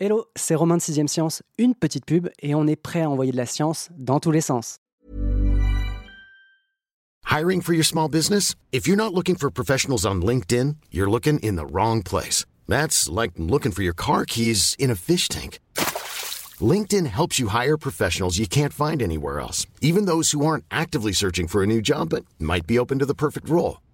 Hello, 0.00 0.26
c'est 0.36 0.54
Romain 0.54 0.76
de 0.76 0.80
6ème 0.80 1.08
Science, 1.08 1.42
une 1.58 1.74
petite 1.74 2.04
pub 2.06 2.28
et 2.40 2.54
on 2.54 2.68
est 2.68 2.76
prêt 2.76 3.02
à 3.02 3.10
envoyer 3.10 3.32
de 3.32 3.36
la 3.36 3.46
science 3.46 3.88
dans 3.98 4.20
tous 4.20 4.30
les 4.30 4.40
sens. 4.40 4.76
Hiring 7.28 7.60
for 7.60 7.74
your 7.74 7.84
small 7.84 8.08
business? 8.08 8.54
If 8.70 8.86
you're 8.86 8.96
not 8.96 9.12
looking 9.12 9.34
for 9.34 9.50
professionals 9.50 10.06
on 10.06 10.22
LinkedIn, 10.22 10.76
you're 10.92 11.10
looking 11.10 11.40
in 11.40 11.56
the 11.56 11.66
wrong 11.66 12.04
place. 12.04 12.46
That's 12.68 13.08
like 13.08 13.32
looking 13.38 13.72
for 13.72 13.82
your 13.82 13.92
car 13.92 14.24
keys 14.24 14.76
in 14.78 14.92
a 14.92 14.94
fish 14.94 15.28
tank. 15.28 15.58
LinkedIn 16.60 17.06
helps 17.08 17.40
you 17.40 17.48
hire 17.48 17.76
professionals 17.76 18.38
you 18.38 18.46
can't 18.46 18.72
find 18.72 19.02
anywhere 19.02 19.40
else, 19.40 19.66
even 19.80 20.04
those 20.04 20.30
who 20.30 20.46
aren't 20.46 20.64
actively 20.70 21.12
searching 21.12 21.48
for 21.48 21.64
a 21.64 21.66
new 21.66 21.80
job 21.82 22.10
but 22.10 22.24
might 22.38 22.68
be 22.68 22.78
open 22.78 23.00
to 23.00 23.06
the 23.06 23.14
perfect 23.14 23.48
role. 23.48 23.78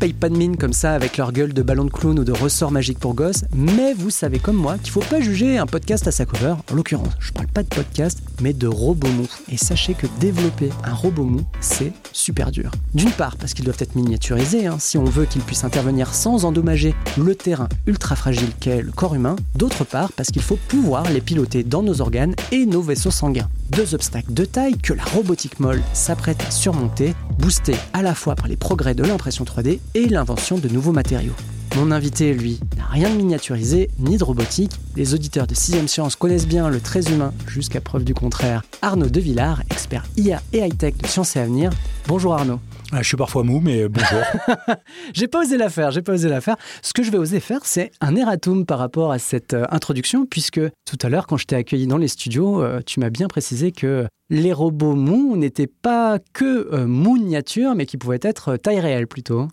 payent 0.00 0.12
pas 0.14 0.30
de 0.30 0.36
mine 0.36 0.56
comme 0.56 0.72
ça 0.72 0.94
avec 0.94 1.18
leur 1.18 1.30
gueule 1.30 1.52
de 1.52 1.60
ballon 1.60 1.84
de 1.84 1.90
clown 1.90 2.18
ou 2.18 2.24
de 2.24 2.32
ressort 2.32 2.70
magique 2.70 2.98
pour 2.98 3.12
gosses, 3.12 3.44
mais 3.54 3.92
vous 3.92 4.08
savez 4.08 4.38
comme 4.38 4.56
moi 4.56 4.78
qu'il 4.78 4.90
faut 4.90 5.00
pas 5.00 5.20
juger 5.20 5.58
un 5.58 5.66
podcast 5.66 6.08
à 6.08 6.10
sa 6.10 6.24
cover. 6.24 6.54
En 6.72 6.74
l'occurrence, 6.74 7.12
je 7.18 7.32
parle 7.32 7.48
pas 7.48 7.62
de 7.62 7.68
podcast, 7.68 8.22
mais 8.40 8.54
de 8.54 8.66
robots 8.66 9.08
mou. 9.08 9.28
Et 9.52 9.58
sachez 9.58 9.92
que 9.92 10.06
développer 10.18 10.70
un 10.84 10.94
robot 10.94 11.24
mou, 11.24 11.42
c'est 11.60 11.92
super 12.12 12.50
dur. 12.50 12.70
D'une 12.94 13.10
part, 13.10 13.36
parce 13.36 13.52
qu'ils 13.52 13.66
doivent 13.66 13.76
être 13.78 13.94
miniaturisés, 13.94 14.66
hein, 14.66 14.78
si 14.78 14.96
on 14.96 15.04
veut 15.04 15.26
qu'ils 15.26 15.42
puissent 15.42 15.64
intervenir 15.64 16.14
sans 16.14 16.46
endommager 16.46 16.94
le 17.18 17.34
terrain 17.34 17.68
ultra 17.86 18.16
fragile 18.16 18.52
qu'est 18.58 18.80
le 18.80 18.92
corps 18.92 19.14
humain. 19.14 19.36
D'autre 19.54 19.84
part, 19.84 20.12
parce 20.12 20.30
qu'il 20.30 20.42
faut 20.42 20.58
pouvoir 20.68 21.10
les 21.10 21.20
piloter 21.20 21.62
dans 21.62 21.82
nos 21.82 22.00
organes 22.00 22.34
et 22.52 22.64
nos 22.64 22.80
vaisseaux 22.80 23.10
sanguins. 23.10 23.50
Deux 23.68 23.94
obstacles 23.94 24.32
de 24.32 24.46
taille 24.46 24.78
que 24.78 24.94
la 24.94 25.04
robotique 25.04 25.60
molle 25.60 25.82
s'apprête 25.92 26.42
à 26.48 26.50
surmonter, 26.50 27.14
boostés 27.38 27.76
à 27.92 28.00
la 28.00 28.14
fois 28.14 28.34
par 28.34 28.48
les 28.48 28.56
progrès 28.56 28.94
de 28.94 29.04
l'impression 29.04 29.44
3D 29.44 29.78
et 29.94 30.08
l'invention 30.08 30.58
de 30.58 30.68
nouveaux 30.68 30.92
matériaux. 30.92 31.34
Mon 31.76 31.92
invité, 31.92 32.34
lui, 32.34 32.58
n'a 32.76 32.86
rien 32.86 33.08
de 33.10 33.16
miniaturisé 33.16 33.90
ni 33.98 34.16
de 34.16 34.24
robotique. 34.24 34.72
Les 34.96 35.14
auditeurs 35.14 35.46
de 35.46 35.54
6ème 35.54 35.86
Science 35.86 36.16
connaissent 36.16 36.48
bien 36.48 36.68
le 36.68 36.80
très 36.80 37.12
humain, 37.12 37.32
jusqu'à 37.46 37.80
preuve 37.80 38.04
du 38.04 38.12
contraire. 38.12 38.62
Arnaud 38.82 39.08
Devillard, 39.08 39.62
expert 39.70 40.04
IA 40.16 40.42
et 40.52 40.58
high-tech 40.58 40.96
de 40.96 41.06
Sciences 41.06 41.36
et 41.36 41.40
Avenir. 41.40 41.70
Bonjour 42.08 42.34
Arnaud. 42.34 42.58
Ah, 42.92 43.02
je 43.02 43.08
suis 43.08 43.16
parfois 43.16 43.44
mou, 43.44 43.60
mais 43.60 43.88
bonjour. 43.88 44.18
j'ai 45.14 45.28
pas 45.28 45.42
osé 45.42 45.56
la 45.56 45.70
faire, 45.70 45.92
j'ai 45.92 46.02
pas 46.02 46.14
osé 46.14 46.28
la 46.28 46.40
faire. 46.40 46.56
Ce 46.82 46.92
que 46.92 47.04
je 47.04 47.12
vais 47.12 47.18
oser 47.18 47.38
faire, 47.38 47.60
c'est 47.62 47.92
un 48.00 48.16
erratum 48.16 48.66
par 48.66 48.80
rapport 48.80 49.12
à 49.12 49.20
cette 49.20 49.54
euh, 49.54 49.64
introduction, 49.70 50.26
puisque 50.26 50.60
tout 50.60 50.98
à 51.02 51.08
l'heure, 51.08 51.28
quand 51.28 51.36
je 51.36 51.46
t'ai 51.46 51.54
accueilli 51.54 51.86
dans 51.86 51.98
les 51.98 52.08
studios, 52.08 52.62
euh, 52.62 52.80
tu 52.84 52.98
m'as 52.98 53.10
bien 53.10 53.28
précisé 53.28 53.70
que 53.70 54.08
les 54.28 54.52
robots 54.52 54.96
mous 54.96 55.36
n'étaient 55.36 55.68
pas 55.68 56.18
que 56.32 56.68
euh, 56.72 56.86
miniatures, 56.88 57.76
mais 57.76 57.86
qui 57.86 57.96
pouvaient 57.96 58.18
être 58.22 58.56
taille 58.56 58.80
réelle 58.80 59.06
plutôt. 59.06 59.46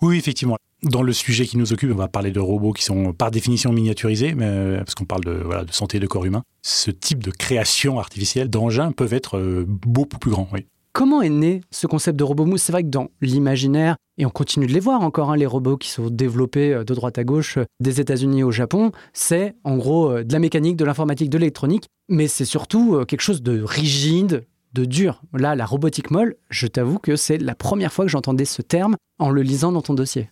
Oui, 0.00 0.16
effectivement. 0.18 0.56
Dans 0.84 1.02
le 1.02 1.12
sujet 1.12 1.46
qui 1.46 1.56
nous 1.56 1.72
occupe, 1.72 1.90
on 1.92 1.96
va 1.96 2.08
parler 2.08 2.30
de 2.30 2.40
robots 2.40 2.72
qui 2.72 2.84
sont 2.84 3.12
par 3.12 3.30
définition 3.30 3.72
miniaturisés, 3.72 4.34
mais, 4.34 4.76
parce 4.78 4.94
qu'on 4.94 5.04
parle 5.04 5.24
de, 5.24 5.32
voilà, 5.32 5.64
santé 5.70 5.98
de 5.98 6.06
corps 6.06 6.24
humain. 6.24 6.42
Ce 6.62 6.90
type 6.90 7.22
de 7.22 7.30
création 7.30 7.98
artificielle 7.98 8.50
d'engins 8.50 8.92
peuvent 8.92 9.14
être 9.14 9.64
beaucoup 9.66 10.18
plus 10.18 10.30
grands. 10.30 10.48
Comment 10.94 11.22
est 11.22 11.28
né 11.28 11.60
ce 11.72 11.88
concept 11.88 12.16
de 12.16 12.22
robot 12.22 12.46
mou? 12.46 12.56
C'est 12.56 12.70
vrai 12.70 12.84
que 12.84 12.88
dans 12.88 13.08
l'imaginaire, 13.20 13.96
et 14.16 14.26
on 14.26 14.30
continue 14.30 14.68
de 14.68 14.72
les 14.72 14.78
voir 14.78 15.02
encore, 15.02 15.32
hein, 15.32 15.36
les 15.36 15.44
robots 15.44 15.76
qui 15.76 15.88
sont 15.88 16.08
développés 16.08 16.72
euh, 16.72 16.84
de 16.84 16.94
droite 16.94 17.18
à 17.18 17.24
gauche 17.24 17.58
euh, 17.58 17.64
des 17.80 18.00
États-Unis 18.00 18.44
au 18.44 18.52
Japon, 18.52 18.92
c'est 19.12 19.56
en 19.64 19.76
gros 19.76 20.10
euh, 20.10 20.22
de 20.22 20.32
la 20.32 20.38
mécanique, 20.38 20.76
de 20.76 20.84
l'informatique, 20.84 21.30
de 21.30 21.38
l'électronique, 21.38 21.88
mais 22.08 22.28
c'est 22.28 22.44
surtout 22.44 23.04
quelque 23.08 23.22
chose 23.22 23.42
de 23.42 23.60
rigide, 23.60 24.44
de 24.74 24.84
dur. 24.84 25.22
Là, 25.32 25.54
la 25.54 25.66
robotique 25.66 26.10
molle, 26.10 26.36
je 26.50 26.66
t'avoue 26.66 26.98
que 26.98 27.16
c'est 27.16 27.38
la 27.38 27.54
première 27.54 27.92
fois 27.92 28.04
que 28.04 28.10
j'entendais 28.10 28.44
ce 28.44 28.60
terme 28.60 28.96
en 29.18 29.30
le 29.30 29.42
lisant 29.42 29.72
dans 29.72 29.82
ton 29.82 29.94
dossier. 29.94 30.28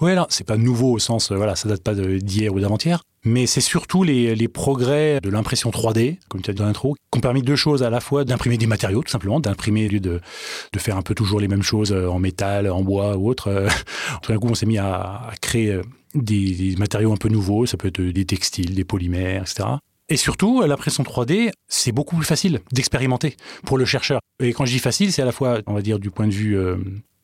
Oui, 0.00 0.12
alors 0.12 0.26
c'est 0.28 0.46
pas 0.46 0.58
nouveau 0.58 0.92
au 0.92 0.98
sens, 0.98 1.32
voilà, 1.32 1.56
ça 1.56 1.68
date 1.68 1.82
pas 1.82 1.94
d'hier 1.94 2.52
ou 2.52 2.60
d'avant-hier, 2.60 3.02
mais 3.24 3.46
c'est 3.46 3.60
surtout 3.60 4.04
les, 4.04 4.48
progrès 4.48 5.20
de 5.20 5.30
l'impression 5.30 5.70
3D, 5.70 6.18
comme 6.28 6.42
tu 6.42 6.50
as 6.50 6.54
dit 6.54 6.60
dans 6.60 6.66
l'intro, 6.66 6.94
qui 7.10 7.18
ont 7.18 7.20
permis 7.20 7.42
deux 7.42 7.56
choses 7.56 7.82
à 7.82 7.90
la 7.90 8.00
fois 8.00 8.24
d'imprimer 8.24 8.58
des 8.58 8.66
matériaux, 8.66 9.02
tout 9.02 9.10
simplement, 9.10 9.40
d'imprimer 9.40 9.86
au 9.86 9.90
lieu 9.90 10.00
de, 10.00 10.20
de 10.72 10.78
faire 10.78 10.96
un 10.96 11.02
peu 11.02 11.14
toujours 11.14 11.40
les 11.40 11.48
mêmes 11.48 11.62
choses 11.62 11.92
euh, 11.92 12.08
en 12.08 12.20
métal, 12.20 12.70
en 12.70 12.82
bois 12.82 13.16
ou 13.16 13.28
autre. 13.28 13.48
Euh, 13.48 13.68
tout 14.22 14.32
d'un 14.32 14.38
coup, 14.38 14.48
on 14.48 14.54
s'est 14.54 14.66
mis 14.66 14.78
à, 14.78 15.30
créer 15.40 15.72
euh, 15.72 15.82
des, 16.14 16.76
matériaux 16.78 17.12
un 17.12 17.16
peu 17.16 17.28
nouveaux, 17.28 17.66
ça 17.66 17.76
peut 17.76 17.88
être 17.88 18.00
des 18.00 18.24
textiles, 18.24 18.74
des 18.74 18.84
polymères, 18.84 19.42
etc. 19.42 19.64
Et 20.08 20.16
surtout, 20.16 20.62
l'impression 20.62 21.02
3D, 21.02 21.50
c'est 21.68 21.92
beaucoup 21.92 22.16
plus 22.16 22.24
facile 22.24 22.60
d'expérimenter 22.72 23.36
pour 23.64 23.76
le 23.76 23.84
chercheur. 23.84 24.20
Et 24.40 24.52
quand 24.52 24.64
je 24.64 24.72
dis 24.72 24.78
facile, 24.78 25.12
c'est 25.12 25.22
à 25.22 25.24
la 25.24 25.32
fois, 25.32 25.60
on 25.66 25.74
va 25.74 25.82
dire, 25.82 25.98
du 25.98 26.10
point 26.10 26.28
de 26.28 26.32
vue 26.32 26.56
euh, 26.56 26.76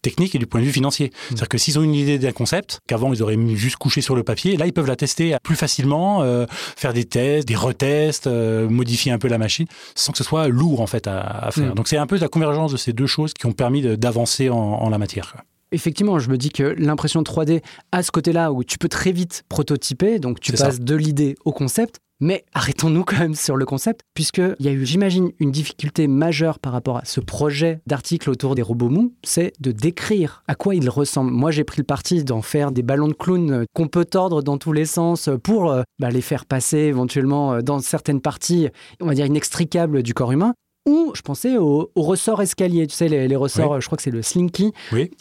technique 0.03 0.35
et 0.35 0.39
du 0.39 0.47
point 0.47 0.61
de 0.61 0.67
vue 0.67 0.73
financier. 0.73 1.07
Mmh. 1.07 1.13
C'est-à-dire 1.29 1.49
que 1.49 1.59
s'ils 1.59 1.79
ont 1.79 1.83
une 1.83 1.95
idée 1.95 2.19
d'un 2.19 2.33
concept, 2.33 2.81
qu'avant 2.89 3.13
ils 3.13 3.23
auraient 3.23 3.39
juste 3.55 3.77
couché 3.77 4.01
sur 4.01 4.17
le 4.17 4.25
papier, 4.25 4.57
là 4.57 4.67
ils 4.67 4.73
peuvent 4.73 4.87
la 4.87 4.97
tester 4.97 5.37
plus 5.43 5.57
facilement, 5.57 6.23
euh, 6.23 6.47
faire 6.51 6.93
des 6.93 7.05
tests, 7.05 7.47
des 7.47 7.55
retests, 7.55 8.27
euh, 8.27 8.69
modifier 8.69 9.13
un 9.13 9.19
peu 9.19 9.29
la 9.29 9.39
machine, 9.39 9.67
sans 9.95 10.13
que 10.13 10.19
ce 10.19 10.25
soit 10.25 10.49
lourd 10.49 10.81
en 10.81 10.87
fait 10.87 11.07
à, 11.07 11.49
faire. 11.53 11.71
Mmh. 11.71 11.75
Donc 11.75 11.89
c'est 11.89 11.97
un 11.97 12.07
peu 12.07 12.19
la 12.19 12.29
convergence 12.29 12.73
de 12.73 12.77
ces 12.77 12.93
deux 12.93 13.07
choses 13.07 13.33
qui 13.33 13.47
ont 13.47 13.53
permis 13.53 13.97
d'avancer 13.97 14.51
en, 14.51 14.57
en, 14.57 14.89
la 14.91 14.99
matière. 14.99 15.37
Effectivement, 15.71 16.19
je 16.19 16.29
me 16.29 16.37
dis 16.37 16.51
que 16.51 16.75
l'impression 16.77 17.23
3D 17.23 17.63
a 17.93 18.03
ce 18.03 18.11
côté-là 18.11 18.53
où 18.53 18.63
tu 18.63 18.77
peux 18.77 18.89
très 18.89 19.13
vite 19.13 19.45
prototyper, 19.49 20.19
donc 20.19 20.41
tu 20.41 20.53
passes 20.53 20.81
de 20.81 20.95
l'idée 20.95 21.37
au 21.47 21.53
concept, 21.53 22.01
mais 22.23 22.45
arrêtons-nous 22.55 23.03
quand 23.03 23.19
même 23.19 23.35
sur 23.35 23.57
le 23.57 23.65
concept, 23.65 24.03
puisqu'il 24.15 24.55
y 24.61 24.69
a 24.69 24.71
eu, 24.71 24.87
j'imagine, 24.87 25.33
une 25.41 25.51
difficulté 25.51 26.07
majeure 26.07 26.61
par 26.61 26.73
rapport 26.73 26.99
à 26.99 27.05
ce 27.05 27.19
projet 27.19 27.81
d'article 27.89 28.31
autour 28.31 28.55
des 28.55 28.63
robots 28.63 28.89
mous, 28.89 29.13
c'est 29.25 29.53
de 29.59 29.73
décrire 29.73 30.45
à 30.47 30.55
quoi 30.55 30.77
ils 30.77 30.89
ressemblent. 30.89 31.33
Moi, 31.33 31.51
j'ai 31.51 31.65
pris 31.65 31.79
le 31.79 31.85
parti 31.85 32.23
d'en 32.23 32.41
faire 32.41 32.71
des 32.71 32.85
ballons 32.85 33.09
de 33.09 33.13
clown 33.13 33.65
qu'on 33.75 33.89
peut 33.89 34.05
tordre 34.05 34.41
dans 34.41 34.57
tous 34.57 34.73
les 34.73 34.85
sens 34.85 35.29
pour 35.43 35.73
euh, 35.73 35.83
bah, 35.99 36.11
les 36.11 36.21
faire 36.21 36.47
passer 36.47 36.79
éventuellement 36.79 37.55
euh, 37.55 37.61
dans 37.61 37.81
certaines 37.81 38.21
parties, 38.21 38.69
on 39.01 39.07
va 39.07 39.15
dire, 39.15 39.27
inextricables 39.27 40.05
du 40.05 40.15
corps 40.15 40.31
humain. 40.31 40.55
Ou 40.89 41.13
je 41.15 41.23
pensais 41.23 41.59
au, 41.59 41.91
ressort 41.95 42.43
escalier, 42.43 42.87
tu 42.87 42.95
sais, 42.95 43.09
les, 43.09 43.37
ressorts, 43.37 43.81
je 43.81 43.87
crois 43.87 43.97
que 43.97 44.03
c'est 44.03 44.11
le 44.11 44.23
Slinky, 44.23 44.73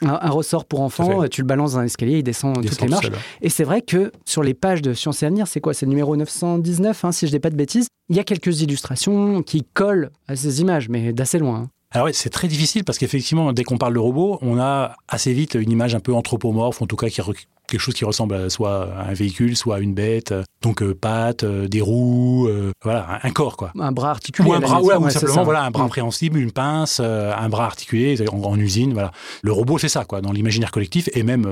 un, 0.02 0.30
ressort 0.30 0.66
pour 0.66 0.82
enfants, 0.82 1.28
tu 1.28 1.42
le 1.42 1.48
balances 1.48 1.74
dans 1.74 1.80
un 1.80 1.86
escalier, 1.86 2.20
il 2.20 2.24
descend 2.24 2.56
toutes 2.56 2.82
les 2.82 2.88
marches. 2.88 3.12
Et 3.42 3.50
c'est 3.50 3.64
vrai 3.64 3.82
que 3.82 4.12
sur 4.26 4.42
les 4.42 4.54
pages 4.54 4.82
de 4.82 4.94
Science 4.94 5.22
et 5.22 5.28
Avenir, 5.28 5.48
c'est 5.48 5.62
quoi? 5.62 5.74
C'est 5.74 5.86
le 5.86 5.92
numéro 5.92 6.16
919, 6.16 7.06
hein, 7.06 7.12
si 7.12 7.28
je 7.28 7.32
dis 7.32 7.40
pas 7.40 7.52
de 7.52 7.56
bêtises, 7.56 7.88
il 8.10 8.16
y 8.16 8.20
a 8.20 8.24
quelques 8.24 8.62
illustrations 8.62 9.44
qui 9.44 9.64
collent 9.74 10.10
à 10.28 10.36
ces 10.36 10.62
images, 10.62 10.90
mais 10.90 11.14
d'assez 11.14 11.38
loin. 11.38 11.56
Hein. 11.56 11.70
Alors 11.94 12.08
oui, 12.08 12.14
c'est 12.14 12.30
très 12.30 12.48
difficile 12.48 12.86
parce 12.86 12.98
qu'effectivement, 12.98 13.52
dès 13.52 13.64
qu'on 13.64 13.78
parle 13.78 13.94
de 13.94 14.00
robot, 14.00 14.40
on 14.42 14.58
a 14.58 14.96
assez 15.10 15.34
vite 15.34 15.56
une 15.56 15.72
image 15.72 15.94
un 15.94 16.00
peu 16.00 16.14
anthropomorphe, 16.14 16.82
en 16.82 16.88
tout 16.88 16.96
cas 16.96 17.10
qui 17.10 17.22
quelque 17.68 17.80
chose 17.80 17.94
qui 17.94 18.06
ressemble 18.06 18.36
à 18.36 18.50
soit 18.50 18.94
à 18.94 19.10
un 19.10 19.14
véhicule, 19.14 19.56
soit 19.56 19.76
à 19.78 19.80
une 19.80 19.94
bête. 19.94 20.34
Donc 20.62 20.84
euh, 20.84 20.94
pattes, 20.94 21.44
euh, 21.44 21.68
des 21.68 21.82
roues, 21.82 22.48
euh, 22.48 22.72
voilà, 22.84 23.20
un, 23.24 23.32
corps 23.32 23.58
quoi. 23.58 23.72
Un 23.80 23.92
bras 23.92 24.12
articulé. 24.12 24.48
Ou 24.48 24.54
un 24.54 24.60
bras, 24.60 24.82
ouais, 24.82 24.96
ou 24.96 25.10
simplement 25.10 25.44
voilà, 25.44 25.64
un 25.64 25.72
bras 25.72 25.88
préhensible, 25.88 26.38
une 26.38 26.52
pince, 26.52 27.00
un 27.00 27.50
bras 27.50 27.66
articulé 27.66 28.16
en, 28.30 28.60
usine, 28.60 28.94
voilà. 28.94 29.12
Le 29.42 29.52
robot, 29.52 29.80
c'est 29.80 29.90
ça 29.90 30.06
quoi, 30.06 30.22
dans 30.22 30.32
l'imaginaire 30.32 30.72
collectif 30.72 31.10
et 31.14 31.24
même 31.24 31.48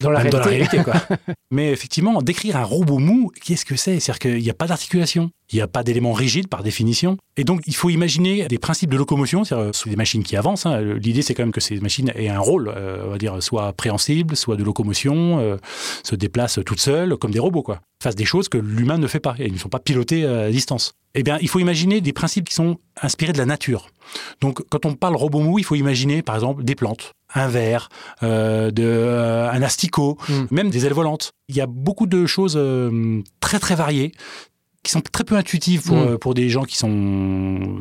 dans 0.00 0.10
la 0.10 0.20
réalité, 0.20 0.82
quoi. 0.82 0.94
Mais 1.50 1.70
effectivement, 1.70 2.22
décrire 2.22 2.56
un 2.56 2.64
robot 2.64 2.98
mou, 2.98 3.30
qu'est-ce 3.44 3.64
que 3.64 3.76
c'est? 3.76 4.00
C'est-à-dire 4.00 4.18
qu'il 4.18 4.42
n'y 4.42 4.50
a 4.50 4.54
pas 4.54 4.66
d'articulation. 4.66 5.30
Il 5.52 5.56
n'y 5.56 5.62
a 5.62 5.68
pas 5.68 5.84
d'éléments 5.84 6.12
rigides 6.12 6.48
par 6.48 6.64
définition. 6.64 7.18
Et 7.36 7.44
donc, 7.44 7.60
il 7.66 7.76
faut 7.76 7.88
imaginer 7.88 8.48
des 8.48 8.58
principes 8.58 8.90
de 8.90 8.96
locomotion, 8.96 9.44
c'est-à-dire 9.44 9.72
sur 9.76 9.88
des 9.88 9.94
machines 9.94 10.24
qui 10.24 10.36
avancent. 10.36 10.66
Hein. 10.66 10.80
L'idée, 10.80 11.22
c'est 11.22 11.34
quand 11.34 11.44
même 11.44 11.52
que 11.52 11.60
ces 11.60 11.78
machines 11.78 12.10
aient 12.16 12.28
un 12.28 12.40
rôle, 12.40 12.74
on 13.04 13.10
va 13.10 13.18
dire, 13.18 13.40
soit 13.40 13.72
préhensible, 13.72 14.34
soit 14.34 14.56
de 14.56 14.64
locomotion, 14.64 15.56
se 16.02 16.16
déplacent 16.16 16.58
toutes 16.66 16.80
seules, 16.80 17.16
comme 17.16 17.30
des 17.30 17.38
robots, 17.38 17.62
quoi. 17.62 17.80
Fassent 18.02 18.16
des 18.16 18.24
choses 18.24 18.45
que 18.48 18.58
l'humain 18.58 18.98
ne 18.98 19.06
fait 19.06 19.20
pas, 19.20 19.34
et 19.38 19.46
ils 19.46 19.52
ne 19.52 19.58
sont 19.58 19.68
pas 19.68 19.78
pilotés 19.78 20.24
à 20.24 20.50
distance. 20.50 20.94
Eh 21.14 21.22
bien, 21.22 21.38
il 21.40 21.48
faut 21.48 21.58
imaginer 21.58 22.02
des 22.02 22.12
principes 22.12 22.48
qui 22.48 22.54
sont 22.54 22.76
inspirés 23.00 23.32
de 23.32 23.38
la 23.38 23.46
nature. 23.46 23.88
Donc, 24.42 24.62
quand 24.68 24.84
on 24.84 24.94
parle 24.94 25.16
robot 25.16 25.40
mou, 25.40 25.58
il 25.58 25.64
faut 25.64 25.74
imaginer, 25.74 26.20
par 26.22 26.34
exemple, 26.34 26.62
des 26.62 26.74
plantes, 26.74 27.12
un 27.34 27.48
verre, 27.48 27.88
euh, 28.22 28.70
de, 28.70 28.84
euh, 28.84 29.50
un 29.50 29.62
asticot, 29.62 30.18
mm. 30.28 30.44
même 30.50 30.68
des 30.68 30.84
ailes 30.84 30.92
volantes. 30.92 31.32
Il 31.48 31.56
y 31.56 31.62
a 31.62 31.66
beaucoup 31.66 32.06
de 32.06 32.26
choses 32.26 32.54
euh, 32.56 33.22
très 33.40 33.58
très 33.58 33.74
variées 33.74 34.12
qui 34.86 34.92
sont 34.92 35.00
très 35.00 35.24
peu 35.24 35.36
intuitives 35.36 35.82
pour, 35.82 35.96
mm. 35.96 36.18
pour 36.18 36.34
des 36.34 36.48
gens 36.48 36.62
qui 36.62 36.76
sont, 36.76 36.88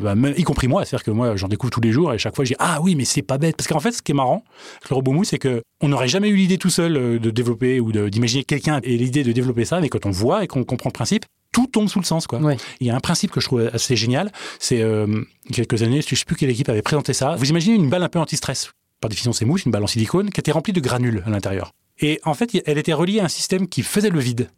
bah, 0.02 0.16
y 0.36 0.44
compris 0.44 0.68
moi, 0.68 0.86
c'est-à-dire 0.86 1.04
que 1.04 1.12
moi 1.12 1.36
j'en 1.36 1.48
découvre 1.48 1.72
tous 1.72 1.81
les 1.81 1.92
jours 1.92 2.13
et 2.13 2.18
chaque 2.18 2.36
fois 2.36 2.44
je 2.44 2.50
dis 2.50 2.56
ah 2.60 2.80
oui 2.81 2.96
mais 2.96 3.06
c'est 3.06 3.22
pas 3.22 3.38
bête 3.38 3.56
parce 3.56 3.68
qu'en 3.68 3.80
fait 3.80 3.92
ce 3.92 4.02
qui 4.02 4.12
est 4.12 4.16
marrant 4.16 4.44
avec 4.78 4.90
le 4.90 4.96
robot 4.96 5.12
mou 5.12 5.24
c'est 5.24 5.38
que 5.38 5.62
on 5.81 5.90
n'aurait 5.90 6.07
jamais 6.07 6.30
eu 6.30 6.36
l'idée 6.36 6.57
tout 6.57 6.69
seul 6.69 6.98
euh, 6.98 7.19
de 7.19 7.30
développer 7.30 7.80
ou 7.80 7.92
d'imaginer 7.92 8.44
quelqu'un 8.44 8.80
et 8.84 8.98
l'idée 8.98 9.24
de 9.24 9.31
développer 9.31 9.66
ça 9.66 9.80
mais 9.80 9.90
quand 9.90 10.06
on 10.06 10.12
voit 10.12 10.44
et 10.44 10.48
qu'on 10.48 10.63
comprend 10.63 10.90
le 10.90 10.94
principe 10.94 11.25
tout 11.52 11.68
tombe 11.68 11.88
sous 11.88 12.00
le 12.00 12.06
sens. 12.06 12.28
Quoi. 12.28 12.40
Ouais. 12.40 12.57
Il 12.81 12.88
y 12.88 12.90
a 12.90 12.96
un 12.96 13.00
principe 13.00 13.31
que 13.31 13.40
je 13.40 13.46
trouve 13.46 13.69
assez 13.72 13.96
génial. 13.96 14.30
C'est 14.60 14.81
euh, 14.81 15.24
quelques 15.54 15.84
années, 15.84 16.01
je 16.01 16.08
ne 16.12 16.18
sais 16.18 16.25
plus 16.25 16.36
quelle 16.36 16.50
équipe 16.50 16.68
avait 16.68 16.81
présenté 16.81 17.13
ça. 17.13 17.38
Vous 17.38 17.50
imaginez 17.50 17.78
une 17.78 17.90
balle 17.90 18.04
un 18.04 18.10
peu 18.10 18.19
anti-stress. 18.19 18.72
Par 19.00 19.08
définition, 19.08 19.31
c'est 19.31 19.46
mousse, 19.46 19.63
une 19.63 19.72
balle 19.72 19.84
en 19.84 19.88
silicone 19.88 20.31
qui 20.31 20.42
était 20.42 20.51
remplie 20.51 20.74
de 20.74 20.81
granules 20.81 21.24
à 21.25 21.30
l'intérieur. 21.30 21.72
Et 22.00 22.19
en 22.25 22.34
fait, 22.34 22.62
elle 22.66 22.78
était 22.78 22.92
reliée 22.92 23.22
à 23.22 23.25
un 23.25 23.30
système 23.30 23.69
qui 23.69 23.84
faisait 23.84 24.10
le 24.10 24.19
vide. 24.19 24.50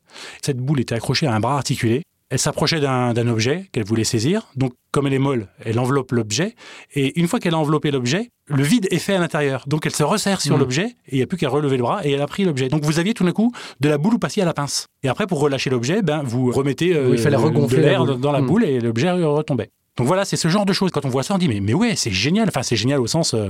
Cette 0.41 0.57
boule 0.57 0.79
était 0.79 0.95
accrochée 0.95 1.27
à 1.27 1.35
un 1.35 1.39
bras 1.39 1.57
articulé. 1.57 2.01
Elle 2.29 2.39
s'approchait 2.39 2.81
d'un 2.81 3.13
d'un 3.13 3.27
objet 3.29 3.69
qu'elle 3.71 3.85
voulait 3.85 4.03
saisir. 4.03 4.47
Donc, 4.57 4.73
comme 4.91 5.07
elle 5.07 5.13
est 5.13 5.19
molle, 5.19 5.47
elle 5.63 5.79
enveloppe 5.79 6.11
l'objet. 6.11 6.55
Et 6.93 7.17
une 7.19 7.27
fois 7.27 7.39
qu'elle 7.39 7.53
a 7.53 7.57
enveloppé 7.57 7.89
l'objet, 7.89 8.31
le 8.47 8.63
vide 8.63 8.87
est 8.91 8.99
fait 8.99 9.13
à 9.15 9.19
l'intérieur. 9.19 9.63
Donc, 9.67 9.85
elle 9.85 9.95
se 9.95 10.03
resserre 10.03 10.41
sur 10.41 10.55
Mhm. 10.55 10.59
l'objet 10.59 10.85
et 11.07 11.13
il 11.13 11.17
n'y 11.17 11.21
a 11.23 11.27
plus 11.27 11.37
qu'à 11.37 11.47
relever 11.47 11.77
le 11.77 11.83
bras 11.83 12.05
et 12.05 12.11
elle 12.11 12.21
a 12.21 12.27
pris 12.27 12.43
l'objet. 12.43 12.67
Donc, 12.67 12.83
vous 12.83 12.99
aviez 12.99 13.13
tout 13.13 13.23
d'un 13.23 13.31
coup 13.31 13.51
de 13.79 13.87
la 13.87 13.97
boule 13.97 14.15
ou 14.15 14.19
passiez 14.19 14.41
à 14.43 14.45
la 14.45 14.53
pince. 14.53 14.87
Et 15.03 15.07
après, 15.07 15.25
pour 15.25 15.39
relâcher 15.39 15.69
l'objet, 15.69 16.01
ben, 16.01 16.21
vous 16.23 16.51
remettez 16.51 16.93
euh, 16.95 17.07
Oui, 17.09 17.15
il 17.15 17.19
fallait 17.21 17.37
regonfler 17.37 17.77
de 17.77 17.81
la 17.83 17.89
l'air 17.91 18.05
dans 18.17 18.31
la 18.33 18.41
Mhm. 18.41 18.47
boule 18.47 18.63
et 18.65 18.79
l'objet 18.81 19.09
retombait. 19.11 19.69
Donc 19.97 20.07
voilà, 20.07 20.25
c'est 20.25 20.37
ce 20.37 20.47
genre 20.47 20.65
de 20.65 20.73
choses. 20.73 20.91
Quand 20.91 21.05
on 21.05 21.09
voit 21.09 21.23
ça, 21.23 21.33
on 21.35 21.37
dit 21.37 21.47
mais, 21.47 21.59
mais 21.59 21.73
ouais, 21.73 21.95
c'est 21.95 22.11
génial. 22.11 22.47
Enfin, 22.47 22.63
c'est 22.63 22.75
génial 22.75 22.99
au 22.99 23.07
sens, 23.07 23.33
euh, 23.33 23.49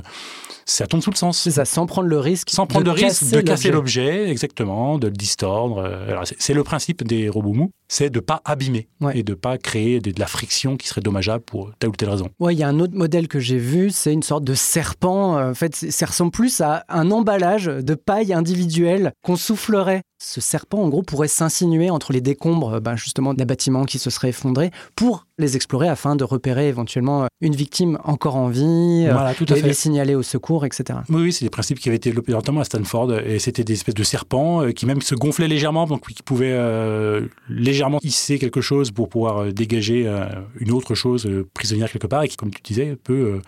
ça 0.66 0.88
tombe 0.88 1.02
sous 1.02 1.12
le 1.12 1.16
sens. 1.16 1.38
C'est 1.38 1.52
ça, 1.52 1.66
sans 1.66 1.86
prendre 1.86 2.08
le 2.08 2.20
risque. 2.20 2.50
Sans 2.50 2.66
prendre 2.68 2.86
de, 2.86 2.90
risque 2.92 3.30
de 3.32 3.42
casser 3.42 3.70
l'objet. 3.72 4.30
exactement, 4.30 4.98
de 4.98 5.08
le 5.08 5.14
distordre. 5.14 5.80
Euh, 5.86 6.22
c'est- 6.40 6.54
le 6.54 6.64
principe 6.64 7.04
des 7.04 7.30
robots 7.30 7.54
mous, 7.54 7.72
c'est 7.90 8.10
de 8.10 8.20
pas 8.20 8.42
abîmer 8.46 8.88
Ouais. 9.02 9.18
et 9.20 9.24
de 9.24 9.34
pas 9.34 9.58
créer 9.58 10.00
de, 10.00 10.12
de 10.12 10.20
la 10.20 10.26
friction 10.28 10.76
qui 10.78 10.88
serait 10.88 11.02
dommageable 11.02 11.44
pour 11.44 11.72
telle 11.80 11.90
ou 11.90 11.96
telle 11.96 12.10
raison. 12.10 12.30
Ouais, 12.40 12.56
il 12.56 12.58
y 12.60 12.64
a 12.64 12.68
un 12.68 12.80
autre 12.80 12.96
modèle 12.96 13.28
que 13.28 13.40
j'ai 13.40 13.58
vu, 13.60 13.92
c'est 13.92 14.14
une 14.14 14.24
sorte 14.24 14.44
de 14.44 14.54
serpent. 14.54 15.38
Euh, 15.38 15.52
En 15.52 15.54
fait, 15.54 15.76
ça 15.76 16.06
ressemble 16.06 16.32
plus 16.32 16.62
à 16.62 16.84
un 16.90 17.12
emballage 17.12 17.66
de 17.66 17.94
paille 17.94 18.34
individuelle 18.34 19.12
qu'on 19.24 19.36
soufflerait. 19.36 20.02
Ce 20.20 20.42
serpent, 20.42 20.80
en 20.80 20.90
gros, 20.90 21.04
pourrait 21.04 21.28
s'insinuer 21.28 21.90
entre 21.92 22.12
les 22.12 22.22
décombres, 22.22 22.76
euh, 22.76 22.80
ben, 22.80 22.96
justement, 22.96 23.34
d'un 23.36 23.46
bâtiment 23.46 23.86
qui 23.86 24.00
se 24.00 24.10
serait 24.10 24.30
effondré 24.30 24.72
pour 24.96 25.28
les 25.38 25.56
explorer 25.56 25.88
afin 25.88 26.16
de 26.16 26.24
repérer 26.24 26.68
éventuellement 26.70 27.24
euh, 27.24 27.28
une 27.40 27.56
victime 27.56 28.00
encore 28.04 28.36
en 28.36 28.50
vie, 28.50 29.06
euh, 29.08 29.14
voilà, 29.14 29.36
tout 29.36 29.46
à 29.50 29.56
les, 29.56 29.74
signaler 29.74 30.16
au 30.16 30.24
secours, 30.24 30.66
etc. 30.66 31.00
Oui, 31.10 31.22
oui, 31.22 31.34
c'est 31.34 31.46
des 31.46 31.52
principes 31.52 31.80
qui 31.80 31.90
avaient 31.90 31.98
été 31.98 32.10
développés 32.10 32.32
notamment 32.32 32.62
à 32.62 32.64
Stanford, 32.64 33.14
et 33.14 33.38
c'était 33.38 33.64
des 33.64 33.74
espèces 33.74 33.94
de 33.94 34.04
serpents 34.04 34.72
qui 34.72 34.88
même 34.88 35.02
se 35.02 35.14
gonflaient 35.14 35.48
légèrement, 35.48 35.86
donc 35.86 36.08
qui 36.08 36.24
pouvaient 36.24 36.54
euh, 36.54 37.28
légèrement 37.50 38.00
hisser 38.02 38.40
quelque 38.40 38.62
chose 38.62 38.92
pour 38.92 39.10
pouvoir 39.10 39.54
dégager 39.54 40.08
euh, 40.08 40.26
une 40.60 40.72
autre 40.72 40.96
chose 40.96 41.26
euh, 41.26 41.48
prisonnière 41.54 41.92
quelque 41.92 42.08
part, 42.08 42.24
et 42.24 42.28
qui, 42.28 42.38
comme 42.38 42.52
tu 42.52 42.62
disais, 42.62 42.96
peut 42.96 43.40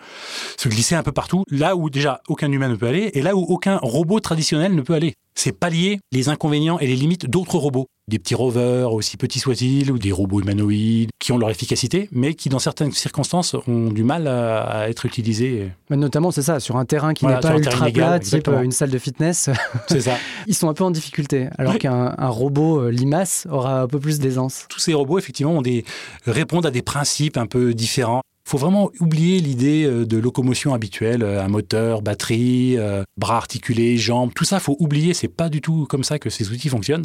se 0.56 0.68
glisser 0.68 0.94
un 0.94 1.02
peu 1.02 1.12
partout, 1.12 1.44
là 1.50 1.74
où 1.74 1.90
déjà 1.90 2.20
aucun 2.28 2.50
humain 2.52 2.68
ne 2.68 2.76
peut 2.76 2.86
aller, 2.86 3.10
et 3.14 3.22
là 3.22 3.34
où 3.34 3.40
aucun 3.40 3.78
robot 3.82 4.20
traditionnel 4.20 4.74
ne 4.74 4.82
peut 4.82 4.94
aller. 4.94 5.14
C'est 5.42 5.52
pallier 5.52 6.00
les 6.12 6.28
inconvénients 6.28 6.78
et 6.80 6.86
les 6.86 6.96
limites 6.96 7.24
d'autres 7.24 7.56
robots. 7.56 7.86
Des 8.08 8.18
petits 8.18 8.34
rovers, 8.34 8.92
aussi 8.92 9.16
petits 9.16 9.38
soient-ils, 9.38 9.90
ou 9.90 9.96
des 9.98 10.12
robots 10.12 10.42
humanoïdes, 10.42 11.08
qui 11.18 11.32
ont 11.32 11.38
leur 11.38 11.48
efficacité, 11.48 12.10
mais 12.12 12.34
qui, 12.34 12.50
dans 12.50 12.58
certaines 12.58 12.92
circonstances, 12.92 13.56
ont 13.66 13.90
du 13.90 14.04
mal 14.04 14.26
à, 14.26 14.60
à 14.64 14.88
être 14.90 15.06
utilisés. 15.06 15.70
Mais 15.88 15.96
notamment, 15.96 16.30
c'est 16.30 16.42
ça, 16.42 16.60
sur 16.60 16.76
un 16.76 16.84
terrain 16.84 17.14
qui 17.14 17.24
Voilà, 17.24 17.38
n'est 17.38 17.40
pas 17.40 17.56
ultra 17.56 17.90
plat, 17.90 18.18
type 18.18 18.34
exactement. 18.34 18.58
euh, 18.58 18.62
une 18.64 18.70
salle 18.72 18.90
de 18.90 18.98
fitness, 18.98 19.48
C'est 19.88 20.02
ça. 20.02 20.18
ils 20.46 20.54
sont 20.54 20.68
un 20.68 20.74
peu 20.74 20.84
en 20.84 20.90
difficulté. 20.90 21.48
Alors 21.56 21.72
Oui. 21.72 21.78
qu'un 21.78 22.14
un 22.18 22.28
robot 22.28 22.82
euh, 22.82 22.90
limace 22.90 23.46
aura 23.50 23.80
un 23.80 23.86
peu 23.86 23.98
plus 23.98 24.18
d'aisance. 24.18 24.66
tous 24.68 24.80
ces 24.80 24.92
robots, 24.92 25.18
effectivement, 25.18 25.52
ont 25.56 25.62
des, 25.62 25.86
répondent 26.26 26.66
à 26.66 26.70
des 26.70 26.82
principes 26.82 27.38
un 27.38 27.46
peu 27.46 27.72
différents. 27.72 28.20
Faut 28.50 28.58
vraiment 28.58 28.90
oublier 28.98 29.38
l'idée 29.38 29.84
euh, 29.84 30.04
de 30.04 30.16
locomotion 30.16 30.74
habituelle, 30.74 31.22
euh, 31.22 31.40
un 31.40 31.46
moteur, 31.46 32.02
batterie, 32.02 32.76
euh, 32.78 33.04
bras 33.16 33.36
articulés, 33.36 33.96
jambes, 33.96 34.32
tout 34.34 34.42
ça, 34.42 34.58
faut 34.58 34.76
oublier. 34.80 35.14
C'est 35.14 35.28
pas 35.28 35.48
du 35.48 35.60
tout 35.60 35.86
comme 35.88 36.02
ça 36.02 36.18
que 36.18 36.30
ces 36.30 36.50
outils 36.50 36.68
fonctionnent. 36.68 37.04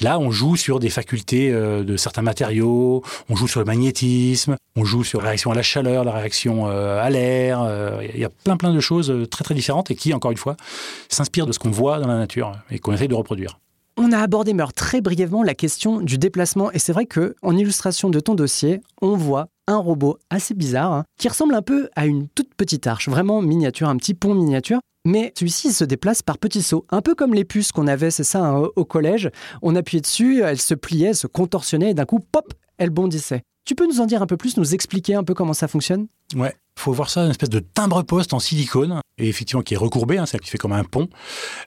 Là, 0.00 0.20
on 0.20 0.30
joue 0.30 0.54
sur 0.54 0.78
des 0.78 0.90
facultés 0.90 1.50
de 1.50 1.96
certains 1.96 2.22
matériaux, 2.22 3.02
on 3.28 3.34
joue 3.34 3.48
sur 3.48 3.58
le 3.58 3.66
magnétisme, 3.66 4.54
on 4.76 4.84
joue 4.84 5.02
sur 5.02 5.20
la 5.20 5.30
réaction 5.30 5.50
à 5.50 5.56
la 5.56 5.62
chaleur, 5.62 6.04
la 6.04 6.12
réaction 6.12 6.66
à 6.66 7.10
l'air. 7.10 7.68
Il 8.14 8.20
y 8.20 8.24
a 8.24 8.28
plein 8.28 8.56
plein 8.56 8.72
de 8.72 8.78
choses 8.78 9.12
très 9.32 9.42
très 9.42 9.54
différentes 9.54 9.90
et 9.90 9.96
qui, 9.96 10.14
encore 10.14 10.30
une 10.30 10.36
fois, 10.36 10.56
s'inspirent 11.08 11.46
de 11.46 11.52
ce 11.52 11.58
qu'on 11.58 11.72
voit 11.72 11.98
dans 11.98 12.06
la 12.06 12.18
nature 12.18 12.52
et 12.70 12.78
qu'on 12.78 12.92
essaie 12.92 13.08
de 13.08 13.14
reproduire. 13.14 13.58
On 13.96 14.12
a 14.12 14.18
abordé 14.18 14.54
Meur 14.54 14.72
très 14.72 15.00
brièvement 15.00 15.42
la 15.42 15.54
question 15.54 16.00
du 16.00 16.18
déplacement 16.18 16.70
et 16.72 16.78
c'est 16.78 16.92
vrai 16.92 17.06
que 17.06 17.34
en 17.42 17.56
illustration 17.56 18.10
de 18.10 18.20
ton 18.20 18.34
dossier, 18.34 18.80
on 19.00 19.16
voit 19.16 19.48
un 19.66 19.76
robot 19.76 20.18
assez 20.30 20.54
bizarre 20.54 20.92
hein, 20.92 21.04
qui 21.18 21.28
ressemble 21.28 21.54
un 21.54 21.62
peu 21.62 21.88
à 21.96 22.06
une 22.06 22.28
toute 22.28 22.54
petite 22.54 22.86
arche, 22.86 23.08
vraiment 23.08 23.42
miniature, 23.42 23.88
un 23.88 23.96
petit 23.96 24.14
pont 24.14 24.34
miniature. 24.34 24.80
Mais 25.06 25.34
celui-ci 25.36 25.72
se 25.72 25.84
déplace 25.84 26.22
par 26.22 26.38
petits 26.38 26.62
sauts, 26.62 26.86
un 26.88 27.02
peu 27.02 27.14
comme 27.14 27.34
les 27.34 27.44
puces 27.44 27.72
qu'on 27.72 27.86
avait, 27.86 28.10
c'est 28.10 28.24
ça, 28.24 28.42
hein, 28.42 28.68
au 28.74 28.84
collège. 28.86 29.30
On 29.60 29.76
appuyait 29.76 30.00
dessus, 30.00 30.40
elle 30.42 30.58
se 30.58 30.74
pliait, 30.74 31.12
se 31.12 31.26
contorsionnait 31.26 31.90
et 31.90 31.94
d'un 31.94 32.06
coup, 32.06 32.20
pop, 32.20 32.54
elle 32.78 32.88
bondissait. 32.88 33.42
Tu 33.66 33.74
peux 33.74 33.86
nous 33.86 34.00
en 34.00 34.06
dire 34.06 34.22
un 34.22 34.26
peu 34.26 34.36
plus, 34.36 34.56
nous 34.56 34.74
expliquer 34.74 35.14
un 35.14 35.24
peu 35.24 35.34
comment 35.34 35.54
ça 35.54 35.68
fonctionne? 35.68 36.06
Ouais, 36.34 36.54
faut 36.76 36.92
voir 36.92 37.08
ça 37.08 37.22
une 37.22 37.30
espèce 37.30 37.48
de 37.48 37.60
timbre-poste 37.60 38.34
en 38.34 38.38
silicone 38.38 39.00
et 39.18 39.28
effectivement 39.28 39.62
qui 39.62 39.74
est 39.74 39.78
recourbé, 39.78 40.18
hein, 40.18 40.26
c'est 40.26 40.38
qui 40.38 40.50
fait 40.50 40.58
comme 40.58 40.72
un 40.72 40.84
pont. 40.84 41.08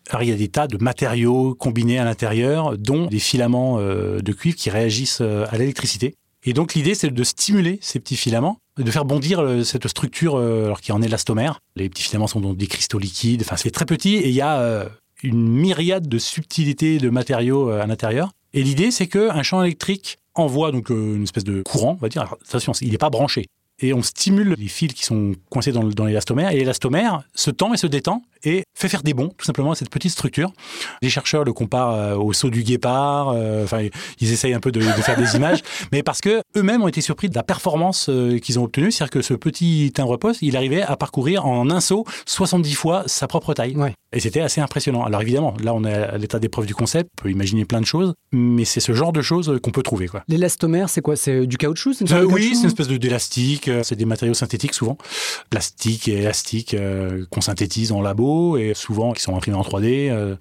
Alors 0.10 0.24
il 0.24 0.30
y 0.30 0.32
a 0.32 0.36
des 0.36 0.48
tas 0.48 0.68
de 0.68 0.84
matériaux 0.84 1.56
combinés 1.56 1.98
à 1.98 2.06
l'intérieur, 2.06 2.78
dont 2.78 3.08
des 3.08 3.20
filaments 3.20 3.80
euh, 3.80 4.20
de 4.20 4.32
cuivre 4.32 4.58
qui 4.58 4.70
réagissent 4.70 5.22
euh, 5.22 5.46
à 5.50 5.58
l'électricité. 5.58 6.16
Et 6.48 6.54
donc 6.54 6.76
l'idée 6.76 6.96
c'est 6.96 7.10
de 7.10 7.24
stimuler 7.26 7.78
ces 7.82 8.00
petits 8.00 8.16
filaments, 8.16 8.58
de 8.78 8.90
faire 8.90 9.04
bondir 9.04 9.42
euh, 9.42 9.66
cette 9.66 9.90
structure 9.90 10.38
euh, 10.38 10.68
alors 10.68 10.80
qui 10.80 10.92
est 10.92 10.94
en 10.94 11.02
élastomère. 11.02 11.60
Les 11.76 11.90
petits 11.90 12.04
filaments 12.04 12.28
sont 12.28 12.40
donc 12.40 12.56
des 12.56 12.68
cristaux 12.68 13.00
liquides, 13.00 13.42
enfin 13.42 13.58
c'est 13.58 13.70
très 13.70 13.84
petit 13.84 14.16
et 14.16 14.30
il 14.30 14.34
y 14.34 14.40
a 14.40 14.62
euh, 14.62 14.88
une 15.24 15.46
myriade 15.46 16.08
de 16.08 16.18
subtilités 16.18 17.00
de 17.00 17.10
matériaux 17.10 17.68
à 17.68 17.86
l'intérieur. 17.86 18.32
Et 18.54 18.64
l'idée 18.64 18.92
c'est 18.92 19.08
qu'un 19.08 19.44
champ 19.44 19.62
électrique 19.62 20.20
envoie 20.36 20.72
donc 20.72 20.90
une 20.90 21.24
espèce 21.24 21.44
de 21.44 21.64
courant, 21.64 21.98
on 22.00 22.02
va 22.02 22.08
dire. 22.08 22.22
Alors, 22.22 22.38
attention, 22.48 22.72
il 22.80 22.92
n'est 22.92 22.98
pas 22.98 23.10
branché 23.10 23.48
et 23.80 23.94
on 23.94 24.02
stimule 24.02 24.56
les 24.58 24.68
fils 24.68 24.94
qui 24.94 25.04
sont 25.04 25.34
coincés 25.50 25.72
dans 25.72 26.06
l'élastomère, 26.06 26.52
et 26.52 26.58
l'élastomère 26.58 27.22
se 27.36 27.52
tend 27.52 27.74
et 27.74 27.78
se 27.78 27.88
détend 27.88 28.24
et 28.48 28.64
fait 28.74 28.88
faire 28.88 29.04
des 29.04 29.14
bonds, 29.14 29.30
tout 29.38 29.46
simplement, 29.46 29.72
à 29.72 29.76
cette 29.76 29.90
petite 29.90 30.12
structure. 30.12 30.52
Les 31.02 31.10
chercheurs 31.10 31.44
le 31.44 31.52
comparent 31.52 31.94
euh, 31.94 32.16
au 32.16 32.32
saut 32.32 32.50
du 32.50 32.64
guépard, 32.64 33.30
euh, 33.30 33.64
enfin, 33.66 33.88
ils 34.20 34.32
essayent 34.32 34.54
un 34.54 34.60
peu 34.60 34.72
de, 34.72 34.80
de 34.80 34.86
faire 35.02 35.18
des 35.18 35.36
images, 35.36 35.62
mais 35.92 36.02
parce 36.04 36.22
que 36.22 36.42
eux-mêmes 36.56 36.82
ont 36.82 36.88
été 36.88 37.02
surpris 37.02 37.30
de 37.30 37.36
la 37.36 37.44
performance 37.44 38.08
euh, 38.10 38.40
qu'ils 38.40 38.58
ont 38.60 38.64
obtenue, 38.64 38.92
c'est-à-dire 38.92 39.12
que 39.12 39.22
ce 39.22 39.34
petit 39.34 39.92
timbre-poste, 39.94 40.42
il 40.42 40.56
arrivait 40.56 40.82
à 40.82 40.96
parcourir 40.96 41.46
en 41.46 41.70
un 41.70 41.82
saut 41.82 42.06
70 42.26 42.74
fois 42.74 43.04
sa 43.08 43.28
propre 43.28 43.54
taille. 43.54 43.76
Ouais. 43.76 43.94
Et 44.14 44.22
c'était 44.22 44.40
assez 44.42 44.62
impressionnant. 44.62 45.04
Alors 45.04 45.22
évidemment, 45.22 45.54
là, 45.62 45.74
on 45.74 45.84
est 45.84 45.94
à 45.94 46.18
l'état 46.18 46.40
d'épreuve 46.40 46.66
du 46.66 46.74
concept, 46.74 47.10
on 47.20 47.24
peut 47.24 47.32
imaginer 47.32 47.66
plein 47.66 47.82
de 47.82 47.86
choses, 47.86 48.14
mais 48.32 48.64
c'est 48.64 48.80
ce 48.80 48.94
genre 48.94 49.12
de 49.12 49.22
choses 49.22 49.60
qu'on 49.62 49.72
peut 49.72 49.84
trouver. 49.84 50.08
L'élastomère, 50.30 50.88
c'est 50.90 51.02
quoi? 51.02 51.18
C'est 51.18 51.46
du 51.46 51.58
caoutchouc? 51.58 51.92
Euh, 52.04 52.22
de 52.22 52.26
oui, 52.26 52.52
c'est 52.54 52.62
une 52.62 52.68
espèce 52.68 52.88
de 52.88 52.96
d'élastique. 52.98 53.68
euh, 53.68 53.84
C'est 53.84 53.96
des 53.98 54.06
matériaux 54.06 54.34
synthétiques 54.34 54.74
souvent, 54.74 54.98
plastique 55.50 56.08
et 56.08 56.20
élastique 56.20 56.74
euh, 56.74 57.26
qu'on 57.32 57.42
synthétise 57.42 57.92
en 57.92 58.02
labo 58.02 58.37
et 58.58 58.74
souvent 58.74 59.14
qui 59.14 59.22
sont 59.22 59.36
imprimés 59.36 59.58
en 59.58 59.62
3D 59.62 60.10
euh, 60.10 60.36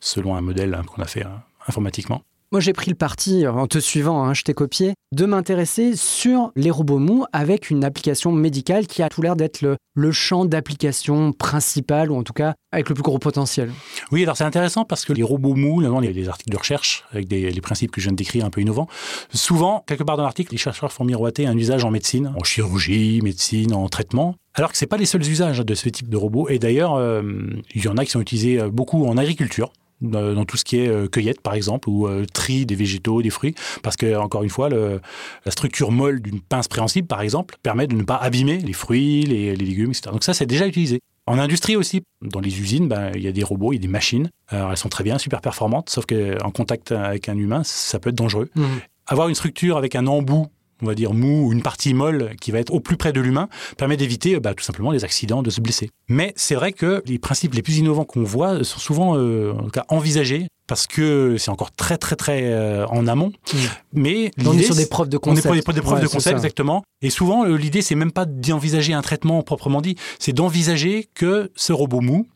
selon 0.00 0.36
un 0.36 0.40
modèle 0.40 0.74
hein, 0.74 0.84
qu'on 0.84 1.02
a 1.02 1.06
fait 1.06 1.24
euh, 1.24 1.30
informatiquement. 1.66 2.22
Moi, 2.52 2.58
j'ai 2.58 2.72
pris 2.72 2.90
le 2.90 2.96
parti, 2.96 3.46
en 3.46 3.68
te 3.68 3.78
suivant, 3.78 4.24
hein, 4.24 4.34
je 4.34 4.42
t'ai 4.42 4.54
copié, 4.54 4.94
de 5.12 5.24
m'intéresser 5.24 5.94
sur 5.94 6.50
les 6.56 6.72
robots 6.72 6.98
mous 6.98 7.24
avec 7.32 7.70
une 7.70 7.84
application 7.84 8.32
médicale 8.32 8.88
qui 8.88 9.04
a 9.04 9.08
tout 9.08 9.22
l'air 9.22 9.36
d'être 9.36 9.60
le, 9.94 10.10
champ 10.10 10.44
d'application 10.44 11.32
principal, 11.32 12.10
ou 12.10 12.16
en 12.16 12.24
tout 12.24 12.32
cas 12.32 12.54
avec 12.72 12.88
le 12.88 12.96
plus 12.96 13.04
gros 13.04 13.20
potentiel. 13.20 13.70
Oui, 14.10 14.24
alors 14.24 14.36
c'est 14.36 14.42
intéressant 14.42 14.84
parce 14.84 15.04
que 15.04 15.12
les 15.12 15.22
robots 15.22 15.54
mous, 15.54 15.80
notamment 15.80 16.00
les, 16.00 16.12
les 16.12 16.28
articles 16.28 16.50
de 16.50 16.56
recherche 16.56 17.04
avec 17.12 17.28
des, 17.28 17.52
les 17.52 17.60
principes 17.60 17.92
que 17.92 18.00
je 18.00 18.06
viens 18.06 18.14
de 18.14 18.16
décrire 18.16 18.44
un 18.44 18.50
peu 18.50 18.60
innovants, 18.60 18.88
souvent, 19.32 19.84
quelque 19.86 20.02
part 20.02 20.16
dans 20.16 20.24
l'article, 20.24 20.50
les 20.50 20.58
chercheurs 20.58 20.92
font 20.92 21.04
miroiter 21.04 21.46
un 21.46 21.56
usage 21.56 21.84
en 21.84 21.92
médecine, 21.92 22.34
en 22.36 22.42
chirurgie, 22.42 23.20
médecine, 23.22 23.72
en 23.72 23.88
traitement. 23.88 24.34
Alors 24.54 24.72
que 24.72 24.76
c'est 24.76 24.88
pas 24.88 24.96
les 24.96 25.06
seuls 25.06 25.22
usages 25.22 25.60
de 25.60 25.74
ce 25.76 25.88
type 25.88 26.08
de 26.08 26.16
robots. 26.16 26.48
Et 26.48 26.58
d'ailleurs, 26.58 26.96
euh, 26.96 27.22
il 27.76 27.84
y 27.84 27.86
en 27.86 27.96
a 27.96 28.04
qui 28.04 28.10
sont 28.10 28.20
utilisés 28.20 28.58
euh, 28.58 28.70
beaucoup 28.70 29.06
en 29.06 29.16
agriculture. 29.16 29.72
Dans 30.00 30.44
tout 30.46 30.56
ce 30.56 30.64
qui 30.64 30.78
est 30.78 30.88
euh, 30.88 31.08
cueillette, 31.08 31.42
par 31.42 31.54
exemple, 31.54 31.90
ou 31.90 32.08
euh, 32.08 32.24
tri 32.32 32.64
des 32.64 32.74
végétaux, 32.74 33.20
des 33.20 33.28
fruits, 33.28 33.54
parce 33.82 33.96
que 33.96 34.16
encore 34.16 34.42
une 34.42 34.48
fois, 34.48 34.70
le, 34.70 35.00
la 35.44 35.50
structure 35.52 35.90
molle 35.90 36.20
d'une 36.20 36.40
pince 36.40 36.68
préhensible, 36.68 37.06
par 37.06 37.20
exemple, 37.20 37.56
permet 37.62 37.86
de 37.86 37.94
ne 37.94 38.02
pas 38.02 38.16
abîmer 38.16 38.58
les 38.58 38.72
fruits, 38.72 39.22
les, 39.24 39.54
les 39.54 39.64
légumes, 39.66 39.90
etc. 39.90 40.10
Donc 40.12 40.24
ça, 40.24 40.32
c'est 40.32 40.46
déjà 40.46 40.66
utilisé. 40.66 41.00
En 41.26 41.38
industrie 41.38 41.76
aussi, 41.76 42.02
dans 42.22 42.40
les 42.40 42.60
usines, 42.60 42.88
ben, 42.88 43.12
il 43.14 43.20
y 43.20 43.28
a 43.28 43.32
des 43.32 43.44
robots, 43.44 43.72
il 43.72 43.76
y 43.76 43.78
a 43.78 43.82
des 43.82 43.88
machines. 43.88 44.30
Alors, 44.48 44.70
elles 44.70 44.76
sont 44.76 44.88
très 44.88 45.04
bien, 45.04 45.18
super 45.18 45.40
performantes, 45.40 45.90
sauf 45.90 46.06
qu'en 46.06 46.50
contact 46.50 46.92
avec 46.92 47.28
un 47.28 47.36
humain, 47.36 47.62
ça 47.62 47.98
peut 47.98 48.10
être 48.10 48.16
dangereux. 48.16 48.50
Avoir 49.06 49.28
une 49.28 49.34
structure 49.34 49.76
avec 49.76 49.94
un 49.96 50.06
embout, 50.06 50.48
on 50.82 50.86
va 50.86 50.94
dire 50.94 51.12
mou, 51.12 51.48
ou 51.48 51.52
une 51.52 51.62
partie 51.62 51.94
molle 51.94 52.36
qui 52.40 52.50
va 52.50 52.58
être 52.58 52.72
au 52.72 52.80
plus 52.80 52.96
près 52.96 53.12
de 53.12 53.20
l'humain, 53.20 53.48
permet 53.76 53.96
d'éviter 53.96 54.38
bah, 54.40 54.54
tout 54.54 54.64
simplement 54.64 54.90
les 54.90 55.04
accidents, 55.04 55.42
de 55.42 55.50
se 55.50 55.60
blesser. 55.60 55.90
Mais 56.08 56.32
c'est 56.36 56.54
vrai 56.54 56.72
que 56.72 57.02
les 57.06 57.18
principes 57.18 57.54
les 57.54 57.62
plus 57.62 57.78
innovants 57.78 58.04
qu'on 58.04 58.24
voit 58.24 58.64
sont 58.64 58.78
souvent 58.78 59.16
euh, 59.16 59.52
en 59.52 59.64
tout 59.64 59.70
cas, 59.70 59.84
envisagés 59.88 60.48
parce 60.70 60.86
que 60.86 61.36
c'est 61.36 61.50
encore 61.50 61.72
très 61.72 61.98
très 61.98 62.14
très 62.14 62.44
euh, 62.44 62.86
en 62.86 63.08
amont. 63.08 63.32
Mm. 63.52 63.58
Mais 63.94 64.30
On 64.46 64.56
est 64.56 64.62
sur 64.62 64.76
des 64.76 64.86
preuves 64.86 65.08
de 65.08 65.16
on 65.16 65.18
est 65.18 65.42
concept. 65.42 65.64
pour 65.64 65.74
des, 65.74 65.80
preuves 65.80 65.98
Ouais, 65.98 66.02
de 66.04 66.08
concept, 66.08 66.36
exactement. 66.36 66.84
Et 67.02 67.10
souvent, 67.10 67.44
euh, 67.44 67.56
l'idée, 67.56 67.82
c'est 67.82 67.96
même 67.96 68.12
pas 68.12 68.24
d'envisager 68.24 68.92
un 68.92 69.02
traitement 69.02 69.42
proprement 69.42 69.80
dit, 69.80 69.96
c'est 70.20 70.32
d'envisager 70.32 71.08
que 71.12 71.50
ce 71.56 71.72
robot 71.72 72.00
mou, 72.00 72.28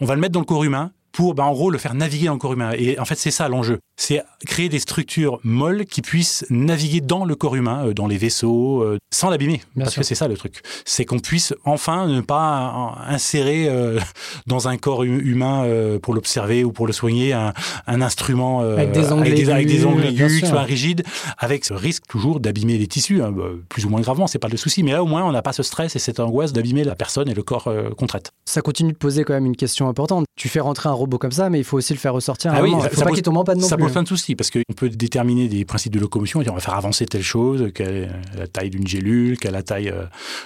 on 0.00 0.06
va 0.06 0.14
le 0.14 0.22
mettre 0.22 0.32
dans 0.32 0.40
le 0.40 0.46
corps 0.46 0.64
humain, 0.64 0.92
pour, 1.12 1.34
ben, 1.34 1.44
en 1.44 1.52
gros, 1.52 1.70
le 1.70 1.78
faire 1.78 1.94
naviguer 1.94 2.26
dans 2.26 2.32
le 2.32 2.38
corps 2.38 2.54
humain. 2.54 2.72
Et 2.76 2.98
en 2.98 3.04
fait, 3.04 3.16
c'est 3.16 3.30
ça 3.30 3.48
l'enjeu. 3.48 3.78
C'est 3.96 4.22
créer 4.46 4.68
des 4.68 4.78
structures 4.78 5.38
molles 5.44 5.84
qui 5.84 6.00
puissent 6.00 6.44
naviguer 6.50 7.00
dans 7.00 7.24
le 7.24 7.34
corps 7.34 7.54
humain, 7.54 7.86
euh, 7.86 7.94
dans 7.94 8.06
les 8.06 8.16
vaisseaux, 8.16 8.82
euh, 8.82 8.98
sans 9.12 9.28
l'abîmer. 9.30 9.60
Parce 9.76 9.94
que 9.94 10.02
c'est 10.02 10.14
ça 10.14 10.26
le 10.26 10.36
truc. 10.36 10.62
C'est 10.84 11.04
qu'on 11.04 11.18
puisse 11.18 11.54
enfin 11.64 12.06
ne 12.06 12.20
pas 12.22 12.96
insérer 13.06 13.68
euh, 13.68 14.00
dans 14.46 14.68
un 14.68 14.78
corps 14.78 15.04
humain 15.04 15.68
pour 16.02 16.14
l'observer 16.14 16.64
ou 16.64 16.72
pour 16.72 16.86
le 16.86 16.92
soigner 16.92 17.32
un, 17.32 17.52
instrument 17.86 18.60
avec 18.60 18.92
des 18.92 19.12
ongles 19.12 19.28
aigus, 19.28 19.48
avec 19.48 19.66
des 19.66 19.84
ongles 19.84 20.06
aigus 20.06 20.40
qui 20.40 20.46
soit 20.46 20.62
rigide, 20.62 21.04
avec 21.38 21.64
ce 21.64 21.74
risque 21.74 22.04
toujours 22.08 22.40
d'abîmer 22.40 22.78
les 22.78 22.86
tissus, 22.86 23.22
hein, 23.22 23.30
bah, 23.30 23.44
plus 23.68 23.84
ou 23.84 23.90
moins 23.90 24.00
gravement, 24.00 24.26
c'est 24.26 24.38
pas 24.38 24.48
le 24.48 24.56
souci. 24.56 24.82
Mais 24.82 24.92
là, 24.92 25.02
au 25.02 25.06
moins, 25.06 25.24
on 25.24 25.32
n'a 25.32 25.42
pas 25.42 25.52
ce 25.52 25.62
stress 25.62 25.94
et 25.94 25.98
cette 25.98 26.20
angoisse 26.20 26.52
d'abîmer 26.52 26.84
la 26.84 26.94
personne 26.94 27.28
et 27.28 27.34
le 27.34 27.42
corps 27.42 27.72
qu'on 27.96 28.06
traite. 28.06 28.32
Ça 28.44 28.62
continue 28.62 28.92
de 28.92 28.98
poser 28.98 29.24
quand 29.24 29.34
même 29.34 29.46
une 29.46 29.56
question 29.56 29.88
importante. 29.88 30.24
Tu 30.36 30.48
fais 30.48 30.60
rentrer 30.60 30.88
un 30.88 30.94
robot 31.02 31.18
comme 31.18 31.32
ça, 31.32 31.50
mais 31.50 31.58
il 31.58 31.64
faut 31.64 31.76
aussi 31.76 31.92
le 31.92 31.98
faire 31.98 32.14
ressortir. 32.14 32.52
Ah 32.54 32.62
oui, 32.62 32.72
il 32.72 32.90
faut 32.90 33.02
pas 33.02 33.10
qu'il 33.10 33.22
tombe 33.22 33.36
en 33.36 33.44
panne 33.44 33.58
non 33.58 33.66
ça 33.66 33.76
plus. 33.76 33.84
pose 33.84 33.92
plein 33.92 34.02
de 34.02 34.08
soucis 34.08 34.34
parce 34.34 34.50
qu'on 34.50 34.60
peut 34.74 34.88
déterminer 34.88 35.48
des 35.48 35.64
principes 35.64 35.92
de 35.92 36.00
locomotion 36.00 36.40
et 36.40 36.44
dire 36.44 36.52
on 36.52 36.56
va 36.56 36.60
faire 36.60 36.74
avancer 36.74 37.06
telle 37.06 37.22
chose, 37.22 37.70
quelle 37.74 37.96
est 37.96 38.08
la 38.38 38.46
taille 38.46 38.70
d'une 38.70 38.86
gélule, 38.86 39.38
quelle 39.38 39.50
est 39.50 39.58
la 39.58 39.62
taille 39.62 39.88
euh, 39.88 40.04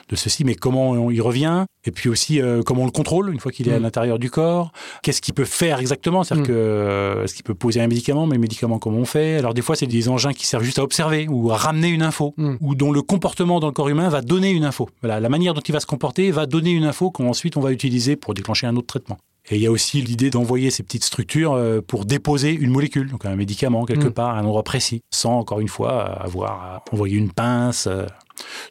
de 0.09 0.17
ceci, 0.17 0.45
mais 0.45 0.55
comment 0.55 0.91
on 0.91 1.11
y 1.11 1.21
revient? 1.21 1.65
Et 1.85 1.91
puis 1.91 2.09
aussi 2.09 2.41
euh, 2.41 2.63
comment 2.63 2.83
on 2.83 2.87
le 2.87 2.91
contrôle 2.91 3.33
une 3.33 3.41
fois 3.41 3.53
qu'il 3.53 3.69
est 3.69 3.75
à 3.75 3.79
mm. 3.79 3.83
l'intérieur 3.83 4.19
du 4.19 4.31
corps? 4.31 4.73
Qu'est-ce 5.03 5.21
qu'il 5.21 5.35
peut 5.35 5.45
faire 5.45 5.79
exactement? 5.79 6.25
C'est-à-dire 6.25 6.45
mm. 6.45 6.49
que 6.49 6.53
euh, 6.55 7.25
est-ce 7.25 7.35
qu'il 7.35 7.45
peut 7.45 7.55
poser 7.55 7.81
un 7.81 7.87
médicament, 7.87 8.27
mais 8.27 8.35
le 8.35 8.41
médicament 8.41 8.79
comment 8.79 8.99
on 8.99 9.05
fait? 9.05 9.37
Alors 9.37 9.55
des 9.55 9.63
fois 9.63 9.77
c'est 9.77 9.87
des 9.87 10.09
engins 10.09 10.33
qui 10.33 10.47
servent 10.47 10.65
juste 10.65 10.79
à 10.79 10.83
observer 10.83 11.29
ou 11.29 11.51
à 11.53 11.57
ramener 11.57 11.89
une 11.89 12.03
info 12.03 12.35
mm. 12.37 12.57
ou 12.61 12.75
dont 12.75 12.93
le 12.93 13.03
comportement 13.03 13.61
dans 13.61 13.69
le 13.69 13.73
corps 13.73 13.89
humain 13.89 14.09
va 14.09 14.23
donner 14.23 14.51
une 14.51 14.65
info. 14.65 14.89
Voilà, 15.03 15.21
la 15.21 15.29
manière 15.29 15.55
dont 15.55 15.61
il 15.61 15.73
va 15.73 15.81
se 15.81 15.87
comporter 15.87 16.31
va 16.31 16.47
donner 16.47 16.71
une 16.71 16.85
info 16.85 17.11
qu'ensuite 17.11 17.57
on 17.57 17.61
va 17.61 17.73
utiliser 17.73 18.17
pour 18.17 18.35
déclencher 18.35 18.67
un 18.67 18.77
autre 18.77 18.87
traitement. 18.87 19.19
Et 19.49 19.57
il 19.57 19.63
y 19.63 19.67
a 19.67 19.71
aussi 19.71 20.03
l'idée 20.03 20.31
d'envoyer 20.31 20.71
ces 20.71 20.83
petites 20.83 21.05
structures 21.05 21.53
euh, 21.53 21.81
pour 21.81 22.05
déposer 22.05 22.53
une 22.53 22.71
molécule, 22.71 23.09
donc 23.11 23.25
un 23.27 23.37
médicament 23.37 23.85
quelque 23.85 24.09
mm. 24.09 24.13
part, 24.13 24.31
à 24.31 24.39
un 24.39 24.45
endroit 24.45 24.65
précis, 24.65 25.03
sans 25.13 25.39
encore 25.39 25.61
une 25.61 25.69
fois 25.69 26.03
avoir 26.03 26.51
à 26.53 26.85
envoyer 26.93 27.17
une 27.17 27.31
pince. 27.31 27.87
Euh. 27.87 28.07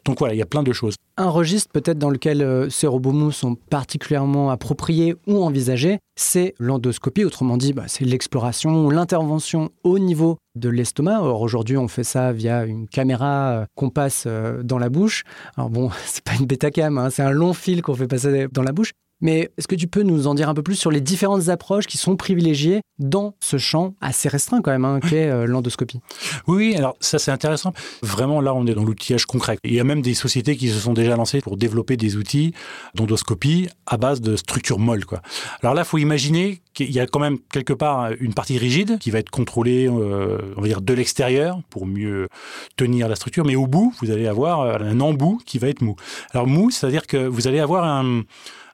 Donc 0.04 0.18
voilà, 0.18 0.34
il 0.34 0.38
y 0.38 0.42
a 0.42 0.46
plein 0.46 0.62
de 0.62 0.72
choses. 0.72 0.94
Un 1.16 1.30
registre 1.30 1.70
peut-être 1.72 1.98
dans 1.98 2.10
lequel 2.10 2.42
euh, 2.42 2.68
ces 2.68 2.86
robots 2.86 3.30
sont 3.30 3.54
particulièrement 3.54 4.50
appropriés 4.50 5.16
ou 5.26 5.42
envisagés, 5.42 5.98
c'est 6.14 6.54
l'endoscopie, 6.58 7.24
autrement 7.24 7.56
dit, 7.56 7.72
bah, 7.72 7.84
c'est 7.86 8.04
l'exploration 8.04 8.84
ou 8.84 8.90
l'intervention 8.90 9.70
au 9.82 9.98
niveau 9.98 10.36
de 10.56 10.68
l'estomac. 10.68 11.22
Or 11.22 11.40
aujourd'hui, 11.40 11.78
on 11.78 11.88
fait 11.88 12.04
ça 12.04 12.32
via 12.32 12.66
une 12.66 12.86
caméra 12.86 13.64
qu'on 13.74 13.88
passe 13.88 14.28
dans 14.62 14.78
la 14.78 14.90
bouche. 14.90 15.24
Alors 15.56 15.70
bon, 15.70 15.90
c'est 16.04 16.22
pas 16.22 16.34
une 16.38 16.46
bêta 16.46 16.70
cam, 16.70 16.98
hein, 16.98 17.08
c'est 17.08 17.22
un 17.22 17.30
long 17.30 17.54
fil 17.54 17.80
qu'on 17.80 17.94
fait 17.94 18.06
passer 18.06 18.46
dans 18.52 18.62
la 18.62 18.72
bouche. 18.72 18.92
Mais 19.20 19.50
est-ce 19.56 19.66
que 19.66 19.74
tu 19.74 19.86
peux 19.86 20.02
nous 20.02 20.26
en 20.26 20.34
dire 20.34 20.48
un 20.48 20.54
peu 20.54 20.62
plus 20.62 20.74
sur 20.74 20.90
les 20.90 21.00
différentes 21.00 21.48
approches 21.48 21.86
qui 21.86 21.96
sont 21.96 22.16
privilégiées 22.16 22.80
dans 22.98 23.34
ce 23.40 23.56
champ 23.56 23.94
assez 24.00 24.28
restreint 24.28 24.60
quand 24.60 24.70
même, 24.70 24.84
hein, 24.84 25.00
qu'est 25.00 25.28
euh, 25.28 25.46
l'endoscopie? 25.46 26.00
Oui, 26.46 26.74
alors 26.76 26.96
ça 27.00 27.18
c'est 27.18 27.30
intéressant. 27.30 27.72
Vraiment 28.02 28.40
là, 28.40 28.54
on 28.54 28.66
est 28.66 28.74
dans 28.74 28.84
l'outillage 28.84 29.26
concret. 29.26 29.58
Il 29.64 29.74
y 29.74 29.80
a 29.80 29.84
même 29.84 30.02
des 30.02 30.14
sociétés 30.14 30.56
qui 30.56 30.68
se 30.68 30.78
sont 30.78 30.92
déjà 30.92 31.16
lancées 31.16 31.40
pour 31.40 31.56
développer 31.56 31.96
des 31.96 32.16
outils 32.16 32.52
d'endoscopie 32.94 33.68
à 33.86 33.96
base 33.96 34.20
de 34.20 34.36
structures 34.36 34.78
molles. 34.78 35.06
Quoi. 35.06 35.22
Alors 35.62 35.74
là, 35.74 35.82
il 35.82 35.88
faut 35.88 35.98
imaginer 35.98 36.60
qu'il 36.74 36.90
y 36.90 37.00
a 37.00 37.06
quand 37.06 37.20
même 37.20 37.38
quelque 37.50 37.72
part 37.72 38.10
une 38.20 38.34
partie 38.34 38.58
rigide 38.58 38.98
qui 38.98 39.10
va 39.10 39.18
être 39.18 39.30
contrôlée, 39.30 39.88
euh, 39.88 40.38
on 40.56 40.60
va 40.60 40.68
dire, 40.68 40.82
de 40.82 40.92
l'extérieur 40.92 41.60
pour 41.70 41.86
mieux 41.86 42.28
tenir 42.76 43.08
la 43.08 43.16
structure. 43.16 43.46
Mais 43.46 43.56
au 43.56 43.66
bout, 43.66 43.94
vous 44.00 44.10
allez 44.10 44.26
avoir 44.26 44.60
un 44.82 45.00
embout 45.00 45.38
qui 45.46 45.58
va 45.58 45.68
être 45.68 45.80
mou. 45.80 45.96
Alors 46.32 46.46
mou, 46.46 46.70
c'est-à-dire 46.70 47.06
que 47.06 47.26
vous 47.26 47.48
allez 47.48 47.60
avoir 47.60 47.84
un 47.84 48.22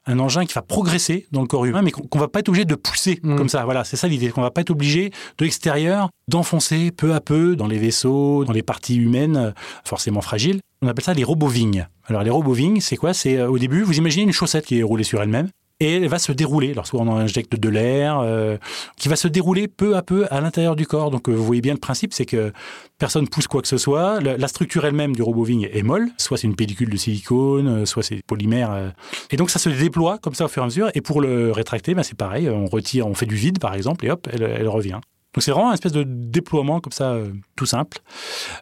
un 0.05 0.19
engin 0.19 0.45
qui 0.45 0.53
va 0.53 0.61
progresser 0.61 1.27
dans 1.31 1.41
le 1.41 1.47
corps 1.47 1.65
humain, 1.65 1.81
mais 1.81 1.91
qu'on 1.91 2.19
va 2.19 2.27
pas 2.27 2.39
être 2.39 2.49
obligé 2.49 2.65
de 2.65 2.75
pousser 2.75 3.19
mm. 3.23 3.35
comme 3.35 3.49
ça. 3.49 3.63
Voilà, 3.65 3.83
c'est 3.83 3.97
ça 3.97 4.07
l'idée, 4.07 4.29
qu'on 4.29 4.41
va 4.41 4.51
pas 4.51 4.61
être 4.61 4.71
obligé 4.71 5.11
de 5.37 5.45
l'extérieur 5.45 6.09
d'enfoncer 6.27 6.91
peu 6.91 7.13
à 7.13 7.21
peu 7.21 7.55
dans 7.55 7.67
les 7.67 7.77
vaisseaux, 7.77 8.45
dans 8.45 8.53
les 8.53 8.63
parties 8.63 8.95
humaines 8.95 9.37
euh, 9.37 9.51
forcément 9.83 10.21
fragiles. 10.21 10.59
On 10.81 10.87
appelle 10.87 11.03
ça 11.03 11.13
les 11.13 11.23
robots 11.23 11.47
vignes. 11.47 11.87
Alors 12.07 12.23
les 12.23 12.29
robots 12.29 12.53
vignes, 12.53 12.81
c'est 12.81 12.97
quoi? 12.97 13.13
C'est 13.13 13.37
euh, 13.37 13.49
au 13.49 13.57
début, 13.57 13.83
vous 13.83 13.97
imaginez 13.97 14.23
une 14.23 14.33
chaussette 14.33 14.65
qui 14.65 14.79
est 14.79 14.83
roulée 14.83 15.03
sur 15.03 15.21
elle-même 15.21 15.49
et 15.83 15.97
elle 15.97 16.07
va 16.07 16.19
se 16.19 16.31
dérouler. 16.31 16.71
Alors 16.71 16.87
soit 16.87 17.01
on 17.01 17.15
injecte 17.15 17.55
de 17.55 17.69
l'air, 17.69 18.19
euh, 18.19 18.57
qui 18.97 19.09
va 19.09 19.15
se 19.15 19.27
dérouler 19.27 19.67
peu 19.67 19.95
à 19.95 20.01
peu 20.01 20.25
à 20.31 20.41
l'intérieur 20.41 20.75
du 20.75 20.87
corps. 20.87 21.11
Donc 21.11 21.29
vous 21.29 21.43
voyez 21.43 21.61
bien 21.61 21.73
le 21.73 21.79
principe, 21.79 22.13
c'est 22.13 22.25
que 22.25 22.53
personne 22.97 23.27
pousse 23.27 23.47
quoi 23.47 23.61
que 23.61 23.67
ce 23.67 23.77
soit. 23.77 24.19
La, 24.21 24.47
structure 24.47 24.85
elle-même 24.85 25.15
du 25.15 25.21
robot 25.21 25.43
Vigne 25.43 25.69
est 25.71 25.83
molle, 25.83 26.09
soit 26.17 26.37
c'est 26.37 26.47
une 26.47 26.55
pellicule 26.55 26.89
de 26.89 26.97
silicone, 26.97 27.67
euh, 27.67 27.85
soit 27.85 28.03
c'est 28.03 28.23
polymère. 28.25 28.71
Euh. 28.71 28.89
Et 29.31 29.37
donc 29.37 29.49
ça 29.49 29.59
se 29.59 29.69
déploie 29.69 30.17
comme 30.19 30.35
ça 30.35 30.45
au 30.45 30.47
fur 30.47 30.61
et 30.61 30.65
à 30.65 30.67
mesure. 30.67 30.89
Et 30.93 31.01
pour 31.01 31.21
le 31.21 31.51
rétracter, 31.51 31.93
ben, 31.93 32.03
c'est 32.03 32.17
pareil, 32.17 32.49
on 32.49 32.65
retire, 32.65 33.07
on 33.07 33.13
fait 33.13 33.25
du 33.25 33.35
vide 33.35 33.59
par 33.59 33.73
exemple, 33.73 34.05
et 34.05 34.11
hop, 34.11 34.27
elle 34.31 34.67
revient. 34.67 34.99
Donc 35.33 35.41
c'est 35.41 35.51
vraiment 35.51 35.69
une 35.69 35.73
espèce 35.73 35.91
de 35.91 36.03
déploiement 36.05 36.79
comme 36.79 36.91
ça, 36.91 37.11
euh, 37.11 37.31
tout 37.55 37.65
simple. 37.65 37.99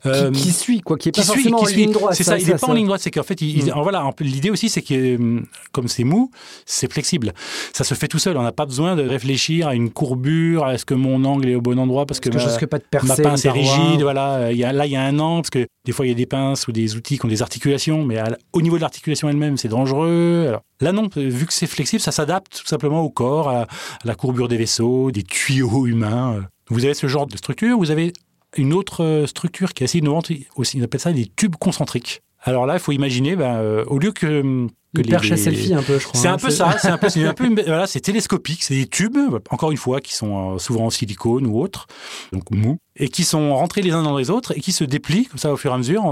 qui, 0.03 0.09
euh, 0.09 0.31
suit, 0.33 0.81
quoi, 0.81 0.97
qui 0.97 1.09
est 1.09 1.11
pas 1.11 1.23
forcément 1.23 1.59
en 1.59 1.65
ligne 1.65 1.91
droite. 1.91 2.15
C'est 2.15 2.23
ça, 2.23 2.37
il 2.37 2.47
n'est 2.47 2.55
pas 2.55 2.67
en 2.67 2.73
ligne 2.73 2.85
droite. 2.85 3.01
C'est 3.01 3.11
qu'en 3.11 3.23
fait, 3.23 3.41
il, 3.41 3.65
mm. 3.65 3.73
voilà, 3.81 4.09
l'idée 4.19 4.49
aussi, 4.49 4.69
c'est 4.69 4.81
que 4.81 5.17
hum, 5.17 5.45
comme 5.73 5.87
c'est 5.87 6.05
mou, 6.05 6.31
c'est 6.65 6.91
flexible. 6.91 7.33
Ça 7.73 7.83
se 7.83 7.93
fait 7.93 8.07
tout 8.07 8.19
seul. 8.19 8.37
On 8.37 8.43
n'a 8.43 8.53
pas 8.53 8.65
besoin 8.65 8.95
de 8.95 9.03
réfléchir 9.03 9.67
à 9.67 9.75
une 9.75 9.89
courbure, 9.89 10.69
est-ce 10.69 10.85
que 10.85 10.93
mon 10.93 11.25
angle 11.25 11.49
est 11.49 11.55
au 11.55 11.61
bon 11.61 11.77
endroit 11.77 12.05
parce 12.05 12.19
que, 12.19 12.29
ma, 12.29 12.67
pas 12.67 12.77
de 12.77 13.05
ma 13.05 13.15
pince 13.15 13.45
est 13.45 13.51
rigide. 13.51 14.01
Voilà, 14.01 14.51
il 14.51 14.57
y 14.57 14.63
a, 14.63 14.71
là 14.71 14.85
il 14.85 14.91
y 14.91 14.95
a 14.95 15.03
un 15.03 15.19
angle 15.19 15.41
parce 15.41 15.49
que 15.49 15.67
des 15.85 15.91
fois 15.91 16.05
il 16.05 16.09
y 16.09 16.13
a 16.13 16.15
des 16.15 16.25
pinces 16.25 16.67
ou 16.67 16.71
des 16.71 16.95
outils 16.95 17.19
qui 17.19 17.25
ont 17.25 17.29
des 17.29 17.41
articulations, 17.41 18.05
mais 18.05 18.17
au 18.53 18.61
niveau 18.61 18.77
de 18.77 18.81
l'articulation 18.81 19.29
elle-même, 19.29 19.57
c'est 19.57 19.67
dangereux. 19.67 20.45
Alors, 20.47 20.61
là 20.81 20.91
non, 20.91 21.07
vu 21.15 21.45
que 21.45 21.53
c'est 21.53 21.67
flexible, 21.67 22.01
ça 22.01 22.11
s'adapte 22.11 22.61
tout 22.61 22.67
simplement 22.67 23.01
au 23.01 23.09
corps, 23.09 23.50
à, 23.50 23.67
la 24.03 24.15
courbure 24.15 24.47
des 24.47 24.57
vaisseaux, 24.57 25.11
des 25.11 25.23
tuyaux 25.23 25.88
humains. 25.88 26.33
Euh. 26.35 26.41
Vous 26.69 26.85
avez 26.85 26.93
ce 26.93 27.07
genre 27.07 27.27
de 27.27 27.38
structure, 27.38 27.77
vous 27.77 27.91
avez 27.91 28.13
une 28.57 28.73
autre 28.73 29.03
euh, 29.03 29.27
structure 29.27 29.73
qui 29.73 29.83
est 29.83 29.85
assez 29.85 30.00
innovante 30.00 30.31
aussi, 30.55 30.79
on 30.79 30.83
appelle 30.83 31.00
ça 31.00 31.13
des 31.13 31.27
tubes 31.27 31.55
concentriques. 31.55 32.21
Alors 32.43 32.65
là, 32.65 32.74
il 32.74 32.79
faut 32.79 32.91
imaginer, 32.91 33.36
ben, 33.36 33.55
euh, 33.55 33.86
au 33.88 34.00
lieu 34.00 34.12
que 34.12 34.67
que 34.93 35.01
perche 35.03 35.31
à 35.31 35.38
selfie 35.38 35.74
un 35.74 35.81
peu, 35.81 36.00
je 36.00 36.05
crois. 36.05 36.19
C'est 36.19 36.27
un 36.27 36.33
hein, 36.33 36.38
peu 36.38 36.50
ça, 36.50 36.75
c'est 36.77 36.89
un 36.89 36.98
peu, 36.98 37.07
un 37.15 37.33
peu 37.33 37.48
voilà, 37.65 37.88
c'est 37.88 38.01
télescopique, 38.01 38.62
c'est 38.62 38.75
des 38.75 38.88
tubes, 38.88 39.17
encore 39.50 39.71
une 39.71 39.77
fois, 39.77 40.01
qui 40.01 40.13
sont 40.13 40.60
souvent 40.60 40.88
en 40.88 40.89
silicone 40.89 41.45
ou 41.45 41.62
autre, 41.62 41.88
donc 42.33 42.51
mou, 42.51 42.77
et 42.98 43.07
qui 43.07 43.24
sont 43.24 43.55
rentrés 43.55 43.81
les 43.81 43.91
uns 43.91 44.03
dans 44.03 44.17
les 44.17 44.29
autres 44.29 44.51
et 44.57 44.60
qui 44.60 44.74
se 44.74 44.83
déplient 44.83 45.27
comme 45.27 45.38
ça 45.38 45.53
au 45.53 45.55
fur 45.55 45.71
et 45.71 45.75
à 45.75 45.77
mesure, 45.77 46.03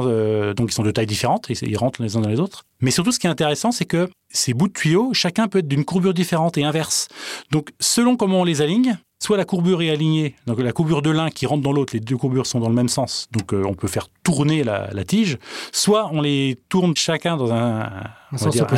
donc 0.56 0.72
ils 0.72 0.74
sont 0.74 0.84
de 0.84 0.92
tailles 0.92 1.08
différentes 1.08 1.52
et 1.52 1.56
ils 1.62 1.78
rentrent 1.78 2.02
les 2.02 2.16
uns 2.16 2.22
dans 2.22 2.30
les 2.30 2.40
autres. 2.40 2.64
Mais 2.80 2.92
surtout, 2.92 3.12
ce 3.12 3.20
qui 3.20 3.28
est 3.28 3.30
intéressant, 3.30 3.74
c'est 3.74 3.84
que 3.84 4.10
ces 4.30 4.54
bouts 4.54 4.70
de 4.70 4.74
tuyaux, 4.74 5.10
chacun 5.14 5.50
peut 5.50 5.60
être 5.60 5.68
d'une 5.68 5.84
courbure 5.84 6.14
différente 6.14 6.58
et 6.58 6.64
inverse. 6.64 7.10
Donc, 7.52 7.72
selon 7.82 8.16
comment 8.16 8.42
on 8.42 8.44
les 8.46 8.62
aligne, 8.62 8.98
soit 9.22 9.38
la 9.38 9.46
courbure 9.46 9.82
est 9.82 9.90
alignée, 9.90 10.36
donc 10.48 10.60
la 10.60 10.72
courbure 10.72 11.02
de 11.02 11.10
l'un 11.10 11.30
qui 11.30 11.46
rentre 11.46 11.62
dans 11.62 11.74
l'autre, 11.74 11.94
les 11.94 12.00
deux 12.00 12.16
courbures 12.16 12.46
sont 12.46 12.60
dans 12.60 12.70
le 12.70 12.76
même 12.76 12.88
sens, 12.88 13.28
donc 13.32 13.54
euh, 13.54 13.64
on 13.66 13.74
peut 13.74 13.88
faire 13.88 14.08
tourner 14.30 14.64
la, 14.64 15.04
tige, 15.06 15.40
soit 15.72 16.10
on 16.14 16.22
les 16.22 16.60
tourne 16.70 16.96
chacun 16.96 17.36
dans 17.36 17.52
un, 17.52 17.90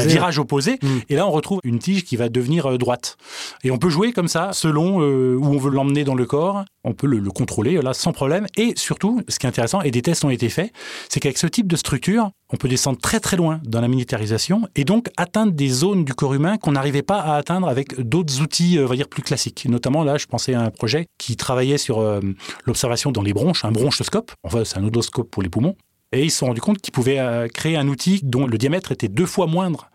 virage 0.05 0.39
opposé, 0.39 0.79
mm. 0.81 0.87
et 1.09 1.15
là 1.15 1.27
on 1.27 1.31
retrouve 1.31 1.59
une 1.65 1.77
tige 1.77 2.05
qui 2.05 2.15
va 2.15 2.29
devenir 2.29 2.67
euh, 2.67 2.77
droite. 2.77 3.17
Et 3.65 3.71
on 3.71 3.77
peut 3.77 3.89
jouer 3.89 4.13
comme 4.13 4.29
ça, 4.29 4.51
selon 4.53 5.01
euh, 5.01 5.35
où 5.35 5.45
on 5.47 5.57
veut 5.57 5.69
l'emmener 5.69 6.05
dans 6.05 6.15
le 6.15 6.25
corps, 6.25 6.63
on 6.85 6.93
peut 6.93 7.07
le, 7.07 7.21
contrôler 7.31 7.81
là 7.81 7.93
sans 7.93 8.13
problème. 8.13 8.47
Et 8.55 8.73
surtout, 8.77 9.21
ce 9.27 9.39
qui 9.39 9.45
est 9.45 9.49
intéressant, 9.49 9.81
et 9.81 9.91
des 9.91 10.01
tests 10.01 10.23
ont 10.23 10.29
été 10.29 10.47
faits, 10.47 10.71
c'est 11.09 11.19
qu'avec 11.19 11.37
ce 11.37 11.47
type 11.47 11.67
de 11.67 11.75
structure, 11.75 12.31
on 12.53 12.57
peut 12.57 12.67
descendre 12.67 12.99
très 12.99 13.19
très 13.19 13.37
loin 13.37 13.59
dans 13.65 13.81
la 13.81 13.87
militarisation 13.87 14.67
et 14.75 14.83
donc 14.83 15.09
atteindre 15.17 15.53
des 15.53 15.69
zones 15.69 16.03
du 16.03 16.13
corps 16.13 16.33
humain 16.33 16.57
qu'on 16.57 16.73
n'arrivait 16.73 17.01
pas 17.01 17.19
à 17.19 17.35
atteindre 17.35 17.67
avec 17.67 17.99
d'autres 17.99 18.41
outils, 18.41 18.77
on 18.79 18.85
va 18.85 18.95
dire, 18.95 19.07
plus 19.07 19.21
classiques. 19.21 19.65
Notamment 19.69 20.03
là, 20.03 20.17
je 20.17 20.25
pensais 20.25 20.53
à 20.53 20.61
un 20.61 20.69
projet 20.69 21.07
qui 21.17 21.35
travaillait 21.35 21.77
sur 21.77 21.99
euh, 21.99 22.19
l'observation 22.65 23.11
dans 23.11 23.21
les 23.21 23.33
bronches, 23.33 23.65
un 23.65 23.71
bronchoscope. 23.71 24.31
Enfin, 24.43 24.63
c'est 24.65 24.77
un 24.77 24.83
odoscope 24.83 25.29
pour 25.29 25.40
les 25.41 25.49
poumons. 25.49 25.75
Et 26.11 26.23
ils 26.23 26.31
se 26.31 26.39
sont 26.39 26.47
rendus 26.47 26.61
compte 26.61 26.79
qu'ils 26.79 26.91
pouvaient 26.91 27.19
euh, 27.19 27.47
créer 27.47 27.77
un 27.77 27.87
outil 27.87 28.19
dont 28.23 28.45
le 28.45 28.57
diamètre 28.57 28.91
était 28.91 29.07
deux 29.07 29.25
fois 29.25 29.47
moindre 29.47 29.89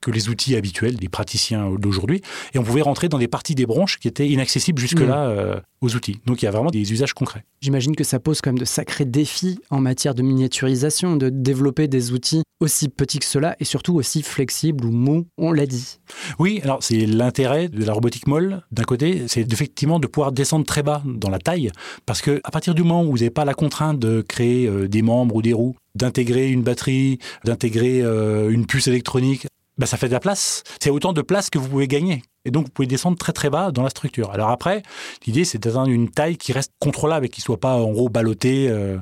que 0.00 0.10
les 0.10 0.28
outils 0.28 0.56
habituels 0.56 0.96
des 0.96 1.08
praticiens 1.08 1.70
d'aujourd'hui. 1.78 2.22
Et 2.54 2.58
on 2.58 2.62
pouvait 2.62 2.82
rentrer 2.82 3.08
dans 3.08 3.18
des 3.18 3.28
parties 3.28 3.54
des 3.54 3.66
bronches 3.66 3.98
qui 3.98 4.08
étaient 4.08 4.28
inaccessibles 4.28 4.80
jusque-là 4.80 5.28
mm. 5.28 5.30
euh, 5.30 5.60
aux 5.80 5.94
outils. 5.94 6.20
Donc 6.26 6.42
il 6.42 6.44
y 6.44 6.48
a 6.48 6.50
vraiment 6.50 6.70
des 6.70 6.92
usages 6.92 7.14
concrets. 7.14 7.44
J'imagine 7.60 7.96
que 7.96 8.04
ça 8.04 8.18
pose 8.18 8.40
quand 8.40 8.50
même 8.50 8.58
de 8.58 8.64
sacrés 8.64 9.04
défis 9.04 9.58
en 9.70 9.80
matière 9.80 10.14
de 10.14 10.22
miniaturisation, 10.22 11.16
de 11.16 11.28
développer 11.28 11.88
des 11.88 12.12
outils 12.12 12.42
aussi 12.60 12.88
petits 12.88 13.18
que 13.18 13.24
cela 13.24 13.56
et 13.60 13.64
surtout 13.64 13.94
aussi 13.94 14.22
flexibles 14.22 14.86
ou 14.86 14.90
mous, 14.90 15.26
on 15.36 15.52
l'a 15.52 15.66
dit. 15.66 15.98
Oui, 16.38 16.60
alors 16.62 16.82
c'est 16.82 17.04
l'intérêt 17.04 17.68
de 17.68 17.84
la 17.84 17.92
robotique 17.92 18.26
molle, 18.26 18.62
d'un 18.72 18.84
côté, 18.84 19.24
c'est 19.28 19.52
effectivement 19.52 19.98
de 19.98 20.06
pouvoir 20.06 20.32
descendre 20.32 20.64
très 20.64 20.82
bas 20.82 21.02
dans 21.04 21.28
la 21.28 21.38
taille, 21.38 21.70
parce 22.06 22.22
que 22.22 22.40
à 22.44 22.50
partir 22.50 22.74
du 22.74 22.82
moment 22.82 23.04
où 23.04 23.10
vous 23.10 23.18
n'avez 23.18 23.30
pas 23.30 23.44
la 23.44 23.54
contrainte 23.54 23.98
de 23.98 24.22
créer 24.26 24.66
euh, 24.66 24.88
des 24.88 25.02
membres 25.02 25.36
ou 25.36 25.42
des 25.42 25.52
roues, 25.52 25.76
d'intégrer 25.94 26.50
une 26.50 26.62
batterie, 26.62 27.18
d'intégrer 27.44 28.02
euh, 28.02 28.50
une 28.50 28.66
puce 28.66 28.86
électronique 28.86 29.46
bah, 29.78 29.86
ça 29.86 29.96
fait 29.96 30.08
de 30.08 30.12
la 30.12 30.20
place. 30.20 30.62
C'est 30.80 30.90
autant 30.90 31.12
de 31.12 31.22
place 31.22 31.50
que 31.50 31.58
vous 31.58 31.68
pouvez 31.68 31.88
gagner. 31.88 32.22
Et 32.46 32.50
donc, 32.50 32.66
vous 32.66 32.70
pouvez 32.70 32.86
descendre 32.86 33.18
très 33.18 33.32
très 33.32 33.50
bas 33.50 33.72
dans 33.72 33.82
la 33.82 33.90
structure. 33.90 34.30
Alors 34.30 34.50
après, 34.50 34.82
l'idée, 35.26 35.44
c'est 35.44 35.58
d'atteindre 35.58 35.90
une 35.90 36.08
taille 36.08 36.36
qui 36.36 36.52
reste 36.52 36.70
contrôlable 36.78 37.26
et 37.26 37.28
qui 37.28 37.40
ne 37.40 37.44
soit 37.44 37.58
pas 37.58 37.74
en 37.74 37.90
gros 37.90 38.08
ballotté 38.08 38.68
euh, 38.68 38.98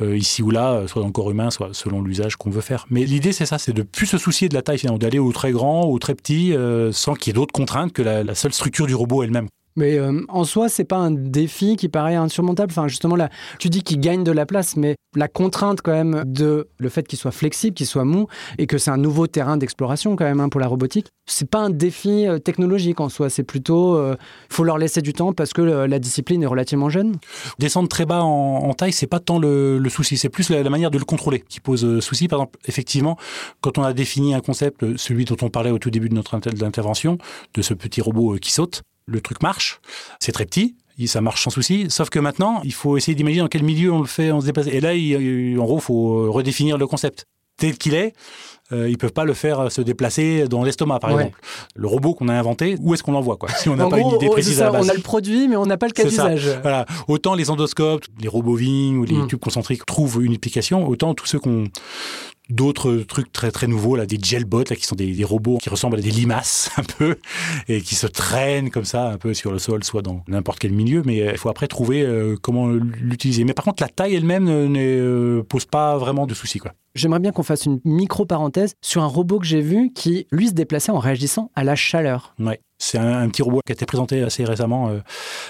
euh, 0.00 0.16
ici 0.16 0.42
ou 0.42 0.50
là, 0.50 0.86
soit 0.86 1.02
dans 1.02 1.08
le 1.08 1.12
corps 1.12 1.30
humain, 1.30 1.50
soit 1.50 1.70
selon 1.72 2.02
l'usage 2.02 2.36
qu'on 2.36 2.50
veut 2.50 2.60
faire. 2.60 2.86
Mais 2.90 3.04
l'idée, 3.04 3.32
c'est 3.32 3.46
ça, 3.46 3.58
c'est 3.58 3.72
de 3.72 3.82
plus 3.82 4.06
se 4.06 4.16
soucier 4.16 4.48
de 4.48 4.54
la 4.54 4.62
taille 4.62 4.78
finalement, 4.78 4.98
d'aller 4.98 5.18
au 5.18 5.32
très 5.32 5.50
grand, 5.50 5.86
au 5.86 5.98
très 5.98 6.14
petit, 6.14 6.54
euh, 6.54 6.92
sans 6.92 7.14
qu'il 7.14 7.28
y 7.28 7.30
ait 7.32 7.34
d'autres 7.34 7.52
contraintes 7.52 7.92
que 7.92 8.02
la, 8.02 8.34
seule 8.36 8.52
structure 8.52 8.86
du 8.86 8.94
robot 8.94 9.24
elle-même. 9.24 9.48
Mais 9.76 9.98
euh, 9.98 10.20
en 10.28 10.44
soi, 10.44 10.68
c'est 10.68 10.84
pas 10.84 10.96
un 10.96 11.10
défi 11.10 11.76
qui 11.76 11.88
paraît 11.88 12.14
insurmontable. 12.14 12.70
Enfin, 12.70 12.86
justement, 12.86 13.16
là, 13.16 13.28
tu 13.58 13.68
dis 13.68 13.82
qu'il 13.82 14.00
gagne 14.00 14.22
de 14.22 14.30
la 14.30 14.46
place, 14.46 14.76
mais 14.76 14.94
la 15.16 15.28
contrainte 15.28 15.80
quand 15.82 15.92
même 15.92 16.22
de 16.26 16.68
le 16.78 16.88
fait 16.88 17.06
qu'il 17.06 17.18
soit 17.18 17.32
flexible, 17.32 17.74
qu'il 17.74 17.86
soit 17.86 18.04
mou, 18.04 18.26
et 18.58 18.66
que 18.66 18.78
c'est 18.78 18.90
un 18.90 18.96
nouveau 18.96 19.26
terrain 19.26 19.56
d'exploration 19.56 20.14
quand 20.16 20.24
même 20.24 20.40
hein, 20.40 20.48
pour 20.48 20.60
la 20.60 20.68
robotique, 20.68 21.08
c'est 21.26 21.48
pas 21.48 21.60
un 21.60 21.70
défi 21.70 22.26
euh, 22.26 22.38
technologique 22.38 23.00
en 23.00 23.08
soi. 23.08 23.30
C'est 23.30 23.42
plutôt, 23.42 24.00
il 24.12 24.16
faut 24.48 24.64
leur 24.64 24.78
laisser 24.78 25.02
du 25.02 25.12
temps 25.12 25.32
parce 25.32 25.52
que 25.52 25.62
la 25.62 25.98
discipline 25.98 26.42
est 26.42 26.46
relativement 26.46 26.88
jeune. 26.88 27.16
Descendre 27.58 27.88
très 27.88 28.06
bas 28.06 28.22
en, 28.22 28.72
taille, 28.74 28.92
c'est 28.92 29.06
pas 29.06 29.20
tant 29.20 29.38
le, 29.38 29.82
souci, 29.88 30.16
c'est 30.16 30.28
plus 30.28 30.50
la, 30.50 30.68
manière 30.70 30.90
de 30.90 30.98
le 30.98 31.04
contrôler 31.04 31.44
qui 31.48 31.60
pose 31.60 32.00
souci. 32.00 32.28
Par 32.28 32.40
exemple, 32.40 32.58
effectivement, 32.66 33.16
quand 33.60 33.78
on 33.78 33.82
a 33.82 33.92
défini 33.92 34.34
un 34.34 34.40
concept, 34.40 34.96
celui 34.96 35.24
dont 35.24 35.36
on 35.42 35.50
parlait 35.50 35.70
au 35.70 35.78
tout 35.78 35.90
début 35.90 36.08
de 36.08 36.14
notre 36.14 36.34
intervention, 36.34 37.18
de 37.54 37.62
ce 37.62 37.74
petit 37.74 38.00
robot 38.00 38.36
qui 38.40 38.52
saute 38.52 38.82
le 39.06 39.20
truc 39.20 39.42
marche, 39.42 39.80
c'est 40.18 40.32
très 40.32 40.46
petit, 40.46 40.76
ça 41.06 41.20
marche 41.20 41.42
sans 41.44 41.50
souci. 41.50 41.86
Sauf 41.88 42.10
que 42.10 42.18
maintenant, 42.18 42.60
il 42.64 42.72
faut 42.72 42.96
essayer 42.96 43.14
d'imaginer 43.14 43.42
dans 43.42 43.48
quel 43.48 43.62
milieu 43.62 43.92
on 43.92 44.00
le 44.00 44.06
fait, 44.06 44.32
on 44.32 44.40
se 44.40 44.46
déplace. 44.46 44.66
Et 44.66 44.80
là, 44.80 44.90
en 44.90 45.64
gros, 45.64 45.78
il 45.78 45.82
faut 45.82 46.32
redéfinir 46.32 46.78
le 46.78 46.86
concept. 46.86 47.26
Tel 47.56 47.78
qu'il 47.78 47.94
est, 47.94 48.14
euh, 48.72 48.90
ils 48.90 48.98
peuvent 48.98 49.12
pas 49.12 49.24
le 49.24 49.32
faire 49.32 49.70
se 49.70 49.80
déplacer 49.80 50.48
dans 50.48 50.64
l'estomac, 50.64 50.98
par 50.98 51.10
exemple. 51.10 51.38
Le 51.76 51.86
robot 51.86 52.14
qu'on 52.14 52.28
a 52.28 52.34
inventé, 52.34 52.76
où 52.80 52.94
est-ce 52.94 53.04
qu'on 53.04 53.12
l'envoie 53.12 53.36
quoi 53.36 53.48
Si 53.50 53.68
on 53.68 53.76
n'a 53.76 53.86
pas 53.86 54.00
une 54.00 54.08
idée 54.08 54.28
précise 54.28 54.60
à 54.60 54.64
la 54.64 54.70
base. 54.72 54.86
On 54.86 54.88
a 54.88 54.94
le 54.94 55.02
produit, 55.02 55.46
mais 55.46 55.54
on 55.54 55.64
n'a 55.64 55.76
pas 55.76 55.86
le 55.86 55.92
cas 55.92 56.02
d'usage. 56.02 56.50
Voilà. 56.62 56.84
Autant 57.06 57.34
les 57.34 57.50
endoscopes, 57.50 58.06
les 58.20 58.26
robots 58.26 58.54
ou 58.54 59.04
les 59.04 59.16
hmm. 59.16 59.28
tubes 59.28 59.38
concentriques 59.38 59.86
trouvent 59.86 60.24
une 60.24 60.34
application, 60.34 60.88
autant 60.88 61.14
tous 61.14 61.26
ceux 61.26 61.38
qu'on 61.38 61.64
d'autres 62.50 62.96
trucs 62.98 63.32
très 63.32 63.50
très 63.50 63.66
nouveaux 63.66 63.96
là 63.96 64.06
des 64.06 64.18
gelbots 64.20 64.64
là 64.68 64.76
qui 64.76 64.84
sont 64.84 64.94
des, 64.96 65.24
robots 65.24 65.58
qui 65.58 65.70
ressemblent 65.70 65.98
à 65.98 66.02
des 66.02 66.10
limaces 66.10 66.70
un 66.76 66.82
peu 66.82 67.16
et 67.68 67.80
qui 67.80 67.94
se 67.94 68.06
traînent 68.06 68.70
comme 68.70 68.84
ça 68.84 69.08
un 69.08 69.16
peu 69.16 69.32
sur 69.34 69.50
le 69.50 69.58
sol 69.58 69.82
soit 69.82 70.02
dans 70.02 70.22
n'importe 70.28 70.58
quel 70.58 70.72
milieu 70.72 71.02
mais 71.04 71.22
euh, 71.22 71.32
il 71.32 71.38
faut 71.38 71.48
après 71.48 71.68
trouver 71.68 72.02
euh, 72.02 72.36
comment 72.40 72.68
l'utiliser. 72.68 73.44
Mais 73.44 73.54
par 73.54 73.64
contre 73.64 73.82
la 73.82 73.88
taille 73.88 74.14
elle-même 74.14 74.44
ne 74.44 74.78
euh, 74.78 75.42
pose 75.42 75.64
pas 75.64 75.96
vraiment 75.96 76.26
de 76.26 76.34
soucis 76.34 76.58
quoi 76.58 76.72
J'aimerais 76.94 77.18
bien 77.18 77.32
qu'on 77.32 77.42
fasse 77.42 77.66
une 77.66 77.80
micro-parenthèse 77.84 78.74
sur 78.80 79.02
un 79.02 79.06
robot 79.06 79.40
que 79.40 79.46
j'ai 79.46 79.60
vu 79.60 79.92
qui, 79.92 80.28
lui, 80.30 80.48
se 80.48 80.52
déplaçait 80.52 80.92
en 80.92 80.98
réagissant 80.98 81.50
à 81.56 81.64
la 81.64 81.74
chaleur. 81.74 82.34
Ouais. 82.38 82.60
C'est 82.78 82.98
un, 82.98 83.28
petit 83.28 83.42
robot 83.42 83.60
qui 83.64 83.72
a 83.72 83.74
été 83.74 83.86
présenté 83.86 84.22
assez 84.22 84.44
récemment 84.44 84.88
euh, 84.88 84.98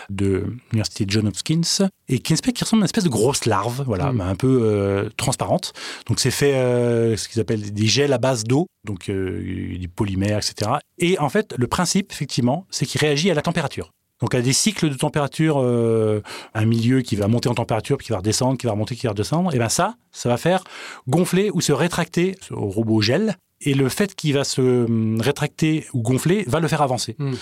de 0.09 0.47
l'université 0.71 1.05
John 1.09 1.27
Hopkins 1.27 1.89
et 2.09 2.19
qui, 2.19 2.35
qui 2.35 2.65
ressemble 2.65 2.83
à 2.83 2.85
une 2.85 2.87
espèce 2.87 3.05
de 3.05 3.09
grosse 3.09 3.47
larve, 3.47 3.83
voilà, 3.87 4.13
mm. 4.13 4.21
un 4.21 4.35
peu 4.37 4.61
euh, 4.63 5.09
transparente. 5.17 5.73
Donc 6.07 6.21
c'est 6.21 6.31
fait 6.31 6.55
euh, 6.55 7.17
ce 7.17 7.29
qu'ils 7.29 7.41
appellent 7.41 7.73
des 7.73 7.87
gels 7.87 8.13
à 8.13 8.19
base 8.19 8.45
d'eau, 8.45 8.67
donc 8.85 9.11
du 9.11 9.89
polymère, 9.95 10.39
etc. 10.39 10.73
Et 10.99 11.19
en 11.19 11.29
fait, 11.29 11.55
le 11.59 11.67
principe, 11.67 12.13
effectivement, 12.13 12.67
c'est 12.71 12.87
qu'il 12.87 13.01
réagit 13.01 13.31
à 13.31 13.35
la 13.35 13.43
température. 13.43 13.91
Donc 14.21 14.35
à 14.35 14.41
des 14.41 14.53
cycles 14.53 14.89
de 14.89 14.95
température, 14.95 15.59
un 15.59 16.65
milieu 16.65 17.03
qui 17.03 17.17
va 17.17 17.29
monter 17.29 17.49
en 17.49 17.55
température, 17.55 17.99
puis 17.99 18.07
qui 18.07 18.13
va 18.13 18.19
redescendre, 18.19 18.57
qui 18.57 18.67
va 18.67 18.73
remonter, 18.73 18.95
qui 18.95 19.07
va 19.07 19.11
redescendre, 19.11 19.55
et 19.55 19.59
bien 19.59 19.69
ça, 19.69 19.97
ça 20.13 20.29
va 20.29 20.37
faire 20.37 20.65
gonfler 21.09 21.51
ou 21.53 21.61
se 21.61 21.73
rétracter 21.73 22.37
au 22.51 22.69
robot 22.69 23.01
gel 23.01 23.37
et 23.61 23.75
le 23.75 23.89
fait 23.89 24.15
qu'il 24.15 24.35
va 24.35 24.45
se 24.45 24.61
hum, 24.61 25.21
rétracter 25.21 25.87
ou 25.93 26.03
gonfler 26.03 26.45
va 26.47 26.61
le 26.61 26.69
faire 26.69 26.83
avancer. 26.83 27.17
Hmm. 27.19 27.35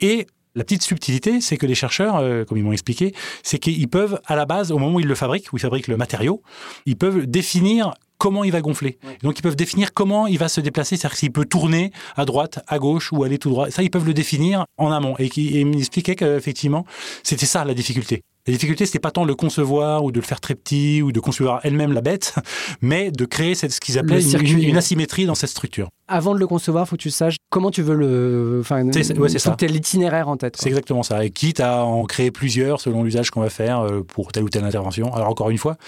Et 0.00 0.26
la 0.54 0.62
petite 0.62 0.82
subtilité, 0.82 1.40
c'est 1.40 1.56
que 1.56 1.66
les 1.66 1.74
chercheurs, 1.74 2.16
euh, 2.16 2.44
comme 2.44 2.58
ils 2.58 2.64
m'ont 2.64 2.72
expliqué, 2.72 3.12
c'est 3.42 3.58
qu'ils 3.58 3.88
peuvent, 3.88 4.20
à 4.26 4.36
la 4.36 4.46
base, 4.46 4.70
au 4.70 4.78
moment 4.78 4.96
où 4.96 5.00
ils 5.00 5.06
le 5.06 5.14
fabriquent, 5.14 5.52
où 5.52 5.56
ils 5.56 5.60
fabriquent 5.60 5.88
le 5.88 5.96
matériau, 5.96 6.42
ils 6.86 6.96
peuvent 6.96 7.26
définir 7.26 7.94
comment 8.24 8.42
il 8.42 8.52
va 8.52 8.62
gonfler. 8.62 8.96
Donc 9.22 9.38
ils 9.38 9.42
peuvent 9.42 9.54
définir 9.54 9.92
comment 9.92 10.26
il 10.26 10.38
va 10.38 10.48
se 10.48 10.62
déplacer, 10.62 10.96
c'est-à-dire 10.96 11.18
s'il 11.18 11.30
peut 11.30 11.44
tourner 11.44 11.92
à 12.16 12.24
droite, 12.24 12.60
à 12.68 12.78
gauche 12.78 13.12
ou 13.12 13.22
aller 13.22 13.36
tout 13.36 13.50
droit. 13.50 13.70
Ça, 13.70 13.82
ils 13.82 13.90
peuvent 13.90 14.06
le 14.06 14.14
définir 14.14 14.64
en 14.78 14.90
amont. 14.90 15.14
Et, 15.18 15.26
et 15.26 15.60
ils 15.60 15.66
m'expliquaient 15.66 16.16
qu'effectivement, 16.16 16.86
c'était 17.22 17.44
ça 17.44 17.66
la 17.66 17.74
difficulté. 17.74 18.22
La 18.46 18.52
difficulté, 18.52 18.84
c'était 18.84 18.98
pas 18.98 19.10
tant 19.10 19.22
de 19.22 19.28
le 19.28 19.34
concevoir 19.34 20.04
ou 20.04 20.12
de 20.12 20.20
le 20.20 20.24
faire 20.24 20.38
très 20.38 20.54
petit 20.54 21.00
ou 21.00 21.12
de 21.12 21.20
concevoir 21.20 21.60
elle-même 21.62 21.92
la 21.92 22.02
bête, 22.02 22.34
mais 22.82 23.10
de 23.10 23.24
créer 23.24 23.54
ce 23.54 23.66
qu'ils 23.80 23.98
appelaient 23.98 24.22
une, 24.22 24.76
asymétrie 24.76 25.24
dans 25.24 25.34
cette 25.34 25.48
structure. 25.48 25.88
Avant 26.08 26.34
de 26.34 26.38
le 26.38 26.46
concevoir, 26.46 26.86
faut 26.86 26.96
que 26.96 27.00
tu 27.00 27.10
saches 27.10 27.36
comment 27.48 27.70
tu 27.70 27.80
veux 27.80 27.94
le. 27.94 28.58
Enfin, 28.60 28.84
c'est 28.92 29.18
ouais. 29.18 29.30
Tu 29.30 29.66
l'itinéraire 29.66 30.28
en 30.28 30.36
tête. 30.36 30.56
C'est 30.58 30.68
exactement 30.68 31.02
ça. 31.02 31.24
Et 31.24 31.30
quitte 31.30 31.60
à 31.60 31.84
en 31.84 32.04
créer 32.04 32.30
plusieurs 32.30 32.82
selon 32.82 33.02
l'usage 33.02 33.30
qu'on 33.30 33.40
va 33.40 33.48
faire 33.48 33.80
euh, 33.80 34.02
pour 34.02 34.30
telle 34.32 34.44
ou 34.44 34.50
telle 34.50 34.64
intervention. 34.64 35.14
Alors 35.14 35.30
encore 35.30 35.48
une 35.48 35.56
fois, 35.56 35.78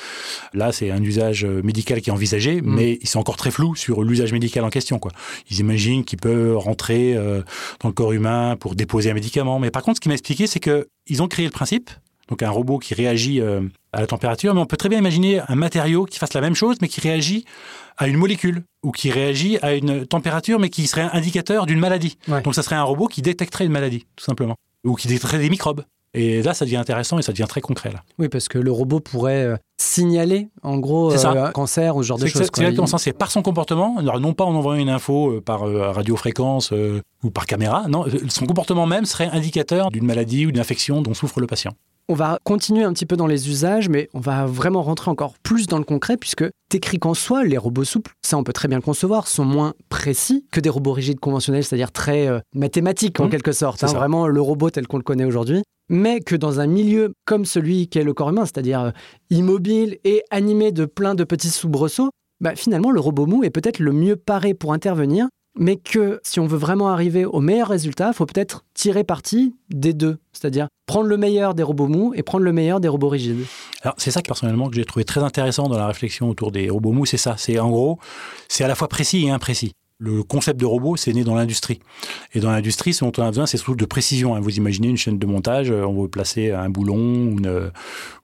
là, 0.55 0.73
c'est 0.73 0.91
un 0.91 1.03
usage 1.03 1.45
euh, 1.45 1.61
médical 1.63 2.01
qui 2.01 2.09
est 2.09 2.13
envisagé, 2.13 2.63
mm. 2.63 2.65
mais 2.65 2.99
ils 3.03 3.09
sont 3.09 3.19
encore 3.19 3.37
très 3.37 3.51
flous 3.51 3.75
sur 3.75 4.03
l'usage 4.03 4.33
médical 4.33 4.65
en 4.65 4.71
question. 4.71 4.99
Quoi. 4.99 5.13
Ils 5.51 5.61
imaginent 5.61 6.05
qu'il 6.05 6.19
peut 6.19 6.57
rentrer 6.57 7.15
euh, 7.15 7.43
dans 7.81 7.91
le 7.91 7.95
corps 7.95 8.13
humain 8.13 8.57
pour 8.59 8.75
déposer 8.75 9.11
un 9.11 9.15
médicament. 9.15 9.59
Mais 9.59 9.71
par 9.71 9.83
contre, 9.83 9.97
ce 9.97 10.01
qui 10.01 10.09
m'a 10.09 10.15
expliqué, 10.15 10.47
c'est 10.47 10.61
que 10.61 10.89
ils 11.09 11.23
ont 11.23 11.29
créé 11.29 11.45
le 11.45 11.53
principe, 11.53 11.91
donc 12.29 12.43
un 12.43 12.51
robot 12.51 12.79
qui 12.79 12.95
réagit 12.95 13.41
euh, 13.41 13.61
à 13.93 14.01
la 14.01 14.07
température, 14.07 14.55
mais 14.55 14.61
on 14.61 14.67
peut 14.67 14.77
très 14.77 14.89
bien 14.89 14.99
imaginer 14.99 15.41
un 15.47 15.55
matériau 15.55 16.05
qui 16.05 16.19
fasse 16.19 16.35
la 16.35 16.41
même 16.41 16.55
chose, 16.55 16.77
mais 16.81 16.89
qui 16.89 17.01
réagit 17.01 17.45
à 17.97 18.09
une 18.09 18.17
molécule, 18.17 18.65
ou 18.83 18.91
qui 18.91 19.11
réagit 19.11 19.59
à 19.63 19.75
une 19.75 20.07
température, 20.07 20.59
mais 20.59 20.69
qui 20.69 20.87
serait 20.87 21.03
un 21.03 21.11
indicateur 21.13 21.67
d'une 21.67 21.79
maladie. 21.79 22.19
Donc 22.45 22.55
ça 22.55 22.63
serait 22.63 22.77
un 22.77 22.83
robot 22.83 23.07
qui 23.07 23.23
détecterait 23.23 23.65
une 23.65 23.73
maladie, 23.73 24.07
tout 24.17 24.25
simplement, 24.25 24.57
ou 24.85 24.95
qui 24.95 25.09
détecterait 25.09 25.39
des 25.39 25.51
microbes. 25.51 25.83
Et 26.15 26.43
là, 26.43 26.55
ça 26.55 26.65
devient 26.65 26.79
intéressant 26.79 27.19
et 27.19 27.23
ça 27.23 27.33
devient 27.33 27.47
très 27.47 27.61
concret. 27.61 27.91
Là. 27.91 28.03
Oui, 28.19 28.29
parce 28.29 28.49
que 28.49 28.59
le 28.59 28.73
robot 28.73 29.01
pourrait 29.01 29.45
euh, 29.45 29.57
signaler, 29.77 30.49
en 30.63 30.79
gros, 30.79 31.13
un 31.13 31.37
euh, 31.37 31.51
cancer 31.51 31.95
ou 31.95 32.03
ce 32.03 32.09
genre 32.09 32.19
de 32.19 32.27
choses. 32.27 32.43
C'est 32.43 32.63
exactement 32.63 32.87
ça. 32.87 32.97
C'est 32.97 33.13
par 33.13 33.31
son 33.31 33.43
comportement, 33.43 34.01
non 34.01 34.33
pas 34.33 34.45
en 34.45 34.55
envoyant 34.55 34.81
une 34.81 34.89
info 34.89 35.41
par 35.43 35.61
radiofréquence 35.95 36.73
ou 37.23 37.31
par 37.31 37.47
caméra, 37.47 37.87
non, 37.89 38.07
son 38.29 38.47
comportement 38.47 38.87
même 38.87 39.05
serait 39.05 39.29
indicateur 39.31 39.91
d'une 39.91 40.07
maladie 40.07 40.47
ou 40.47 40.53
d'une 40.53 40.61
infection 40.61 41.03
dont 41.03 41.13
souffre 41.13 41.41
le 41.41 41.47
patient. 41.47 41.73
On 42.09 42.15
va 42.15 42.39
continuer 42.45 42.85
un 42.85 42.93
petit 42.93 43.05
peu 43.05 43.17
dans 43.17 43.27
les 43.27 43.49
usages, 43.49 43.89
mais 43.89 44.09
on 44.15 44.21
va 44.21 44.47
vraiment 44.47 44.81
rentrer 44.83 45.11
encore 45.11 45.35
plus 45.43 45.67
dans 45.67 45.79
le 45.79 45.85
concret, 45.85 46.17
puisque 46.17 46.45
t'écris 46.69 47.01
qu'en 47.01 47.15
soi, 47.15 47.43
les 47.43 47.59
robots 47.59 47.83
souples, 47.83 48.13
ça 48.25 48.39
on 48.39 48.45
peut 48.45 48.53
très 48.53 48.69
bien 48.69 48.79
le 48.79 48.83
concevoir, 48.83 49.27
sont 49.27 49.45
moins 49.45 49.75
précis 49.89 50.47
que 50.53 50.61
des 50.61 50.69
robots 50.69 50.93
rigides 50.93 51.19
conventionnels, 51.19 51.65
c'est-à-dire 51.65 51.91
très 51.91 52.29
euh, 52.29 52.39
mathématiques 52.55 53.19
en 53.19 53.27
mmh. 53.27 53.31
quelque 53.31 53.51
sorte, 53.51 53.83
hein, 53.83 53.89
vraiment 53.89 54.29
le 54.29 54.41
robot 54.41 54.71
tel 54.71 54.87
qu'on 54.87 54.99
le 54.99 55.03
connaît 55.03 55.25
aujourd'hui, 55.25 55.65
mais 55.89 56.21
que 56.21 56.37
dans 56.37 56.61
un 56.61 56.69
milieu 56.69 57.13
comme 57.25 57.45
celui 57.45 57.89
qu'est 57.89 58.05
le 58.05 58.15
corps 58.15 58.31
humain, 58.31 58.45
c'est-à-dire 58.45 58.81
euh, 58.83 58.91
immobile 59.31 59.99
et 60.05 60.23
animé 60.31 60.71
de 60.71 60.85
plein 60.85 61.17
de 61.17 61.25
petits 61.25 61.51
soubresauts, 61.51 62.11
bah, 62.41 62.55
finalement 62.55 62.93
le 62.93 63.01
robot 63.01 63.27
mou 63.27 63.43
est 63.43 63.51
peut-être 63.51 63.81
le 63.81 63.91
mieux 63.91 64.15
paré 64.15 64.55
pour 64.55 64.73
intervenir 64.73 65.27
mais 65.59 65.77
que 65.77 66.21
si 66.23 66.39
on 66.39 66.47
veut 66.47 66.59
vraiment 66.59 66.89
arriver 66.89 67.25
au 67.25 67.41
meilleur 67.41 67.69
résultat, 67.69 68.09
il 68.09 68.15
faut 68.15 68.27
peut-être 68.27 68.65
tirer 68.75 69.05
parti 69.05 69.55
des 69.71 69.95
deux, 69.95 70.19
c'est-à-dire 70.33 70.69
prendre 70.87 71.09
le 71.09 71.17
meilleur 71.17 71.55
des 71.55 71.63
robots 71.63 71.89
mous 71.89 72.13
et 72.15 72.23
prendre 72.23 72.45
le 72.45 72.53
meilleur 72.53 72.81
des 72.81 72.89
robots 72.89 73.09
rigides. 73.09 73.45
Alors 73.83 73.95
c'est 73.99 74.11
ça 74.11 74.23
que 74.23 74.29
personnellement 74.29 74.69
que 74.69 74.77
j'ai 74.77 74.85
trouvé 74.85 75.05
très 75.05 75.23
intéressant 75.23 75.69
dans 75.69 75.79
la 75.79 75.87
réflexion 75.87 76.29
autour 76.29 76.53
des 76.53 76.71
robots 76.71 76.93
mous, 76.93 77.07
c'est 77.07 77.17
ça, 77.17 77.35
c'est 77.37 77.59
en 77.59 77.71
gros, 77.71 77.99
c'est 78.49 78.65
à 78.65 78.69
la 78.69 78.75
fois 78.75 78.89
précis 78.89 79.27
et 79.27 79.31
imprécis. 79.31 79.73
Le 79.99 80.23
concept 80.23 80.61
de 80.61 80.67
robot, 80.67 80.97
c'est 80.99 81.15
né 81.15 81.25
dans 81.25 81.35
l'industrie. 81.35 81.81
Et 82.35 82.41
dans 82.41 82.51
l'industrie, 82.51 82.93
ce 82.93 83.03
dont 83.03 83.13
on 83.17 83.23
a 83.23 83.29
besoin, 83.29 83.47
c'est 83.47 83.57
surtout 83.57 83.77
de 83.77 83.87
précision. 83.87 84.35
Hein. 84.35 84.41
Vous 84.41 84.55
imaginez 84.59 84.89
une 84.89 84.99
chaîne 84.99 85.19
de 85.19 85.25
montage, 85.25 85.71
euh, 85.71 85.87
on 85.87 86.03
veut 86.03 86.09
placer 86.09 86.51
un 86.51 86.69
boulon, 86.69 87.35
il 87.39 87.47
euh, 87.47 87.71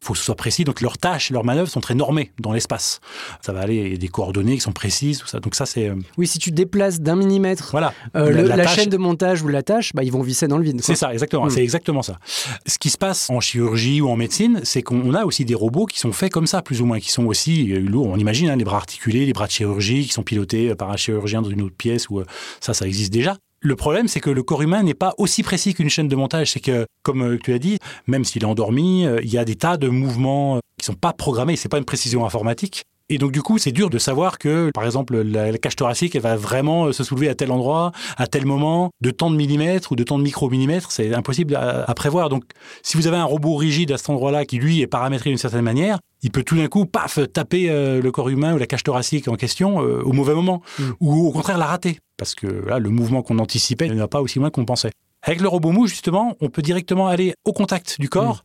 faut 0.02 0.12
que 0.12 0.18
ce 0.18 0.24
soit 0.26 0.34
précis. 0.34 0.64
Donc 0.64 0.82
leurs 0.82 0.98
tâches, 0.98 1.30
leurs 1.30 1.44
manœuvres 1.44 1.70
sont 1.70 1.80
très 1.80 1.94
normées 1.94 2.30
dans 2.38 2.52
l'espace. 2.52 3.00
Ça 3.40 3.54
va 3.54 3.60
aller, 3.60 3.76
il 3.76 3.92
y 3.92 3.94
a 3.94 3.96
des 3.96 4.08
coordonnées 4.08 4.56
qui 4.56 4.60
sont 4.60 4.72
précises, 4.72 5.16
tout 5.16 5.26
ça. 5.26 5.40
Donc 5.40 5.54
ça, 5.54 5.64
c'est... 5.64 5.88
Euh, 5.88 5.94
oui, 6.18 6.26
si 6.26 6.38
tu 6.38 6.50
déplaces 6.50 7.00
d'un 7.00 7.16
millimètre 7.16 7.70
voilà. 7.70 7.94
la, 8.12 8.66
chaîne 8.66 8.90
de 8.90 8.98
montage 8.98 9.40
ou 9.40 9.48
la 9.48 9.62
tâche, 9.62 9.94
bah, 9.94 10.02
ils 10.02 10.12
vont 10.12 10.20
visser 10.20 10.48
dans 10.48 10.58
le 10.58 10.64
vide. 10.64 10.82
C'est 10.82 10.94
ça, 10.94 11.14
exactement. 11.14 11.46
Hmm. 11.46 11.50
C'est 11.50 11.62
exactement 11.62 12.02
ça. 12.02 12.18
Ce 12.66 12.78
qui 12.78 12.90
se 12.90 12.98
passe 12.98 13.30
en 13.30 13.40
chirurgie 13.40 14.02
ou 14.02 14.10
en 14.10 14.16
médecine, 14.16 14.60
c'est 14.62 14.82
qu'on 14.82 15.14
a 15.14 15.24
aussi 15.24 15.46
des 15.46 15.54
robots 15.54 15.86
qui 15.86 15.98
sont 15.98 16.12
faits 16.12 16.30
comme 16.30 16.46
ça, 16.46 16.60
plus 16.60 16.82
ou 16.82 16.84
moins, 16.84 17.00
qui 17.00 17.10
sont 17.10 17.24
aussi 17.24 17.64
lourds. 17.68 18.08
On 18.08 18.18
imagine 18.18 18.50
hein, 18.50 18.56
les 18.56 18.64
bras 18.64 18.76
articulés, 18.76 19.24
les 19.24 19.32
bras 19.32 19.46
de 19.46 19.52
chirurgie, 19.52 20.04
qui 20.04 20.12
sont 20.12 20.22
pilotés 20.22 20.74
par 20.74 20.90
un 20.90 20.98
chirurgien 20.98 21.40
dans 21.40 21.48
une 21.48 21.61
autre 21.62 21.76
pièce 21.76 22.08
ou 22.10 22.22
ça, 22.60 22.74
ça 22.74 22.86
existe 22.86 23.12
déjà. 23.12 23.36
Le 23.64 23.76
problème, 23.76 24.08
c'est 24.08 24.18
que 24.18 24.28
le 24.28 24.42
corps 24.42 24.62
humain 24.62 24.82
n'est 24.82 24.92
pas 24.92 25.14
aussi 25.18 25.44
précis 25.44 25.72
qu'une 25.72 25.88
chaîne 25.88 26.08
de 26.08 26.16
montage. 26.16 26.50
C'est 26.50 26.60
que, 26.60 26.84
comme 27.04 27.22
euh, 27.22 27.38
tu 27.38 27.52
as 27.52 27.60
dit, 27.60 27.78
même 28.08 28.24
s'il 28.24 28.42
est 28.42 28.46
endormi, 28.46 29.06
euh, 29.06 29.20
il 29.22 29.32
y 29.32 29.38
a 29.38 29.44
des 29.44 29.54
tas 29.54 29.76
de 29.76 29.88
mouvements 29.88 30.56
euh, 30.56 30.60
qui 30.78 30.86
sont 30.86 30.94
pas 30.94 31.12
programmés. 31.12 31.54
C'est 31.54 31.68
pas 31.68 31.78
une 31.78 31.84
précision 31.84 32.26
informatique. 32.26 32.82
Et 33.12 33.18
donc 33.18 33.30
du 33.30 33.42
coup, 33.42 33.58
c'est 33.58 33.72
dur 33.72 33.90
de 33.90 33.98
savoir 33.98 34.38
que, 34.38 34.70
par 34.72 34.84
exemple, 34.84 35.20
la, 35.20 35.52
cage 35.58 35.76
thoracique, 35.76 36.14
elle 36.16 36.22
va 36.22 36.34
vraiment 36.34 36.92
se 36.92 37.04
soulever 37.04 37.28
à 37.28 37.34
tel 37.34 37.52
endroit, 37.52 37.92
à 38.16 38.26
tel 38.26 38.46
moment, 38.46 38.90
de 39.02 39.10
tant 39.10 39.30
de 39.30 39.36
millimètres 39.36 39.92
ou 39.92 39.96
de 39.96 40.02
tant 40.02 40.18
de 40.18 40.24
micromillimètres. 40.24 40.90
C'est 40.90 41.12
impossible 41.12 41.54
à, 41.54 41.94
prévoir. 41.94 42.30
Donc, 42.30 42.44
si 42.82 42.96
vous 42.96 43.06
avez 43.06 43.18
un 43.18 43.24
robot 43.24 43.54
rigide 43.56 43.92
à 43.92 43.98
cet 43.98 44.08
endroit-là 44.08 44.46
qui 44.46 44.56
lui 44.56 44.80
est 44.80 44.86
paramétré 44.86 45.28
d'une 45.28 45.38
certaine 45.38 45.60
manière, 45.60 45.98
il 46.22 46.30
peut 46.30 46.42
tout 46.42 46.56
d'un 46.56 46.68
coup, 46.68 46.86
paf, 46.86 47.18
taper 47.30 47.68
le 47.68 48.10
corps 48.10 48.30
humain 48.30 48.54
ou 48.54 48.58
la 48.58 48.66
cage 48.66 48.82
thoracique 48.82 49.28
en 49.28 49.34
question 49.34 49.76
au 49.76 50.12
mauvais 50.14 50.34
moment, 50.34 50.62
mm. 50.78 50.84
ou 51.00 51.26
au 51.26 51.32
contraire 51.32 51.58
la 51.58 51.66
rater, 51.66 51.98
parce 52.16 52.34
que 52.34 52.46
là, 52.46 52.78
le 52.78 52.88
mouvement 52.88 53.20
qu'on 53.20 53.38
anticipait 53.40 53.88
ne 53.88 53.94
va 53.94 54.08
pas 54.08 54.22
aussi 54.22 54.38
loin 54.38 54.48
qu'on 54.48 54.64
pensait. 54.64 54.92
Avec 55.22 55.40
le 55.40 55.48
robot 55.48 55.70
mou, 55.70 55.86
justement, 55.86 56.36
on 56.40 56.48
peut 56.48 56.62
directement 56.62 57.06
aller 57.06 57.34
au 57.44 57.52
contact 57.52 58.00
du 58.00 58.08
corps. 58.08 58.44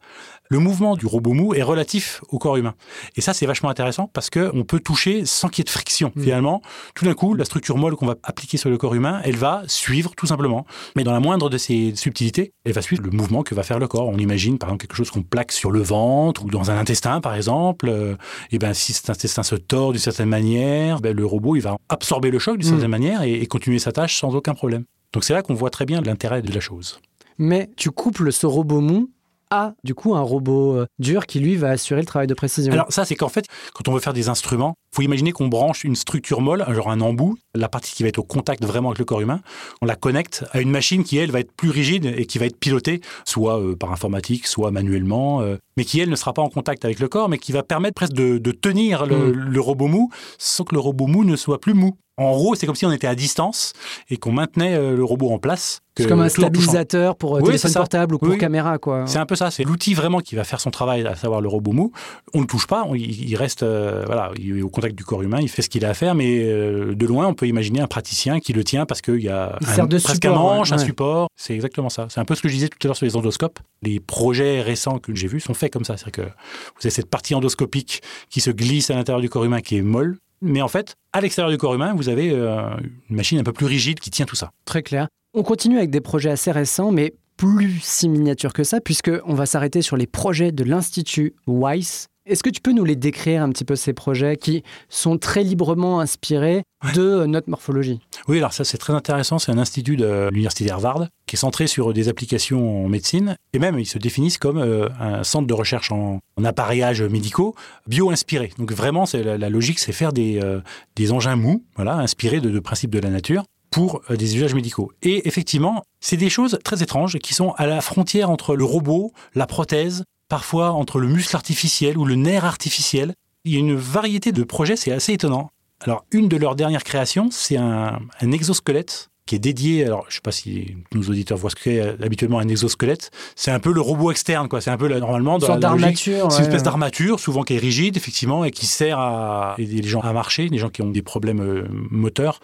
Le 0.50 0.60
mouvement 0.60 0.96
du 0.96 1.06
robot 1.06 1.34
mou 1.34 1.54
est 1.54 1.64
relatif 1.64 2.22
au 2.30 2.38
corps 2.38 2.56
humain. 2.56 2.76
Et 3.16 3.22
ça, 3.22 3.34
c'est 3.34 3.46
vachement 3.46 3.70
intéressant 3.70 4.10
parce 4.14 4.30
qu'on 4.30 4.64
peut 4.64 4.80
toucher 4.80 5.26
sans 5.26 5.50
qu'il 5.50 5.60
y 5.60 5.64
ait 5.64 5.66
de 5.66 5.70
friction. 5.70 6.12
Mm. 6.16 6.22
Finalement, 6.22 6.62
tout 6.96 7.04
d'un 7.06 7.14
coup, 7.16 7.34
la 7.34 7.46
structure 7.46 7.78
molle 7.78 7.96
qu'on 7.96 8.06
va 8.06 8.16
appliquer 8.24 8.58
sur 8.58 8.70
le 8.70 8.78
corps 8.78 8.94
humain, 8.94 9.22
elle 9.24 9.36
va 9.36 9.64
suivre 9.68 10.14
tout 10.16 10.28
simplement. 10.28 10.66
Mais 10.96 11.04
dans 11.04 11.12
la 11.12 11.20
moindre 11.20 11.50
de 11.50 11.58
ses 11.58 11.94
subtilités, 11.96 12.54
elle 12.64 12.74
va 12.74 12.82
suivre 12.82 13.04
le 13.04 13.10
mouvement 13.10 13.44
que 13.44 13.56
va 13.56 13.64
faire 13.64 13.80
le 13.80 13.88
corps. 13.88 14.08
On 14.08 14.18
imagine, 14.18 14.58
par 14.58 14.70
exemple, 14.70 14.86
quelque 14.86 14.96
chose 14.96 15.12
qu'on 15.12 15.24
plaque 15.24 15.52
sur 15.52 15.72
le 15.72 15.82
ventre 15.82 16.46
ou 16.46 16.50
dans 16.50 16.72
un 16.72 16.78
intestin, 16.78 17.22
par 17.22 17.36
exemple. 17.36 17.90
Euh, 17.90 18.16
et 18.52 18.60
ben, 18.60 18.74
si 18.74 18.94
cet 18.94 19.10
intestin 19.10 19.44
se 19.44 19.56
tord 19.56 19.92
d'une 19.92 20.02
certaine 20.02 20.30
manière, 20.30 21.02
ben, 21.02 21.16
le 21.16 21.26
robot, 21.26 21.56
il 21.56 21.62
va 21.62 21.76
absorber 21.90 22.30
le 22.30 22.40
choc 22.40 22.58
d'une 22.58 22.68
Mm. 22.68 22.72
certaine 22.72 22.92
manière 22.92 23.24
et, 23.24 23.34
et 23.34 23.46
continuer 23.48 23.80
sa 23.80 23.92
tâche 23.92 24.20
sans 24.20 24.36
aucun 24.36 24.54
problème. 24.54 24.84
Donc 25.14 25.24
c'est 25.24 25.34
là 25.34 25.42
qu'on 25.42 25.54
voit 25.54 25.70
très 25.70 25.86
bien 25.86 26.02
l'intérêt 26.02 26.42
de 26.42 26.54
la 26.54 26.60
chose. 26.60 27.00
Mais 27.38 27.70
tu 27.76 27.92
couples 27.92 28.32
ce 28.32 28.46
robot 28.46 28.82
mou 28.82 29.12
à, 29.50 29.74
du 29.84 29.94
coup, 29.94 30.16
un 30.16 30.22
robot 30.22 30.76
euh, 30.76 30.88
dur 31.00 31.26
qui, 31.26 31.40
lui, 31.40 31.56
va 31.56 31.70
assurer 31.70 32.02
le 32.02 32.06
travail 32.06 32.28
de 32.28 32.34
précision. 32.34 32.74
Alors 32.74 32.92
ça, 32.92 33.06
c'est 33.06 33.16
qu'en 33.16 33.30
fait, 33.30 33.46
quand 33.74 33.88
on 33.88 33.94
veut 33.94 34.02
faire 34.02 34.14
des 34.14 34.28
instruments, 34.28 34.76
faut 34.94 35.02
imaginer 35.02 35.32
qu'on 35.32 35.48
branche 35.48 35.84
une 35.84 35.96
structure 35.96 36.42
molle, 36.42 36.66
genre 36.74 36.90
un 36.90 37.02
embout, 37.02 37.38
la 37.54 37.70
partie 37.70 37.94
qui 37.94 38.04
va 38.04 38.10
être 38.10 38.18
au 38.20 38.24
contact 38.24 38.64
vraiment 38.66 38.90
avec 38.90 39.00
le 39.00 39.06
corps 39.06 39.22
humain, 39.22 39.42
on 39.82 39.86
la 39.86 39.96
connecte 39.96 40.46
à 40.52 40.62
une 40.62 40.72
machine 40.72 41.04
qui, 41.04 41.18
elle, 41.18 41.32
va 41.32 41.40
être 41.40 41.52
plus 41.52 41.70
rigide 41.70 42.06
et 42.18 42.26
qui 42.26 42.38
va 42.40 42.46
être 42.46 42.58
pilotée, 42.58 43.02
soit 43.26 43.60
euh, 43.60 43.76
par 43.76 43.92
informatique, 43.92 44.48
soit 44.48 44.72
manuellement, 44.72 45.42
euh, 45.42 45.58
mais 45.76 45.84
qui, 45.86 46.00
elle, 46.00 46.10
ne 46.10 46.16
sera 46.16 46.34
pas 46.34 46.42
en 46.42 46.50
contact 46.50 46.86
avec 46.86 47.00
le 47.00 47.08
corps, 47.08 47.30
mais 47.30 47.38
qui 47.38 47.52
va 47.52 47.64
permettre 47.64 47.96
presque 47.96 48.14
de, 48.14 48.38
de 48.38 48.52
tenir 48.52 49.06
le, 49.06 49.32
le 49.32 49.60
robot 49.62 49.88
mou 49.88 50.10
sans 50.38 50.64
que 50.64 50.74
le 50.76 50.80
robot 50.82 51.08
mou 51.08 51.24
ne 51.24 51.36
soit 51.36 51.60
plus 51.60 51.74
mou. 51.74 51.96
En 52.20 52.32
gros, 52.32 52.56
c'est 52.56 52.66
comme 52.66 52.74
si 52.76 52.84
on 52.84 52.92
était 52.92 53.06
à 53.06 53.14
distance 53.14 53.74
et 54.10 54.18
qu'on 54.18 54.32
maintenait 54.32 54.74
euh, 54.74 54.96
le 54.96 55.04
robot 55.04 55.30
en 55.30 55.38
place. 55.38 55.82
c'est 55.96 56.08
comme 56.08 56.22
un 56.22 56.30
stabilisateur 56.30 57.16
pour 57.16 57.34
Oui, 57.34 57.44
téléphone 57.44 57.74
portable 57.74 58.16
ou 58.16 58.18
pour 58.18 58.30
Oui. 58.30 58.40
caméra, 58.40 58.80
quoi. 58.80 59.06
C'est 59.06 59.20
un 59.20 59.28
peu 59.28 59.36
ça, 59.36 59.52
c'est 59.52 59.64
l'outil 59.64 59.94
vraiment 59.94 60.20
qui 60.20 60.34
va 60.36 60.44
faire 60.44 60.60
son 60.60 60.72
travail, 60.72 61.06
à 61.06 61.16
savoir 61.16 61.42
le 61.42 61.48
robot 61.48 61.74
mou. 61.74 61.92
On 62.34 62.40
ne 62.40 62.44
le 62.44 62.48
touche 62.48 62.66
pas, 62.66 62.86
on- 62.88 62.96
il 62.96 63.36
reste 63.36 63.62
euh, 63.62 64.02
voilà, 64.08 64.32
il 64.40 64.58
est 64.58 64.62
au 64.64 64.70
contact 64.78 64.96
du 64.96 65.04
corps 65.04 65.24
humain, 65.24 65.40
il 65.42 65.50
fait 65.50 65.64
ce 65.64 65.70
qu'il 65.70 65.84
a 65.86 65.90
à 65.90 65.94
faire, 65.96 66.14
mais 66.14 66.44
euh, 66.44 66.94
de 66.94 67.06
loin, 67.08 67.28
on 67.28 67.34
peut 67.34 67.48
imaginer 67.48 67.82
un 67.82 67.88
praticien 67.88 68.40
qui 68.40 68.54
le 68.54 68.64
tient 68.64 68.86
parce 68.86 69.02
qu'il 69.02 69.22
y 69.22 69.30
a 69.30 69.58
Il 69.62 69.68
un, 69.68 69.74
sert 69.74 69.88
de 69.88 69.98
presque 69.98 70.24
support, 70.24 70.52
un 70.52 70.56
manche, 70.58 70.70
ouais, 70.70 70.76
un 70.76 70.78
support. 70.78 71.28
C'est 71.36 71.56
exactement 71.56 71.90
ça. 71.90 72.06
C'est 72.10 72.20
un 72.20 72.26
peu 72.26 72.36
ce 72.36 72.44
que 72.44 72.48
je 72.48 72.54
disais 72.54 72.70
tout 72.70 72.78
à 72.84 72.88
l'heure 72.88 72.96
sur 72.96 73.08
les 73.08 73.16
endoscopes. 73.16 73.60
Les 73.82 74.00
projets 74.00 74.62
récents 74.62 75.00
que 75.00 75.16
j'ai 75.16 75.28
vus 75.28 75.40
sont 75.40 75.56
faits 75.56 75.74
comme 75.74 75.84
ça. 75.84 75.98
C'est-à-dire 75.98 76.26
que 76.26 76.30
vous 76.30 76.82
avez 76.84 76.92
cette 76.92 77.10
partie 77.10 77.34
endoscopique 77.34 78.02
qui 78.30 78.40
se 78.40 78.52
glisse 78.52 78.92
à 78.92 78.96
l'intérieur 78.96 79.22
du 79.22 79.30
corps 79.30 79.46
humain 79.46 79.62
qui 79.62 79.78
est 79.78 79.82
molle. 79.82 80.18
Mais 80.42 80.62
en 80.62 80.68
fait, 80.68 80.96
à 81.12 81.22
l'extérieur 81.22 81.50
du 81.50 81.58
corps 81.58 81.74
humain, 81.74 81.96
vous 81.96 82.10
avez 82.10 82.30
euh, 82.32 82.70
une 83.10 83.16
machine 83.16 83.40
un 83.40 83.44
peu 83.44 83.54
plus 83.54 83.66
rigide 83.66 84.00
qui 84.00 84.12
tient 84.12 84.28
tout 84.28 84.36
ça. 84.36 84.52
Très 84.66 84.84
clair. 84.84 85.08
On 85.34 85.42
continue 85.42 85.78
avec 85.78 85.90
des 85.90 86.02
projets 86.02 86.30
assez 86.30 86.52
récents, 86.52 86.92
mais 86.92 87.16
plus 87.38 87.80
si 87.82 88.10
miniatures 88.10 88.54
que 88.54 88.64
ça, 88.64 88.82
puisqu'on 88.82 89.34
va 89.34 89.46
s'arrêter 89.46 89.82
sur 89.82 89.98
les 89.98 90.08
projets 90.08 90.52
de 90.52 90.64
l'Institut 90.64 91.36
Weiss. 91.48 92.08
Est-ce 92.28 92.44
que 92.44 92.50
tu 92.50 92.60
peux 92.60 92.74
nous 92.74 92.84
les 92.84 92.98
décrire 92.98 93.42
un 93.42 93.50
petit 93.50 93.64
peu, 93.64 93.78
ces 93.78 93.94
projets 93.94 94.36
qui 94.36 94.64
sont 94.90 95.18
très 95.18 95.44
librement 95.44 96.02
inspirés 96.02 96.64
de 96.94 97.26
notre 97.26 97.50
morphologie? 97.50 98.02
Oui, 98.28 98.38
alors 98.40 98.52
ça 98.52 98.66
c'est 98.66 98.78
très 98.78 98.92
intéressant. 98.92 99.40
C'est 99.40 99.52
un 99.52 99.58
institut 99.58 99.96
de 99.96 100.28
l'université 100.30 100.66
d'Harvard 100.66 101.08
qui 101.26 101.38
est 101.38 101.40
centré 101.40 101.68
sur 101.68 101.94
des 101.94 102.10
applications 102.10 102.86
en 102.86 102.90
médecine 102.90 103.38
et 103.54 103.60
même 103.60 103.80
ils 103.80 103.86
se 103.86 103.98
définissent 103.98 104.38
comme 104.38 104.58
euh, 104.58 104.90
un 105.00 105.24
centre 105.24 105.48
de 105.48 105.54
recherche 105.54 105.92
en, 105.92 106.20
en 106.36 106.44
appareillages 106.44 107.02
médicaux 107.02 107.56
bio-inspirés. 107.88 108.52
Donc 108.58 108.74
vraiment, 108.74 109.06
c'est 109.06 109.24
la, 109.24 109.38
la 109.38 109.50
logique, 109.50 109.80
c'est 109.80 109.94
faire 109.94 110.12
des, 110.12 110.42
euh, 110.44 110.60
des 110.98 111.14
engins 111.14 111.38
mous, 111.38 111.64
voilà, 111.78 111.96
inspirés 111.96 112.42
de, 112.42 112.50
de 112.50 112.60
principes 112.60 112.92
de 112.92 113.00
la 113.00 113.10
nature 113.10 113.46
pour 113.72 114.02
euh, 114.12 114.18
des 114.18 114.36
usages 114.36 114.54
médicaux. 114.54 114.92
Et 115.02 115.28
effectivement, 115.30 115.84
c'est 116.02 116.18
des 116.18 116.30
choses 116.30 116.60
très 116.64 116.84
étranges 116.84 117.20
qui 117.20 117.34
sont 117.34 117.52
à 117.52 117.66
la 117.68 117.80
frontière 117.80 118.30
entre 118.30 118.56
le 118.56 118.66
robot, 118.66 119.14
la 119.34 119.48
prothèse, 119.48 120.04
parfois 120.28 120.72
entre 120.72 121.00
le 121.00 121.08
muscle 121.08 121.36
artificiel 121.36 121.98
ou 121.98 122.06
le 122.06 122.16
nerf 122.16 122.46
artificiel. 122.46 123.14
Il 123.46 123.54
y 123.54 123.56
a 123.56 123.60
une 123.60 123.76
variété 123.76 124.32
de 124.32 124.44
projets, 124.44 124.76
c'est 124.76 124.92
assez 124.92 125.14
étonnant. 125.14 125.52
Alors, 125.80 126.06
une 126.12 126.28
de 126.28 126.38
leurs 126.38 126.56
dernières 126.56 126.84
créations, 126.84 127.30
c'est 127.32 127.58
un, 127.58 128.00
exosquelette 128.22 129.10
qui 129.28 129.36
est 129.36 129.40
dédié. 129.40 129.86
Alors, 129.86 130.06
je 130.08 130.14
ne 130.14 130.14
sais 130.16 130.22
pas 130.24 130.32
si 130.32 130.76
nos 130.96 131.04
auditeurs 131.04 131.38
voient 131.38 131.52
ce 131.52 131.56
qu'est 131.56 131.80
euh, 131.80 131.94
habituellement 132.04 132.40
un 132.40 132.48
exosquelette. 132.48 133.12
C'est 133.36 133.52
un 133.52 133.60
peu 133.60 133.72
le 133.72 133.82
robot 133.82 134.10
externe, 134.10 134.48
quoi. 134.48 134.62
C'est 134.62 134.72
un 134.72 134.78
peu 134.78 134.88
normalement 134.88 135.38
dans 135.38 135.58
d'armature. 135.58 136.32
c'est 136.32 136.38
une 136.38 136.44
ouais. 136.44 136.48
espèce 136.48 136.64
d'armature, 136.64 137.20
souvent 137.20 137.44
qui 137.44 137.54
est 137.54 137.60
rigide, 137.60 137.98
effectivement, 137.98 138.44
et 138.46 138.52
qui 138.52 138.66
sert 138.66 138.98
à 139.00 139.56
aider 139.60 139.82
les 139.82 139.88
gens 139.88 140.02
à 140.02 140.14
marcher, 140.14 140.48
les 140.48 140.58
gens 140.58 140.70
qui 140.70 140.82
ont 140.82 140.90
des 140.90 141.02
problèmes 141.02 141.42
euh, 141.42 141.68
moteurs. 141.70 142.40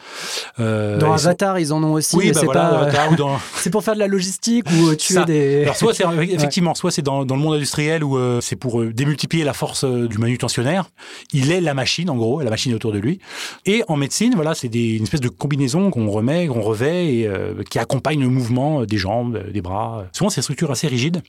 Euh, 0.59 0.99
Dans 0.99 1.13
Avatar, 1.13 1.57
ils 1.59 1.73
en 1.73 1.83
ont 1.83 1.93
aussi, 1.93 2.15
oui, 2.15 2.31
bah 2.31 2.39
c'est 2.39 2.45
voilà, 2.45 2.61
pas- 2.61 2.77
Avatar 2.81 3.11
ou 3.11 3.15
dans, 3.23 3.39
c'est 3.55 3.69
pour 3.69 3.83
faire 3.83 3.95
de 3.95 3.99
la 3.99 4.07
logistique 4.07 4.65
ou 4.69 4.89
euh, 4.89 4.95
tuer 4.95 5.15
Ça. 5.15 5.23
des... 5.23 5.63
Alors 5.63 5.75
soit 5.75 5.93
c'est 5.93 6.03
effectivement, 6.29 6.75
soit 6.75 6.91
c'est 6.91 7.01
dans, 7.01 7.25
dans 7.25 7.35
le 7.35 7.41
monde 7.41 7.55
industriel 7.55 8.03
où 8.03 8.17
euh, 8.17 8.41
c'est 8.41 8.55
pour 8.57 8.83
démultiplier 8.83 9.43
la 9.43 9.53
force 9.53 9.85
du 9.85 10.17
manutentionnaire. 10.17 10.89
Il 11.31 11.51
est 11.51 11.61
la 11.61 11.73
machine 11.73 12.09
en 12.09 12.15
gros, 12.17 12.41
la 12.41 12.49
machine 12.49 12.73
autour 12.73 12.91
de 12.91 12.99
lui. 12.99 13.19
Et 13.65 13.83
en 13.87 13.95
médecine, 13.95 14.33
voilà, 14.35 14.53
c'est 14.53 14.67
une 14.67 15.03
espèce 15.03 15.21
de 15.21 15.29
combinaison 15.29 15.89
qu'on 15.91 16.09
remet, 16.09 16.47
qu'on 16.47 16.61
et 16.81 17.27
euh, 17.27 17.61
qui 17.69 17.77
accompagne 17.79 18.19
le 18.21 18.29
mouvement 18.29 18.81
euh, 18.81 18.85
des 18.85 18.97
jambes, 18.97 19.35
euh, 19.35 19.51
des 19.51 19.61
bras. 19.61 20.05
Souvent 20.13 20.29
c'est 20.29 20.41
des 20.41 20.43
structures 20.43 20.71
assez 20.71 20.87
rigides. 20.87 21.21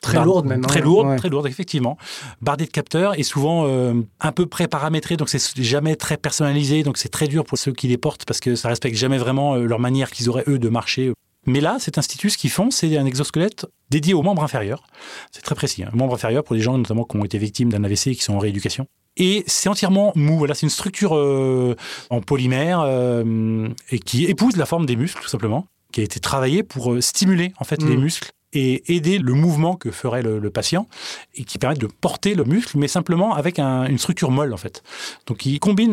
Très 0.00 0.14
Bar- 0.14 0.24
lourde 0.24 0.46
même. 0.46 0.62
Très 0.62 0.80
hein. 0.80 0.84
lourde, 0.84 1.08
Ouais. 1.08 1.16
très 1.16 1.28
lourde, 1.28 1.46
effectivement. 1.46 1.98
Bardée 2.40 2.64
de 2.64 2.70
capteurs 2.70 3.18
et 3.18 3.22
souvent 3.22 3.66
euh, 3.66 3.92
un 4.20 4.32
peu 4.32 4.46
pré-paramétré, 4.46 5.18
donc 5.18 5.28
c'est 5.28 5.62
jamais 5.62 5.94
très 5.94 6.16
personnalisé, 6.16 6.82
donc 6.82 6.96
c'est 6.96 7.10
très 7.10 7.28
dur 7.28 7.44
pour 7.44 7.58
ceux 7.58 7.72
qui 7.72 7.86
les 7.86 7.98
portent 7.98 8.24
parce 8.24 8.40
que 8.40 8.54
ça 8.56 8.68
respecte 8.70 8.96
jamais 8.96 9.18
vraiment 9.18 9.56
leur 9.56 9.78
manière 9.78 10.10
qu'ils 10.10 10.30
auraient 10.30 10.44
eux 10.48 10.58
de 10.58 10.68
marcher. 10.70 11.12
Mais 11.46 11.60
là, 11.60 11.76
cet 11.78 11.98
institut, 11.98 12.30
ce 12.30 12.38
qu'ils 12.38 12.50
font, 12.50 12.70
c'est 12.70 12.96
un 12.96 13.04
exosquelette 13.04 13.66
dédié 13.90 14.14
aux 14.14 14.22
membres 14.22 14.42
inférieurs. 14.42 14.84
C'est 15.32 15.42
très 15.42 15.54
précis. 15.54 15.84
Un 15.84 15.94
membre 15.94 16.14
inférieur 16.14 16.44
pour 16.44 16.54
les 16.54 16.60
gens 16.62 16.76
notamment 16.78 17.04
qui 17.04 17.16
ont 17.18 17.24
été 17.24 17.36
victimes 17.38 17.70
d'un 17.70 17.82
AVC 17.84 18.08
et 18.08 18.14
qui 18.14 18.22
sont 18.22 18.34
en 18.34 18.38
rééducation. 18.38 18.86
Et 19.16 19.44
c'est 19.46 19.68
entièrement 19.68 20.12
mou. 20.14 20.38
Voilà, 20.38 20.54
c'est 20.54 20.64
une 20.66 20.70
structure 20.70 21.16
euh, 21.16 21.74
en 22.10 22.20
polymère 22.20 22.80
euh, 22.80 23.68
et 23.90 23.98
qui 23.98 24.24
épouse 24.26 24.56
la 24.56 24.66
forme 24.66 24.86
des 24.86 24.96
muscles, 24.96 25.20
tout 25.22 25.28
simplement, 25.28 25.66
qui 25.92 26.00
a 26.00 26.04
été 26.04 26.20
travaillée 26.20 26.62
pour 26.62 26.92
euh, 26.92 27.00
stimuler 27.00 27.52
en 27.58 27.64
fait 27.64 27.82
Mm. 27.82 27.88
les 27.88 27.96
muscles 27.96 28.30
et 28.52 28.94
aider 28.94 29.18
le 29.18 29.32
mouvement 29.34 29.76
que 29.76 29.90
ferait 29.90 30.22
le, 30.22 30.38
le 30.38 30.50
patient 30.50 30.88
et 31.34 31.44
qui 31.44 31.58
permet 31.58 31.76
de 31.76 31.86
porter 31.86 32.34
le 32.34 32.44
muscle, 32.44 32.78
mais 32.78 32.88
simplement 32.88 33.34
avec 33.34 33.58
un- 33.60 33.86
une 33.86 33.98
structure 33.98 34.30
molle 34.32 34.52
en 34.52 34.56
fait. 34.56 34.82
Donc 35.26 35.46
il 35.46 35.60
combine 35.60 35.92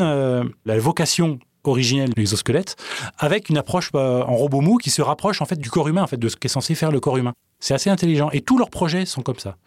la 0.65 0.79
vocation 0.79 1.37
originelle 1.63 2.09
de 2.09 2.15
l'exosquelette 2.17 2.75
avec 3.19 3.49
une 3.49 3.57
approche 3.57 3.91
en 3.93 4.35
robot 4.35 4.61
mou 4.61 4.77
qui 4.77 4.89
se 4.89 5.01
rapproche 5.01 5.41
en 5.41 5.45
fait 5.45 5.59
du 5.59 5.69
corps 5.69 5.87
humain, 5.87 6.01
en 6.03 6.07
fait, 6.07 6.17
de 6.17 6.29
ce 6.29 6.35
qu'est 6.37 6.47
censé 6.47 6.75
faire 6.75 6.91
le 6.91 6.99
corps 6.99 7.17
humain. 7.17 7.33
C'est 7.59 7.73
assez 7.73 7.89
intelligent. 7.89 8.29
Et 8.31 8.41
tous 8.41 8.57
leurs 8.57 8.69
projets 8.69 9.05
sont 9.05 9.21
comme 9.21 9.39
ça. 9.39 9.57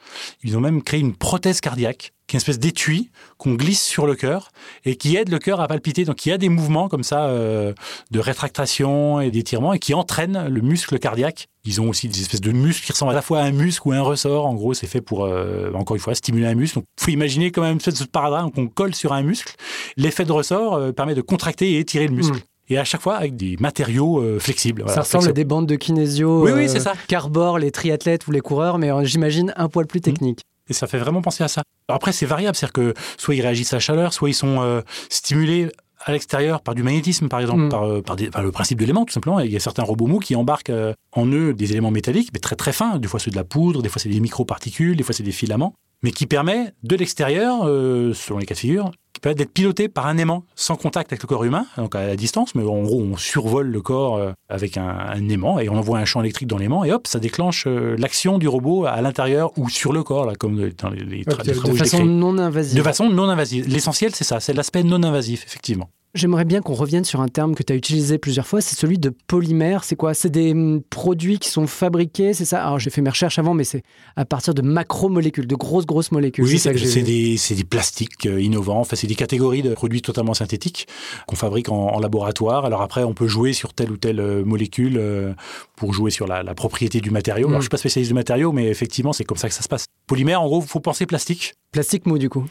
Ils 0.42 0.57
ont 0.57 0.61
même 0.61 0.83
créé 0.83 1.00
une 1.00 1.14
prothèse 1.14 1.61
cardiaque, 1.61 2.12
qui 2.26 2.37
est 2.37 2.38
une 2.38 2.42
espèce 2.42 2.61
d'étui 2.61 3.11
qu'on 3.38 3.55
glisse 3.55 3.83
sur 3.83 4.07
le 4.07 4.14
cœur 4.14 4.50
et 4.85 4.94
qui 4.94 5.16
aide 5.16 5.31
le 5.31 5.40
cœur 5.40 5.61
à 5.61 5.66
palpiter. 5.66 6.05
Donc 6.05 6.24
il 6.24 6.29
y 6.29 6.33
a 6.33 6.38
des 6.38 6.48
mouvements 6.48 6.88
comme 6.88 7.03
ça 7.03 7.26
euh, 7.26 7.72
de 8.12 8.20
rétractation 8.20 9.20
et 9.20 9.33
d'étirement 9.33 9.72
et 9.72 9.81
qui 9.81 9.94
entraînent 9.94 10.46
le 10.46 10.61
muscle 10.61 10.98
cardiaque. 11.00 11.48
Ils 11.64 11.81
ont 11.81 11.88
aussi 11.88 12.09
des 12.09 12.20
espèces 12.20 12.40
de 12.40 12.53
muscles 12.53 12.87
qui 12.87 12.92
ressemblent 12.92 13.12
à 13.12 13.16
la 13.16 13.22
fois 13.22 13.40
à 13.40 13.42
un 13.42 13.50
muscle 13.50 13.88
ou 13.88 13.92
à 13.92 13.96
un 13.96 14.03
ressort. 14.03 14.46
En 14.46 14.55
gros, 14.55 14.72
c'est 14.72 14.87
fait 14.87 15.00
pour, 15.00 15.24
euh, 15.24 15.72
encore 15.74 15.96
une 15.96 16.00
fois, 16.00 16.14
stimuler 16.14 16.46
un 16.46 16.55
muscle. 16.55 16.76
Donc 16.76 16.85
il 16.98 17.05
faut 17.05 17.11
imaginer 17.11 17.50
quand 17.50 17.62
même 17.62 17.72
une 17.72 17.79
espèce 17.79 17.98
de 17.98 18.05
sparadrap 18.05 18.50
qu'on 18.55 18.68
colle 18.68 18.94
sur 18.94 19.12
un 19.12 19.22
muscle. 19.22 19.55
L'effet 19.96 20.24
de 20.24 20.33
ressort 20.33 20.74
euh, 20.74 20.92
permet 20.92 21.16
de 21.16 21.22
contracter 21.22 21.72
et 21.72 21.79
étirer 21.81 22.07
le 22.07 22.14
muscle. 22.14 22.37
Mm. 22.37 22.49
Et 22.70 22.78
à 22.78 22.85
chaque 22.85 23.00
fois 23.02 23.16
avec 23.16 23.37
des 23.37 23.56
matériaux 23.61 24.20
euh, 24.20 24.38
flexibles. 24.38 24.85
Ça 24.88 25.00
ressemble 25.00 25.28
à 25.28 25.33
des 25.33 25.44
bandes 25.44 25.66
de 25.66 25.74
kinésio 25.76 26.42
Oui, 26.44 26.52
oui, 26.54 26.64
euh, 26.64 26.68
c'est 26.68 26.80
ça. 26.80 26.94
qu'arborent 27.09 27.59
les 27.59 27.70
triathlètes 27.72 28.26
ou 28.28 28.30
les 28.30 28.40
coureurs, 28.40 28.78
mais 28.78 28.90
euh, 28.92 29.04
j'imagine 29.04 29.52
un 29.56 29.68
poil 29.68 29.87
plus 29.87 30.00
technique. 30.00 30.40
Et 30.68 30.72
ça 30.72 30.87
fait 30.87 30.98
vraiment 30.98 31.20
penser 31.20 31.42
à 31.42 31.48
ça. 31.48 31.62
Après, 31.88 32.12
c'est 32.12 32.26
variable, 32.26 32.56
c'est-à-dire 32.56 32.72
que 32.72 32.94
soit 33.18 33.35
ils 33.35 33.40
réagissent 33.42 33.72
à 33.72 33.76
la 33.76 33.80
chaleur, 33.80 34.12
soit 34.12 34.28
ils 34.30 34.35
sont 34.35 34.83
stimulés 35.09 35.68
à 36.04 36.12
l'extérieur 36.12 36.62
par 36.62 36.74
du 36.74 36.83
magnétisme, 36.83 37.28
par 37.28 37.40
exemple, 37.40 37.64
Mm. 37.64 37.68
par, 37.68 38.02
par, 38.02 38.16
des- 38.16 38.30
par 38.30 38.42
le 38.42 38.50
principe 38.52 38.78
de 38.78 38.85
l'élément, 38.85 39.04
tout 39.04 39.12
simplement. 39.12 39.40
Il 39.40 39.50
y 39.52 39.56
a 39.56 39.61
certains 39.61 39.83
robots 39.83 40.06
mous 40.06 40.18
qui 40.20 40.35
embarquent 40.37 40.70
euh, 40.70 40.94
en 41.12 41.26
eux 41.26 41.52
des 41.52 41.72
éléments 41.72 41.90
métalliques, 41.90 42.30
mais 42.33 42.38
très 42.38 42.56
très 42.56 42.72
fins. 42.72 42.98
Des 42.98 43.09
fois, 43.09 43.20
c'est 43.20 43.30
de 43.30 43.37
la 43.37 43.44
poudre, 43.44 43.83
des 43.83 43.88
fois, 43.88 44.00
c'est 44.00 44.09
des 44.09 44.20
microparticules, 44.20 44.96
des 44.96 45.02
fois, 45.02 45.14
c'est 45.14 45.22
des 45.24 45.33
filaments, 45.33 45.74
mais 46.02 46.10
qui 46.12 46.26
permet 46.26 46.72
de 46.82 46.96
l'extérieur, 46.96 47.66
euh, 47.66 48.12
selon 48.14 48.38
les 48.38 48.46
cas 48.46 48.54
de 48.54 48.60
figure, 48.60 48.90
qui 49.12 49.20
permet 49.20 49.34
d'être 49.34 49.52
piloté 49.52 49.88
par 49.88 50.06
un 50.06 50.16
aimant 50.18 50.44
sans 50.54 50.76
contact 50.76 51.12
avec 51.12 51.22
le 51.22 51.26
corps 51.26 51.44
humain, 51.44 51.66
donc 51.76 51.94
à 51.94 52.06
la 52.06 52.16
distance, 52.16 52.54
mais 52.54 52.62
en 52.62 52.82
gros, 52.82 53.00
on 53.02 53.16
survole 53.16 53.66
le 53.68 53.82
corps 53.82 54.16
euh, 54.16 54.32
avec 54.48 54.76
un, 54.76 54.88
un 54.88 55.28
aimant 55.28 55.58
et 55.58 55.68
on 55.68 55.76
envoie 55.76 55.98
un 55.98 56.04
champ 56.04 56.20
électrique 56.20 56.48
dans 56.48 56.58
l'aimant 56.58 56.84
et 56.84 56.92
hop, 56.92 57.06
ça 57.06 57.18
déclenche 57.18 57.64
euh, 57.66 57.96
l'action 57.98 58.38
du 58.38 58.48
robot 58.48 58.86
à 58.86 59.00
l'intérieur 59.02 59.50
ou 59.58 59.68
sur 59.68 59.92
le 59.92 60.02
corps, 60.02 60.24
là, 60.26 60.34
comme 60.36 60.70
dans 60.78 60.90
les, 60.90 61.04
les 61.04 61.24
tra- 61.24 61.44
les 61.44 61.52
de 61.72 61.76
façon 61.76 62.04
non 62.06 62.38
invasive. 62.38 62.78
De 62.78 62.82
façon 62.82 63.10
non 63.10 63.28
invasive. 63.28 63.68
L'essentiel, 63.68 64.14
c'est 64.14 64.24
ça, 64.24 64.40
c'est 64.40 64.52
l'aspect 64.54 64.82
non 64.82 65.02
invasif, 65.02 65.44
effectivement. 65.46 65.90
J'aimerais 66.12 66.44
bien 66.44 66.60
qu'on 66.60 66.74
revienne 66.74 67.04
sur 67.04 67.20
un 67.20 67.28
terme 67.28 67.54
que 67.54 67.62
tu 67.62 67.72
as 67.72 67.76
utilisé 67.76 68.18
plusieurs 68.18 68.46
fois, 68.46 68.60
c'est 68.60 68.74
celui 68.74 68.98
de 68.98 69.10
polymère. 69.28 69.84
C'est 69.84 69.94
quoi? 69.94 70.12
C'est 70.12 70.28
des 70.28 70.50
hum, 70.52 70.82
produits 70.90 71.38
qui 71.38 71.48
sont 71.48 71.68
fabriqués, 71.68 72.34
c'est 72.34 72.44
ça? 72.44 72.64
Alors 72.64 72.80
j'ai 72.80 72.90
fait 72.90 73.00
mes 73.00 73.10
recherches 73.10 73.38
avant, 73.38 73.54
mais 73.54 73.62
c'est 73.62 73.84
à 74.16 74.24
partir 74.24 74.52
de 74.52 74.62
macromolécules, 74.62 75.46
de 75.46 75.54
grosses, 75.54 75.86
grosses 75.86 76.10
molécules. 76.10 76.44
Oui, 76.44 76.58
c'est 76.58 77.02
des, 77.02 77.36
c'est 77.36 77.54
des 77.54 77.64
plastiques 77.64 78.26
euh, 78.26 78.40
innovants. 78.40 78.80
Enfin, 78.80 78.96
c'est 78.96 79.06
des 79.06 79.14
catégories 79.14 79.62
de 79.62 79.72
produits 79.72 80.02
totalement 80.02 80.34
synthétiques 80.34 80.88
qu'on 81.28 81.36
fabrique 81.36 81.68
en, 81.68 81.94
en 81.94 82.00
laboratoire. 82.00 82.64
Alors 82.64 82.82
après, 82.82 83.04
on 83.04 83.14
peut 83.14 83.28
jouer 83.28 83.52
sur 83.52 83.72
telle 83.72 83.92
ou 83.92 83.96
telle 83.96 84.18
euh, 84.18 84.44
molécule 84.44 84.96
euh, 84.98 85.32
pour 85.76 85.92
jouer 85.92 86.10
sur 86.10 86.26
la, 86.26 86.42
la 86.42 86.54
propriété 86.54 87.00
du 87.00 87.12
matériau. 87.12 87.46
Mm. 87.46 87.50
Alors, 87.50 87.60
je 87.60 87.66
suis 87.66 87.70
pas 87.70 87.76
spécialiste 87.76 88.10
du 88.10 88.14
matériau, 88.14 88.50
mais 88.50 88.66
effectivement, 88.66 89.12
c'est 89.12 89.24
comme 89.24 89.38
ça 89.38 89.48
que 89.48 89.54
ça 89.54 89.62
se 89.62 89.68
passe. 89.68 89.84
Polymère, 90.08 90.42
en 90.42 90.46
gros, 90.46 90.60
faut 90.60 90.80
penser 90.80 91.06
plastique. 91.06 91.54
Plastique 91.70 92.06
mou, 92.06 92.18
du 92.18 92.28
coup. 92.28 92.46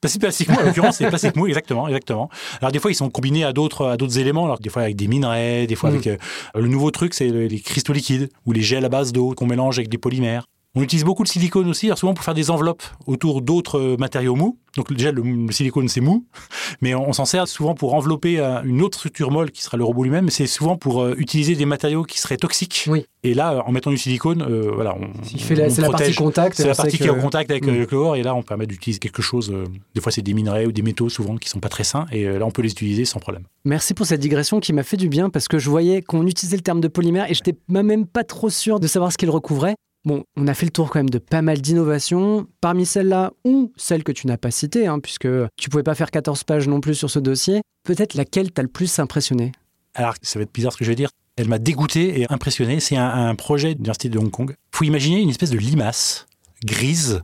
Plastique, 0.00 0.48
mou, 0.48 0.56
en 0.58 0.64
l'occurrence, 0.64 0.96
c'est 0.96 1.08
plastique 1.08 1.36
mou, 1.36 1.46
exactement, 1.46 1.86
exactement. 1.86 2.30
Alors 2.60 2.72
des 2.72 2.78
fois, 2.78 2.90
ils 2.90 2.94
sont 2.94 3.10
combinés 3.10 3.44
à 3.44 3.52
d'autres, 3.52 3.86
à 3.86 3.96
d'autres 3.98 4.18
éléments. 4.18 4.46
Alors 4.46 4.58
des 4.58 4.70
fois 4.70 4.82
avec 4.82 4.96
des 4.96 5.08
minerais, 5.08 5.66
des 5.66 5.74
fois 5.76 5.90
Mm. 5.90 5.94
avec 5.94 6.06
euh, 6.06 6.16
le 6.54 6.68
nouveau 6.68 6.90
truc, 6.90 7.12
c'est 7.12 7.28
le- 7.28 7.46
les 7.46 7.60
cristaux 7.60 7.92
liquides 7.92 8.30
ou 8.46 8.52
les 8.52 8.62
gels 8.62 8.84
à 8.84 8.88
base 8.88 9.12
d'eau 9.12 9.34
qu'on 9.34 9.46
mélange 9.46 9.78
avec 9.78 9.88
des 9.90 9.98
polymères. 9.98 10.46
On 10.76 10.82
utilise 10.82 11.04
beaucoup 11.04 11.24
le 11.24 11.28
silicone 11.28 11.68
aussi, 11.68 11.86
alors 11.86 11.98
souvent 11.98 12.14
pour 12.14 12.24
faire 12.24 12.34
des 12.34 12.48
enveloppes 12.48 12.84
autour 13.06 13.42
d'autres 13.42 13.78
euh, 13.80 13.96
matériaux 13.96 14.36
mous. 14.36 14.56
Donc 14.76 14.92
déjà, 14.92 15.10
le, 15.10 15.20
le 15.20 15.50
silicone, 15.50 15.88
c'est 15.88 16.00
mou, 16.00 16.26
mais 16.80 16.94
on, 16.94 17.08
on 17.08 17.12
s'en 17.12 17.24
sert 17.24 17.48
souvent 17.48 17.74
pour 17.74 17.94
envelopper 17.94 18.38
euh, 18.38 18.62
une 18.62 18.80
autre 18.82 18.96
structure 18.96 19.32
molle 19.32 19.50
qui 19.50 19.64
sera 19.64 19.76
le 19.76 19.82
robot 19.82 20.04
lui-même. 20.04 20.26
mais 20.26 20.30
C'est 20.30 20.46
souvent 20.46 20.76
pour 20.76 21.02
euh, 21.02 21.14
utiliser 21.18 21.56
des 21.56 21.64
matériaux 21.66 22.04
qui 22.04 22.20
seraient 22.20 22.36
toxiques. 22.36 22.84
Oui. 22.88 23.04
Et 23.24 23.34
là, 23.34 23.64
en 23.66 23.72
mettant 23.72 23.90
du 23.90 23.98
silicone, 23.98 24.42
euh, 24.48 24.70
voilà, 24.72 24.94
on, 24.96 25.08
fait 25.38 25.56
la- 25.56 25.70
c'est 25.70 25.82
la 25.82 25.90
partie 25.90 26.14
contact. 26.14 26.56
C'est 26.56 26.68
la 26.68 26.76
partie 26.76 26.98
qui 26.98 27.02
est 27.04 27.10
en 27.10 27.18
contact 27.20 27.50
avec 27.50 27.66
Mm. 27.66 27.70
le 27.76 27.86
chlore 27.86 28.14
et 28.16 28.22
là 28.22 28.34
on 28.36 28.42
permet 28.44 28.66
d'utiliser 28.68 29.00
quelque 29.00 29.22
chose. 29.22 29.50
euh, 29.52 29.64
des 29.96 30.00
fois 30.00 30.12
c'est 30.12 30.22
des 30.22 30.34
minerais 30.34 30.66
ou 30.66 30.72
des 30.72 30.82
métaux 30.82 31.08
souvent 31.08 31.36
qui 31.36 31.48
sont 31.48 31.58
pas 31.60 31.68
très 31.68 31.84
sains 31.84 32.06
et 32.12 32.24
là 32.26 32.46
on 32.46 32.50
peut 32.52 32.62
les 32.62 32.70
utiliser 32.70 33.04
sans 33.04 33.18
problème. 33.18 33.42
Merci 33.64 33.92
pour 33.92 34.06
cette 34.06 34.20
digression 34.20 34.60
qui 34.60 34.72
m'a 34.72 34.84
fait 34.84 34.96
du 34.96 35.08
bien 35.08 35.30
parce 35.30 35.48
que 35.48 35.58
je 35.58 35.68
voyais 35.68 36.00
qu'on 36.00 36.26
utilisait 36.28 36.56
le 36.56 36.62
terme 36.62 36.80
de 36.80 36.88
polymère 36.88 37.28
et 37.28 37.34
j'étais 37.34 37.56
même 37.68 38.06
pas 38.06 38.22
trop 38.24 38.48
sûr 38.50 38.78
de 38.80 38.86
savoir 38.86 39.10
ce 39.12 39.18
qu'il 39.18 39.28
recouvrait. 39.30 39.74
Bon, 40.06 40.24
on 40.34 40.46
a 40.46 40.54
fait 40.54 40.64
le 40.64 40.72
tour 40.72 40.88
quand 40.88 40.98
même 40.98 41.10
de 41.10 41.18
pas 41.18 41.42
mal 41.42 41.60
d'innovations. 41.60 42.46
Parmi 42.62 42.86
celles-là 42.86 43.32
ou 43.44 43.72
celles 43.76 44.02
que 44.02 44.12
tu 44.12 44.26
n'as 44.26 44.38
pas 44.38 44.50
citées, 44.50 44.86
hein, 44.86 44.98
puisque 44.98 45.28
tu 45.56 45.68
pouvais 45.68 45.82
pas 45.82 45.94
faire 45.94 46.10
14 46.10 46.44
pages 46.44 46.68
non 46.68 46.80
plus 46.80 46.94
sur 46.94 47.10
ce 47.10 47.18
dossier, 47.18 47.60
peut-être 47.84 48.14
laquelle 48.14 48.50
t'a 48.50 48.62
le 48.62 48.68
plus 48.68 48.98
impressionné? 48.98 49.52
Alors 49.94 50.14
ça 50.22 50.38
va 50.38 50.44
être 50.44 50.52
bizarre 50.54 50.72
ce 50.72 50.78
que 50.78 50.84
je 50.84 50.90
vais 50.90 50.96
dire. 50.96 51.10
Elle 51.36 51.48
m'a 51.48 51.58
dégoûté 51.58 52.20
et 52.20 52.32
impressionné. 52.32 52.80
C'est 52.80 52.96
un, 52.96 53.34
projet 53.34 53.68
de 53.68 53.78
l'université 53.78 54.08
de 54.08 54.18
Hong 54.18 54.30
Kong. 54.30 54.54
Faut 54.72 54.84
imaginer 54.84 55.20
une 55.20 55.30
espèce 55.30 55.50
de 55.50 55.58
limace 55.58 56.26
grise 56.64 57.22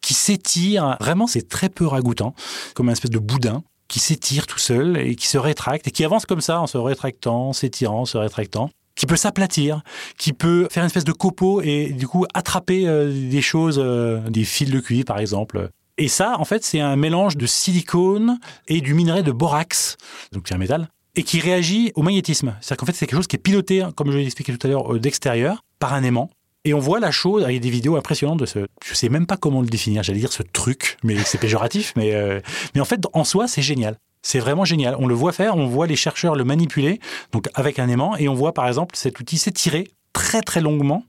qui 0.00 0.14
s'étire. 0.14 0.96
Vraiment 1.00 1.28
c'est 1.28 1.48
très 1.48 1.68
peu 1.68 1.86
ragoûtant, 1.86 2.34
comme 2.74 2.88
un 2.88 2.92
espèce 2.92 3.10
de 3.10 3.18
boudin 3.18 3.62
qui 3.88 4.00
s'étire 4.00 4.48
tout 4.48 4.58
seul 4.58 4.96
et 4.98 5.14
qui 5.14 5.28
se 5.28 5.38
rétracte 5.38 5.86
et 5.86 5.90
qui 5.92 6.04
avance 6.04 6.26
comme 6.26 6.40
ça 6.40 6.60
en 6.60 6.66
se 6.66 6.76
rétractant, 6.76 7.52
s'étirant, 7.52 8.04
se 8.04 8.18
rétractant 8.18 8.70
qui 8.96 9.06
peut 9.06 9.16
s'aplatir, 9.16 9.82
qui 10.18 10.32
peut 10.32 10.66
faire 10.70 10.82
une 10.82 10.88
espèce 10.88 11.04
de 11.04 11.12
copeau 11.12 11.60
et 11.60 11.90
du 11.90 12.08
coup 12.08 12.24
attraper 12.34 12.88
euh, 12.88 13.12
des 13.30 13.42
choses, 13.42 13.78
euh, 13.78 14.18
des 14.28 14.44
fils 14.44 14.70
de 14.70 14.80
cuivre 14.80 15.04
par 15.04 15.18
exemple. 15.18 15.70
Et 15.98 16.08
ça, 16.08 16.36
en 16.38 16.44
fait, 16.44 16.64
c'est 16.64 16.80
un 16.80 16.96
mélange 16.96 17.36
de 17.36 17.46
silicone 17.46 18.38
et 18.68 18.80
du 18.80 18.92
minerai 18.92 19.22
de 19.22 19.32
borax, 19.32 19.96
donc 20.32 20.44
c'est 20.48 20.54
un 20.54 20.58
métal, 20.58 20.88
et 21.14 21.22
qui 21.22 21.40
réagit 21.40 21.92
au 21.94 22.02
magnétisme. 22.02 22.54
C'est-à-dire 22.60 22.76
qu'en 22.78 22.86
fait, 22.86 22.92
c'est 22.92 23.06
quelque 23.06 23.16
chose 23.16 23.26
qui 23.26 23.36
est 23.36 23.40
piloté, 23.40 23.86
comme 23.94 24.10
je 24.10 24.18
l'ai 24.18 24.24
expliqué 24.24 24.56
tout 24.56 24.66
à 24.66 24.70
l'heure, 24.70 24.94
euh, 24.94 24.98
d'extérieur, 24.98 25.62
par 25.78 25.94
un 25.94 26.02
aimant. 26.02 26.30
Et 26.64 26.74
on 26.74 26.80
voit 26.80 26.98
la 26.98 27.12
chose 27.12 27.44
avec 27.44 27.60
des 27.60 27.70
vidéos 27.70 27.96
impressionnantes 27.96 28.40
de 28.40 28.46
ce. 28.46 28.66
Je 28.84 28.94
sais 28.94 29.08
même 29.08 29.26
pas 29.26 29.36
comment 29.36 29.60
le 29.60 29.68
définir. 29.68 30.02
J'allais 30.02 30.18
dire 30.18 30.32
ce 30.32 30.42
truc, 30.42 30.98
mais 31.04 31.16
c'est 31.24 31.38
péjoratif. 31.38 31.92
Mais 31.96 32.42
mais 32.74 32.80
en 32.80 32.84
fait, 32.84 33.00
en 33.12 33.22
soi, 33.22 33.46
c'est 33.46 33.62
génial. 33.62 33.96
C'est 34.28 34.40
vraiment 34.40 34.64
génial. 34.64 34.96
On 34.98 35.06
le 35.06 35.14
voit 35.14 35.30
faire, 35.30 35.56
on 35.56 35.66
voit 35.68 35.86
les 35.86 35.94
chercheurs 35.94 36.34
le 36.34 36.42
manipuler, 36.42 36.98
donc 37.30 37.48
avec 37.54 37.78
un 37.78 37.88
aimant, 37.88 38.16
et 38.16 38.28
on 38.28 38.34
voit 38.34 38.52
par 38.52 38.66
exemple 38.66 38.96
cet 38.96 39.20
outil 39.20 39.38
s'étirer 39.38 39.88
très 40.12 40.42
très 40.42 40.60
longuement 40.60 41.04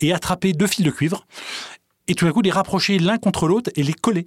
et 0.00 0.12
attraper 0.12 0.52
deux 0.54 0.66
fils 0.66 0.84
de 0.84 0.90
cuivre, 0.90 1.24
et 2.08 2.14
tout 2.16 2.24
d'un 2.24 2.32
coup 2.32 2.40
les 2.42 2.50
rapprocher 2.50 2.98
l'un 2.98 3.16
contre 3.18 3.46
l'autre 3.46 3.70
et 3.76 3.84
les 3.84 3.92
coller. 3.92 4.26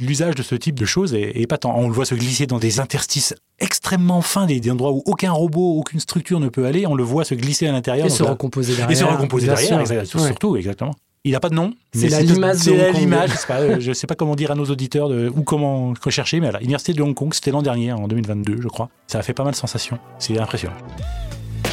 L'usage 0.00 0.34
de 0.34 0.42
ce 0.42 0.56
type 0.56 0.76
de 0.76 0.84
choses 0.84 1.14
est, 1.14 1.30
épatant. 1.36 1.72
On 1.76 1.86
le 1.86 1.94
voit 1.94 2.04
se 2.04 2.16
glisser 2.16 2.46
dans 2.48 2.58
des 2.58 2.80
interstices 2.80 3.32
extrêmement 3.60 4.22
fins, 4.22 4.46
des, 4.46 4.58
des 4.58 4.72
endroits 4.72 4.90
où 4.90 5.04
aucun 5.06 5.30
robot, 5.30 5.76
aucune 5.78 6.00
structure 6.00 6.40
ne 6.40 6.48
peut 6.48 6.66
aller. 6.66 6.84
On 6.88 6.96
le 6.96 7.04
voit 7.04 7.24
se 7.24 7.34
glisser 7.36 7.68
à 7.68 7.70
l'intérieur. 7.72 8.06
Et 8.06 8.10
se 8.10 8.24
recomposer 8.24 8.72
et 8.72 8.76
derrière. 8.76 8.98
se 8.98 9.04
recomposer 9.04 9.46
derrière, 9.46 9.68
sûr. 9.68 9.80
exact- 9.80 10.14
Ouais. 10.16 10.26
surtout, 10.26 10.56
exactement. 10.56 10.94
Il 11.28 11.32
n'a 11.32 11.40
pas 11.40 11.50
de 11.50 11.54
nom. 11.54 11.74
C'est 11.92 12.08
la 12.08 12.22
limace 12.22 12.62
C'est 12.62 12.74
la 12.74 13.26
je 13.26 13.34
sais 13.34 13.46
pas, 13.46 13.60
euh, 13.60 13.92
sais 13.92 14.06
pas 14.06 14.14
comment 14.14 14.34
dire 14.34 14.50
à 14.50 14.54
nos 14.54 14.64
auditeurs 14.64 15.10
de, 15.10 15.28
ou 15.28 15.42
comment 15.42 15.92
rechercher, 16.02 16.40
mais 16.40 16.48
à 16.48 16.58
l'Université 16.58 16.94
de 16.94 17.02
Hong 17.02 17.14
Kong, 17.14 17.34
c'était 17.34 17.50
l'an 17.50 17.60
dernier, 17.60 17.92
en 17.92 18.08
2022, 18.08 18.62
je 18.62 18.68
crois. 18.68 18.88
Ça 19.08 19.18
a 19.18 19.22
fait 19.22 19.34
pas 19.34 19.44
mal 19.44 19.52
de 19.52 19.58
sensations. 19.58 19.98
C'est 20.18 20.38
impressionnant. 20.38 20.72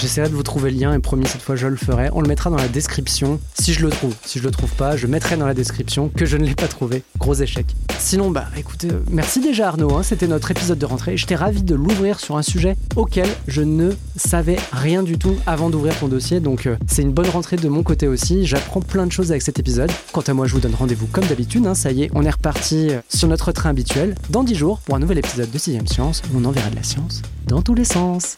J'essaierai 0.05 0.29
de 0.29 0.35
vous 0.35 0.43
trouver 0.43 0.69
le 0.69 0.77
lien 0.77 0.93
et 0.93 0.99
promis 0.99 1.25
cette 1.25 1.41
fois 1.41 1.55
je 1.55 1.65
le 1.65 1.75
ferai. 1.75 2.09
On 2.13 2.21
le 2.21 2.27
mettra 2.27 2.51
dans 2.51 2.57
la 2.57 2.67
description 2.67 3.39
si 3.59 3.73
je 3.73 3.81
le 3.81 3.89
trouve. 3.89 4.13
Si 4.23 4.37
je 4.37 4.43
le 4.43 4.51
trouve 4.51 4.69
pas, 4.75 4.95
je 4.95 5.07
mettrai 5.07 5.35
dans 5.35 5.47
la 5.47 5.55
description 5.55 6.09
que 6.09 6.27
je 6.27 6.37
ne 6.37 6.45
l'ai 6.45 6.53
pas 6.53 6.67
trouvé. 6.67 7.01
Gros 7.17 7.33
échec. 7.33 7.65
Sinon, 7.97 8.29
bah 8.29 8.45
écoutez, 8.55 8.91
euh, 8.91 8.99
merci 9.09 9.39
déjà 9.39 9.69
Arnaud. 9.69 9.95
hein. 9.95 10.03
C'était 10.03 10.27
notre 10.27 10.51
épisode 10.51 10.77
de 10.77 10.85
rentrée. 10.85 11.17
J'étais 11.17 11.33
ravi 11.33 11.63
de 11.63 11.73
l'ouvrir 11.73 12.19
sur 12.19 12.37
un 12.37 12.43
sujet 12.43 12.75
auquel 12.95 13.27
je 13.47 13.63
ne 13.63 13.93
savais 14.15 14.57
rien 14.71 15.01
du 15.01 15.17
tout 15.17 15.37
avant 15.47 15.71
d'ouvrir 15.71 15.97
ton 15.97 16.07
dossier. 16.07 16.39
Donc 16.39 16.67
euh, 16.67 16.75
c'est 16.85 17.01
une 17.01 17.11
bonne 17.11 17.29
rentrée 17.29 17.55
de 17.55 17.67
mon 17.67 17.81
côté 17.81 18.07
aussi. 18.07 18.45
J'apprends 18.45 18.81
plein 18.81 19.07
de 19.07 19.11
choses 19.11 19.31
avec 19.31 19.41
cet 19.41 19.57
épisode. 19.57 19.89
Quant 20.11 20.21
à 20.21 20.33
moi, 20.35 20.45
je 20.45 20.53
vous 20.53 20.59
donne 20.59 20.75
rendez-vous 20.75 21.07
comme 21.07 21.25
d'habitude. 21.25 21.65
hein. 21.65 21.73
Ça 21.73 21.91
y 21.91 22.03
est, 22.03 22.11
on 22.13 22.21
est 22.23 22.29
reparti 22.29 22.89
euh, 22.91 22.99
sur 23.09 23.27
notre 23.27 23.51
train 23.53 23.71
habituel 23.71 24.13
dans 24.29 24.43
10 24.43 24.53
jours 24.53 24.81
pour 24.85 24.93
un 24.97 24.99
nouvel 24.99 25.17
épisode 25.17 25.49
de 25.49 25.57
6ème 25.57 25.91
Science 25.91 26.21
où 26.31 26.37
on 26.39 26.45
enverra 26.45 26.69
de 26.69 26.75
la 26.75 26.83
science 26.83 27.23
dans 27.47 27.63
tous 27.63 27.73
les 27.73 27.85
sens. 27.85 28.37